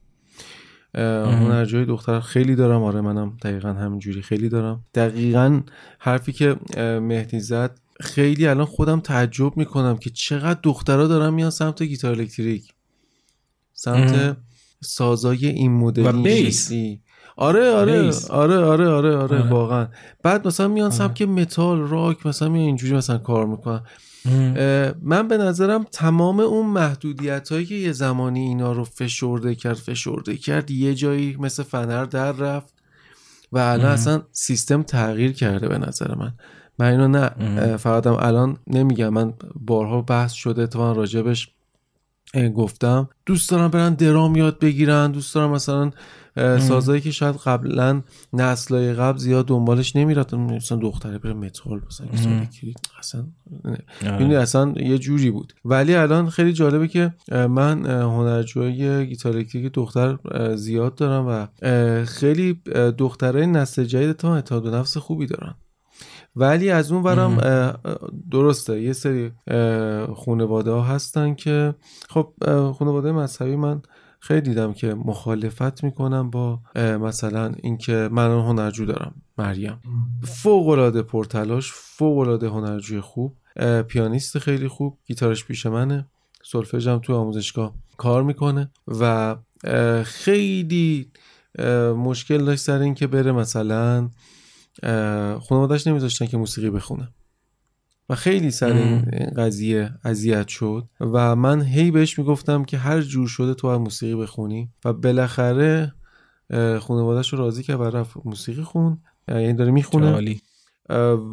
[0.95, 2.83] هنرجوی دختر خیلی دارم.
[2.83, 4.85] آره منم دقیقا همینجوری خیلی دارم.
[4.93, 5.61] دقیقا
[5.99, 6.55] حرفی که
[6.99, 12.73] مهدی زد خیلی الان خودم تعجب می‌کنم که چقدر دخترها دارن میان سمت گیتار الکتریک.
[13.73, 14.37] سمت
[14.81, 16.05] سازای این مدلی.
[16.05, 16.71] و بیس.
[17.35, 18.31] آره آره بیس.
[18.31, 19.87] آره آره آره آره, واقعا.
[20.23, 20.95] بعد مثلا میان آره.
[20.95, 23.81] سمت متال راک مثلا میان اینجوری مثلا کار می‌کنن.
[25.01, 30.37] من به نظرم تمام اون محدودیت هایی که یه زمانی اینا رو فشرده کرد فشرده
[30.37, 32.73] کرد یه جایی مثل فنر در رفت
[33.51, 36.33] و الان اصلا سیستم تغییر کرده به نظر من.
[36.79, 39.09] من اینو نه فقط الان نمیگم.
[39.09, 41.51] من بارها بحث شده اتفاقا راجبش
[42.55, 43.09] گفتم.
[43.25, 45.91] دوست دارم برن درام یاد بگیرن دوست دارم مثلا
[46.35, 48.01] سازایی که شاید قبلا
[48.33, 50.37] نسلای قبل زیاد دنبالش نمی‌رفتن.
[50.37, 52.07] مثلا دختره بره متال مثلا
[52.99, 53.25] اصلا
[54.19, 55.53] این اصلا یه جوری بود.
[55.65, 60.17] ولی الان خیلی جالبه که من هنرجوی گیتار الکتریک دختر
[60.55, 61.47] زیاد دارم و
[62.05, 62.61] خیلی
[62.97, 65.55] دختره نسل جدید تا اعتماد نفس خوبی دارن.
[66.35, 67.37] ولی از اون برم
[68.31, 68.81] درسته.
[68.81, 69.31] یه سری
[70.15, 71.75] خانواده ها هستن که
[72.09, 72.33] خب
[72.79, 73.81] خانواده مذهبی من
[74.23, 79.79] خیلی دیدم که مخالفت می‌کنم با مثلا اینکه من هنرجو دارم مریم.
[80.23, 83.37] فوق العاده پرتلاش فوق العاده هنرجوی خوب.
[83.87, 86.07] پیانیست خیلی خوب گیتارش پیش منه
[86.43, 89.35] سولفژم تو آموزشگاه کار می‌کنه و
[90.03, 91.11] خیلی
[91.97, 94.09] مشکل داشت سر این که بره مثلا
[95.39, 97.09] خانوادش نمیذاشتن که موسیقی بخونه.
[98.11, 99.01] و خیلی سر این
[99.37, 104.15] قضیه اذیت شد و من هی بهش می‌گفتم که هر جور شده تو باید موسیقی
[104.15, 105.93] بخونی و بالاخره
[106.79, 108.97] خانوادش رو راضی که برای موسیقی خون.
[109.27, 110.35] یعنی داره می‌خونه.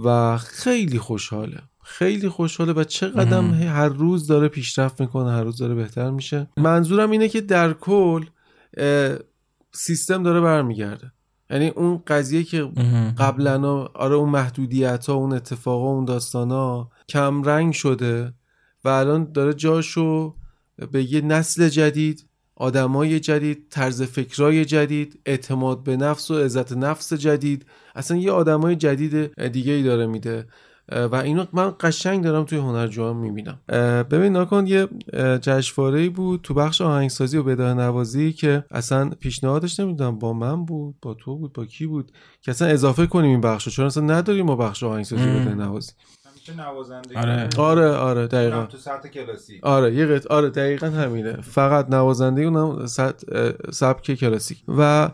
[0.05, 1.60] و خیلی خوشحاله.
[1.84, 6.48] خیلی خوشحاله و چقدر هر روز داره پیشرفت می‌کنه هر روز داره بهتر میشه.
[6.56, 8.24] منظورم اینه که در کل
[9.72, 11.12] سیستم داره برمیگرده.
[11.50, 12.62] یعنی اون قضیه که
[13.18, 18.34] قبلا آره اون محدودیت ها اون اتفاقا اون داستان ها کم رنگ شده
[18.84, 20.34] و الان داره جاشو
[20.92, 27.12] به یه نسل جدید آدمای جدید طرز فکرای جدید اعتماد به نفس و عزت نفس
[27.12, 30.46] جدید اصلا یه آدمای جدید دیگه ای داره میده.
[30.93, 33.59] و اینو من قشنگ دارم توی هنرجوها می‌بینم.
[34.10, 34.89] ببین ناکن یه
[35.43, 40.94] جشنواره بود تو بخش آهنگسازی و بداه نوازی که اصلا پیشنهادش نمی‌دونم با من بود
[41.02, 42.12] با تو بود با کی بود
[42.43, 43.70] که اصلا اضافه کنیم این بخشو.
[43.70, 45.93] چون اصلا نداریم ما بخش آهنگسازی و بداه نوازی؟
[47.16, 47.48] آره.
[47.59, 48.66] آره آره دقیقا.
[48.66, 50.27] تو سطح کلاسیک آره یه قط...
[50.27, 51.40] آره دقیقا همینه.
[51.40, 52.86] فقط نوازنده اونم
[53.73, 55.10] سبک کلاسیک و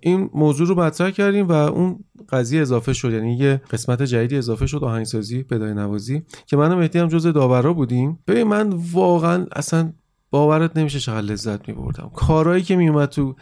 [0.00, 3.12] این موضوع رو مطرح کردیم و اون قضیه اضافه شد.
[3.12, 7.72] یعنی یه قسمت جدیدی اضافه شد آهنگسازی بدای نوازی که منم مهدی هم جزء داورا
[7.72, 8.18] بودیم.
[8.26, 9.92] ببین من واقعا اصلا
[10.30, 12.10] باورت نمیشه چقدر لذت میبردم.
[12.14, 13.36] کارهایی که میومد تو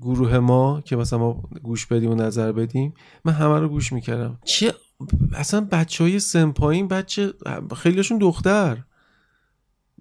[0.00, 2.94] گروه ما که مثلا ما گوش بدیم و نظر بدیم
[3.24, 4.38] من همه رو گوش می‌کردم.
[4.44, 4.74] چه
[5.34, 6.52] اصلا بچه های سن
[6.90, 7.32] بچه
[7.76, 8.76] خیلیشون دختر.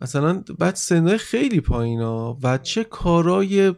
[0.02, 3.74] مثلا بعد سنهای خیلی پایین ها و چه کارای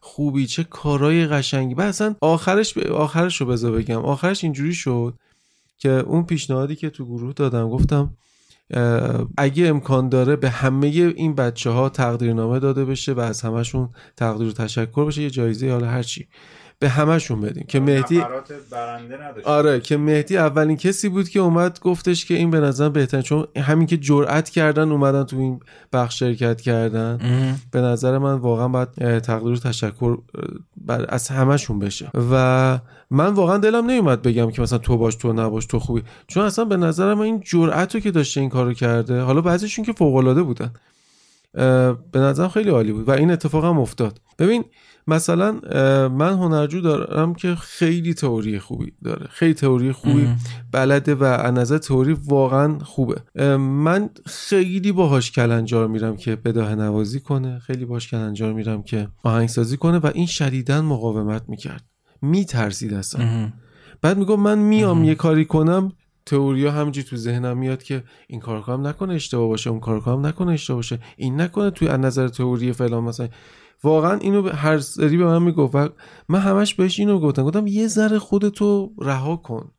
[0.00, 1.74] خوبی چه کارای قشنگی.
[1.74, 2.92] بعد اصلا آخرش ب...
[2.92, 4.04] آخرش رو بذار بگم.
[4.04, 5.14] آخرش اینجوری شد
[5.78, 8.16] که اون پیشنهادی که تو گروه دادم گفتم
[9.36, 14.48] اگه امکان داره به همه این بچه ها تقدیرنامه داده بشه و از همشون تقدیر
[14.48, 16.28] و تشکر بشه یه جایزه حالا هرچی
[16.82, 18.22] به همشون بدیم که مهدی
[19.44, 23.46] آره که مهدی اولین کسی بود که اومد گفتش که این به نظر بهتر چون
[23.56, 25.60] همین که جرأت کردن اومدن تو این
[25.92, 27.18] بخش شرکت کردن.
[27.70, 30.18] به نظر من واقعا باید تقدیر تشکر
[31.08, 32.10] از همشون بشه.
[32.32, 32.78] و
[33.10, 36.02] من واقعا دلم نمیومد بگم که مثلا تو باش تو نباش تو خوبی.
[36.26, 39.84] چون اصلا به نظر من این جرأت رو که داشته این کارو کرده حالا بعضیشون
[39.84, 40.72] که فوق العاده بودن
[42.12, 43.08] به نظرم خیلی عالی بود.
[43.08, 44.20] و این اتفاق هم افتاد.
[44.38, 44.64] ببین
[45.10, 45.52] مثلا
[46.08, 49.26] من هنرجو دارم که خیلی تئوری خوبی داره.
[49.30, 50.28] خیلی تئوری خوبی
[50.72, 53.46] بلده و از نظر تئوری واقعا خوبه.
[53.58, 57.58] من خیلی باهاش کلنجار میرم که بداه نوازی کنه.
[57.58, 61.84] خیلی باهاش کلنجار میرم که آهنگسازی کنه و این شدیدا مقاومت می‌کرد.
[62.22, 63.52] میترسید اصلا.
[64.02, 65.92] بعد میگم من میام یه کاری کنم.
[66.26, 70.26] تئوریا همینجوری تو ذهنم میاد که این کار کنم نکنه اشتباه باشه اون کار کنم
[70.26, 73.28] نکنه اشتباه باشه این نکنه توی از نظر تئوری فلان مثلا.
[73.82, 75.92] واقعا اینو هر سری به من می‌گفت
[76.28, 77.42] من همش بهش اینو گفتم.
[77.42, 79.70] گفتم یه ذره خودتو رها کن.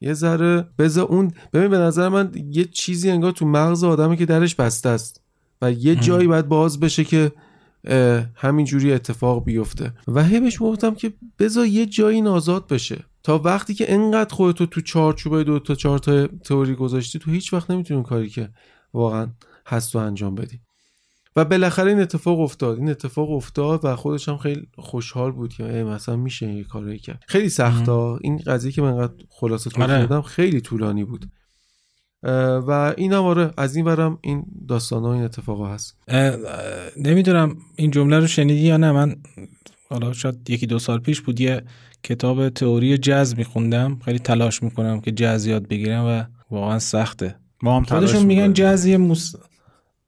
[0.00, 4.26] یه ذره بذار اون ببین به نظر من یه چیزی انگار تو مغز آدمه که
[4.26, 5.22] درش بسته است
[5.62, 7.32] و یه جایی باید باز بشه که
[8.34, 9.92] همینجوری اتفاق بیفته.
[10.08, 13.04] و هی بهش گفتم که بذار یه جایی نازاد بشه.
[13.22, 17.52] تا وقتی که انقدر خودتو تو چارچوبه دو تا چهار تا تئوری گذاشتی تو هیچ
[17.52, 18.48] وقت نمی‌تونی کاری که
[18.94, 19.28] واقعا
[19.66, 20.60] هست و انجام بدی.
[21.36, 22.78] و بالاخره این اتفاق افتاد.
[22.78, 27.22] این اتفاق افتاد و خودش هم خیلی خوشحال بود که مثلا میشه یه کاری کرد.
[27.26, 30.22] خیلی سخته این قضیه که من انقدر خلاصه توضیح آره.
[30.22, 31.26] خیلی طولانی بود.
[32.66, 35.96] و این هم آره از این برم این داستان ها این اتفاق هست.
[36.96, 38.92] نمی‌دونم این جمله رو شنیدی یا نه.
[38.92, 39.16] من
[39.88, 41.62] حالا شاید یکی دو سال پیش بود یه
[42.02, 43.98] کتاب تئوری جز میخوندم.
[44.04, 46.24] خیلی تلاش می‌کنم که جز یاد بگیرم و
[46.54, 47.36] واقعا سخته.
[47.62, 49.34] ما هم خودشون میگن جز یه موس...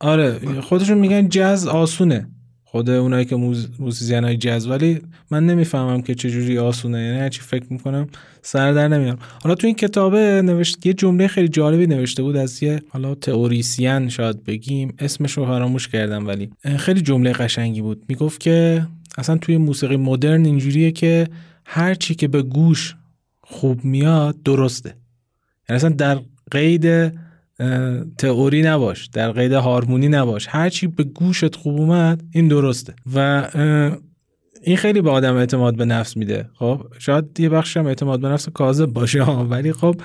[0.02, 2.26] آره خودشون میگن جز آسونه.
[2.64, 3.68] خود اونایی که موز...
[3.78, 5.00] موسیزین های جز ولی
[5.30, 7.02] من نمی‌فهمم که چجوری آسونه.
[7.02, 8.06] یعنی هرچی فکر می‌کنم
[8.42, 9.18] سر در نمیارم.
[9.42, 14.08] حالا تو این کتابه نوشت یه جمله خیلی جالبی نوشته بود از یه حالا تئوریسین
[14.08, 18.04] شاید بگیم اسمش رو فراموش کردم ولی خیلی جمله قشنگی بود.
[18.08, 18.86] می‌گفت که
[19.18, 21.28] اصلا توی موسیقی مدرن اینجوریه که
[21.64, 22.96] هر چی که به گوش
[23.40, 24.94] خوب میاد درسته.
[25.68, 26.20] یعنی اصلا در
[26.50, 27.12] قید
[28.18, 30.46] تئوری نباش در قید هارمونی نباش.
[30.50, 32.94] هرچی به گوشت خوب اومد این درسته.
[33.14, 33.48] و
[34.62, 36.48] این خیلی به آدم اعتماد به نفس میده.
[36.54, 40.00] خب شاید یه بخش هم اعتماد به نفس کاذب باشه ولی خب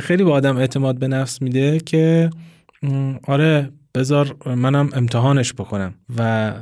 [0.00, 2.30] خیلی به آدم اعتماد به نفس میده که
[3.26, 5.94] آره بذار منم امتحانش بکنم.
[6.18, 6.52] و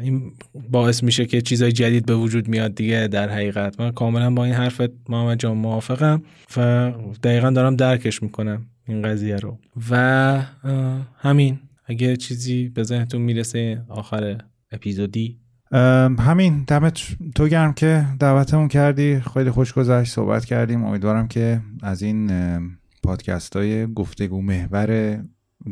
[0.00, 0.32] این
[0.70, 3.80] باعث میشه که چیزای جدید به وجود میاد دیگه در حقیقت.
[3.80, 6.22] من کاملا با این حرفت محمد جان موافقم.
[6.56, 8.66] و دقیقا دارم درکش می‌کنم.
[8.88, 9.58] این قضیه رو.
[9.90, 10.42] و
[11.18, 11.58] همین.
[11.86, 14.38] اگه چیزی به ذهنتون می‌رسه آخر
[14.72, 15.38] اپیزودی.
[16.18, 16.64] همین.
[16.64, 19.20] دمت تو گرم که دعوتمون کردی.
[19.34, 20.84] خیلی خوش گذشت صحبت کردیم.
[20.84, 22.30] امیدوارم که از این
[23.02, 25.20] پادکست های گفتگو محور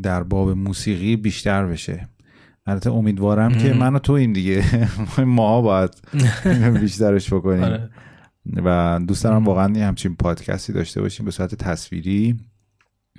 [0.03, 2.09] در باب موسیقی بیشتر بشه.
[2.67, 4.65] البته امیدوارم که من و تو این دیگه.
[5.25, 5.91] ما باید
[6.81, 7.63] بیشترش بکنیم.
[7.63, 7.91] آره.
[8.65, 12.37] و دوست دارم واقعا همچین پادکستی داشته باشیم به صورت تصویری.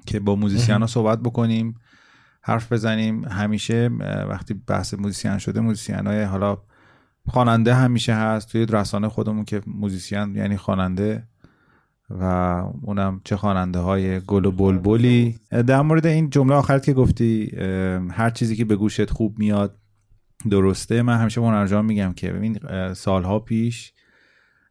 [0.06, 1.76] که با موزیسین ها صحبت بکنیم
[2.42, 3.26] حرف بزنیم.
[3.26, 3.90] همیشه
[4.30, 6.58] وقتی بحث موزیسین شده موزیسین های حالا
[7.28, 8.52] خواننده همیشه هست.
[8.52, 11.28] توی رسانه خودمون که موزیسین یعنی خواننده
[12.10, 12.24] و
[12.82, 15.40] اونم چه خواننده های گل و بلبلی.
[15.68, 17.52] در مورد این جمله آخرت که گفتی
[18.12, 19.78] هر چیزی که به گوشت خوب میاد
[20.50, 21.02] درسته.
[21.02, 22.60] من همیشه منرجان میگم که ببین
[22.94, 23.94] سالها پیش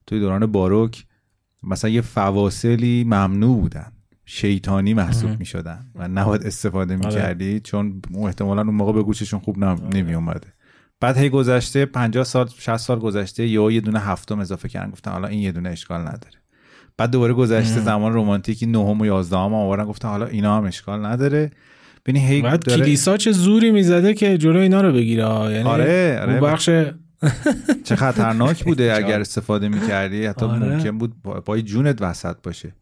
[0.07, 1.07] توی دوران باروک
[1.63, 3.93] مثلا یه فواصلی ممنوع بودن.
[4.27, 7.61] شیطانی محسوب می شدن و نباید استفاده می کردی آره.
[7.61, 9.65] چون احتمالا اون موقع به گوششون خوب
[9.95, 10.49] نمی اومده
[11.01, 15.11] بعد هی گذشته 50 سال 60 سال گذشته یا یه دونه هفتم اضافه کردن گفتن
[15.11, 16.39] حالا این یه دونه اشکال نداره.
[16.97, 21.51] بعد دوباره گذشته زمان رمانتیکی نهم و یازدهم آوردن گفتن حالا اینا هم اشکال نداره.
[22.07, 22.85] ببین هی بعد داره...
[22.85, 26.41] کلیسا چه زوری می‌زده که جلو اینا رو بگیره؟ یعنی آره آره.
[26.41, 26.71] بخش
[27.85, 30.75] چه خطرناک بوده اگر استفاده می‌کردی حتی آره.
[30.75, 32.73] ممکن بود پای جونت وسط باشه.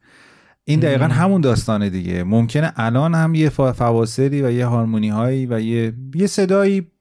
[0.65, 2.23] این دقیقا همون داستانه دیگه.
[2.23, 6.91] ممکنه الان هم یه فواصلی و یه هارمونی هایی و یه یه صدایی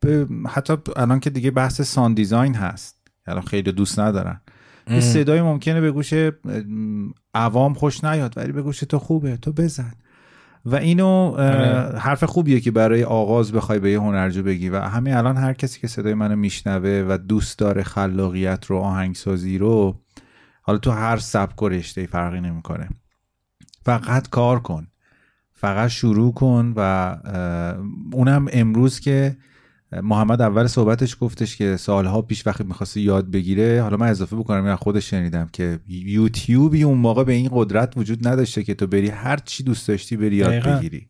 [0.49, 2.97] حتی الان که دیگه بحث سان دیزاین هست.
[3.27, 4.41] الان خیلی دوست ندارن.
[4.91, 6.15] یه صدایی ممکنه به گوش
[7.35, 9.37] عوام خوش نیاد ولی به گوش تو خوبه.
[9.37, 9.93] تو بزن.
[10.65, 11.99] و اینو آره.
[11.99, 14.69] حرف خوبیه که برای آغاز بخوای به یه هنرجو بگی.
[14.69, 19.59] و همین الان هر کسی که صدای منو میشنوه و دوست داره خلاقیت رو آهنگسازی
[19.59, 20.01] رو
[20.63, 22.89] حالا تو هر سبک و رشته فرقی نمی‌کنه.
[23.85, 24.87] فقط کار کن.
[25.53, 27.17] فقط شروع کن و
[28.13, 29.37] اونم امروز که
[30.03, 34.67] محمد اول صحبتش گفتش که سالها پیش وقتی می‌خواسته یاد بگیره حالا من اضافه بکنم
[34.67, 39.09] یا خودش شنیدم که یوتیوبی اون موقع به این قدرت وجود نداشته که تو بری
[39.09, 41.09] هر چی دوست داشتی بری یاد بگیری.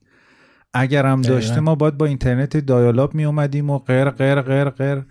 [0.74, 5.02] اگر هم داشته ما باید با اینترنت دایالاب می اومدیم و غیر غیر غیر غیر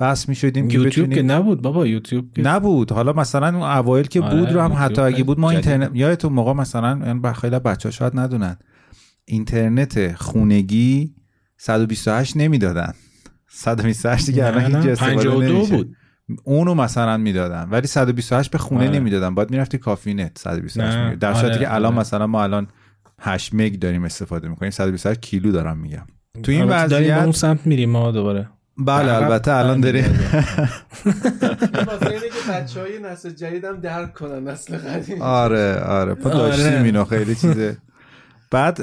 [0.00, 2.92] بس می شدیم که یوتیوب که نبود بابا یوتیوب که نبود.
[2.92, 6.16] حالا مثلا اون اوایل که آره، بود رو هم حتی اگه بود ما اینترنت یا
[6.16, 8.56] تو موقع مثلا خیلی بچه ها شاید ندونن.
[9.24, 11.14] اینترنت خونگی
[11.56, 12.92] 128 نمی‌دادن.
[13.48, 15.96] 128 دیگه الان هیچ استفاده بود.
[16.44, 18.98] اونو مثلا می‌دادن ولی 128 به خونه آره.
[18.98, 19.34] نمی‌دادن.
[19.34, 21.58] باید می‌رفتی کافی نت 128 در صورتی آره.
[21.58, 22.00] که الان آره.
[22.00, 22.66] مثلا ما الان
[23.18, 24.70] 8 مگ داریم استفاده می‌کنیم.
[24.70, 26.06] 128 کیلو دارم میگم.
[26.42, 28.48] تو این وضعیت اون سمت میریم ما دوباره.
[28.78, 30.04] بله البته الان داریم.
[31.74, 35.22] مثلا اینه که بچهای نسل جدیدم درک کنن نسل قدیم.
[35.22, 36.14] آره آره.
[36.14, 37.76] پا داشتیم اینو خیلی چیزه.
[38.50, 38.82] بعد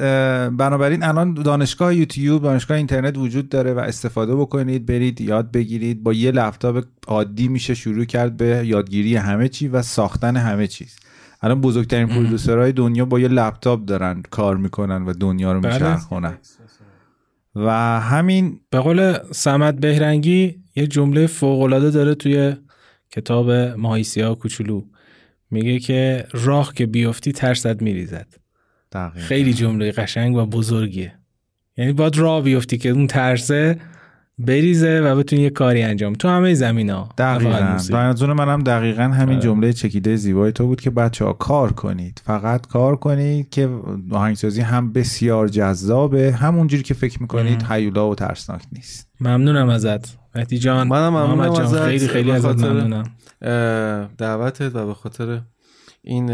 [0.57, 6.03] بنابراین الان دانشگاه یوتیوب دانشگاه اینترنت وجود داره و استفاده بکنید برید یاد بگیرید.
[6.03, 10.95] با یه لپتاپ عادی میشه شروع کرد به یادگیری همه چی و ساختن همه چیز.
[11.41, 15.73] الان بزرگترین پرودوسرهای دنیا با یه لپتاپ دارن کار می‌کنن و دنیا رو بله.
[15.73, 16.37] میچرخونن.
[17.55, 17.69] و
[17.99, 22.55] همین به قول سمت بهرنگی یه جمله فوقالعاده داره توی
[23.11, 24.83] کتاب ماهیسیا کوچولو.
[25.51, 28.27] میگه که راه که بیفتی ترسد میریزد.
[29.15, 31.13] خیلی جمله قشنگ و بزرگیه.
[31.77, 33.79] یعنی باید راه بیفتی که اون ترسه
[34.39, 36.13] بریزه و بتونی یه کاری انجام.
[36.13, 39.43] تو همه زمین ها دقیقا منظور منم دقیقا همین آره.
[39.43, 42.21] جمله چکیده زیبای تو بود که بچه ها کار کنید.
[42.25, 43.69] فقط کار کنید که
[44.11, 46.31] آهنگسازی هم بسیار جذابه.
[46.31, 49.09] همونجوری که فکر می‌کنید حیولا و ترسناک نیست.
[49.21, 50.17] ممنونم ازت.
[50.35, 50.87] مهدی جان.
[50.87, 51.85] منم ممنونم ازت.
[51.85, 53.03] خیلی خیلی ازت ممنونم.
[54.17, 55.41] دعوتت و به خاطر
[56.01, 56.29] این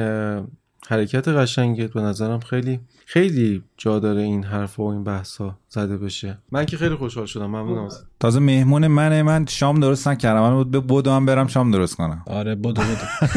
[0.87, 2.79] حرکت قشنگه به نظرم خیلی
[3.11, 6.37] خیلی جا داره این حرف و این بحث ها زده بشه.
[6.51, 7.45] من که خیلی خوشحال شدم.
[7.45, 7.89] ممنونم.
[8.19, 9.23] تازه مهمون منه.
[9.23, 10.41] من شام درست نکردم.
[10.41, 12.23] من بود بدو هم برم شام درست کنم.
[12.27, 13.33] آره بدو بدو.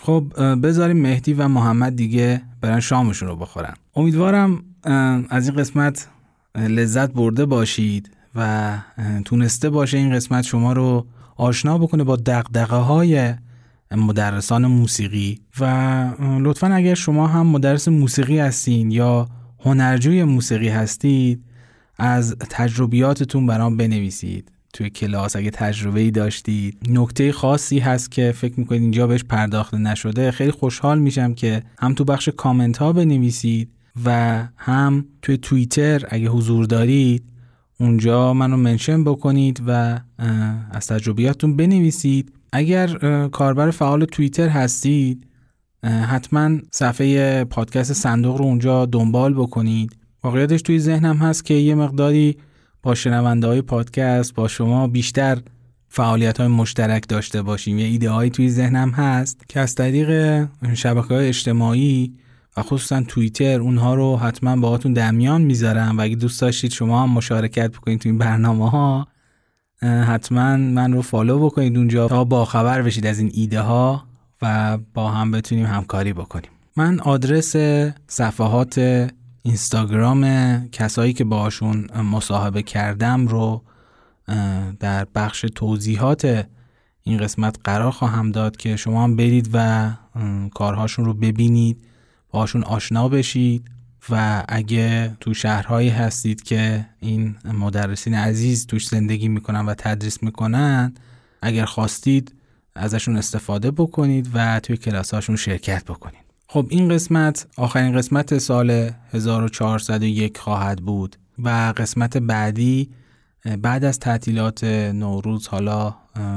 [0.04, 0.24] خب
[0.62, 3.74] بذاریم مهدی و محمد دیگه برن شامشون رو بخورن.
[3.96, 4.64] امیدوارم
[5.28, 6.08] از این قسمت
[6.54, 8.78] لذت برده باشید و
[9.24, 13.34] تونسته باشه این قسمت شما رو آشنا بکنه با دقدقه های
[13.96, 15.64] مدرسان موسیقی و
[16.40, 19.28] لطفا اگر شما هم مدرس موسیقی هستین یا
[19.60, 21.44] هنرجوی موسیقی هستید
[21.98, 24.52] از تجربیاتتون برام بنویسید.
[24.72, 26.78] توی کلاس اگه تجربه ای داشتید.
[26.88, 30.30] نکته خاصی هست که فکر می‌کنید اینجا بهش پرداخته نشده.
[30.30, 33.70] خیلی خوشحال میشم که هم تو بخش کامنت ها بنویسید
[34.04, 37.24] و هم توی توییتر اگه حضور دارید
[37.80, 40.00] اونجا منو منشن بکنید و
[40.70, 42.32] از تجربیاتتون بنویسید.
[42.52, 42.86] اگر
[43.28, 45.26] کاربر فعال توییتر هستید
[45.84, 49.96] حتما صفحه پادکست صندوق رو اونجا دنبال بکنید.
[50.24, 52.36] واقعیتش توی ذهنم هست که یه مقداری
[52.82, 55.38] با شنونده های پادکست با شما بیشتر
[55.88, 57.78] فعالیت های مشترک داشته باشیم.
[57.78, 60.42] یه ایده هایی توی ذهنم هست که از طریق
[60.74, 62.14] شبکه های اجتماعی
[62.56, 65.98] و خصوصا توییتر اونها رو حتما باهاتون دمیان می‌ذارم.
[65.98, 69.06] و اگه دوست داشتید شما هم مشارکت بکنید تو این برنامه ها
[69.82, 74.04] حتما من رو فالو بکنید اونجا تا با خبر بشید از این ایده ها
[74.42, 76.50] و با هم بتونیم همکاری بکنیم.
[76.76, 77.56] من آدرس
[78.06, 79.08] صفحات
[79.42, 80.24] اینستاگرام
[80.68, 83.62] کسایی که باشون مصاحبه کردم رو
[84.80, 86.46] در بخش توضیحات
[87.02, 89.90] این قسمت قرار خواهم داد که شما هم برید و
[90.54, 91.84] کارهاشون رو ببینید
[92.30, 93.64] باشون آشنا بشید.
[94.10, 100.94] و اگه تو شهرهایی هستید که این مدرسین عزیز توش زندگی می‌کنن و تدریس می‌کنن
[101.42, 102.34] اگر خواستید
[102.74, 106.22] ازشون استفاده بکنید و توی کلاسهاشون شرکت بکنید.
[106.48, 112.90] خب این قسمت آخرین قسمت سال 1401 خواهد بود و قسمت بعدی
[113.62, 114.64] بعد از تعطیلات
[114.94, 115.94] نوروز حالا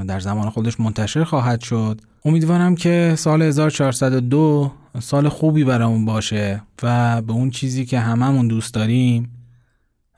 [0.07, 2.01] در زمان خودش منتشر خواهد شد.
[2.25, 8.73] امیدوارم که سال 1402 سال خوبی برامون باشه و به اون چیزی که هممون دوست
[8.73, 9.31] داریم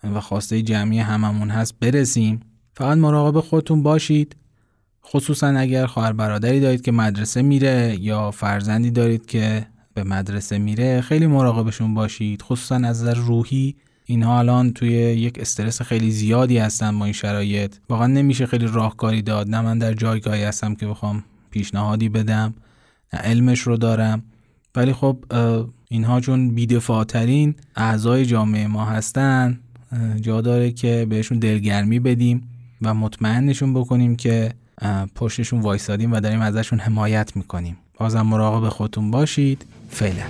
[0.04, 2.40] و خواسته جمعی هممون هست برسیم.
[2.74, 4.36] فقط مراقب خودتون باشید.
[5.06, 11.02] خصوصا اگر خواهر برادری دارید که مدرسه میره یا فرزندی دارید که به مدرسه میره
[11.02, 12.42] خیلی مراقبشون باشید.
[12.42, 13.76] خصوصا از نظر روحی
[14.06, 17.76] اینها الان توی یک استرس خیلی زیادی هستن با این شرایط.
[17.90, 19.50] واقعا نمیشه خیلی راهکاری داد.
[19.50, 22.54] نه من در جایگاهی هستم که بخوام پیشنهادی بدم
[23.14, 24.24] نه علمش رو دارم.
[24.78, 25.18] ولی خب
[25.90, 29.60] اینها چون بیدفاعترین اعضای جامعه ما هستن
[30.22, 32.50] جا داره که بهشون دلگرمی بدیم
[32.82, 34.54] و مطمئنشون بکنیم که
[35.16, 37.78] پشتشون وایسادیم و داریم ازشون حمایت می‌کنیم.
[38.00, 39.66] بازم مراقب خودتون باشید.
[39.90, 40.24] فعلا.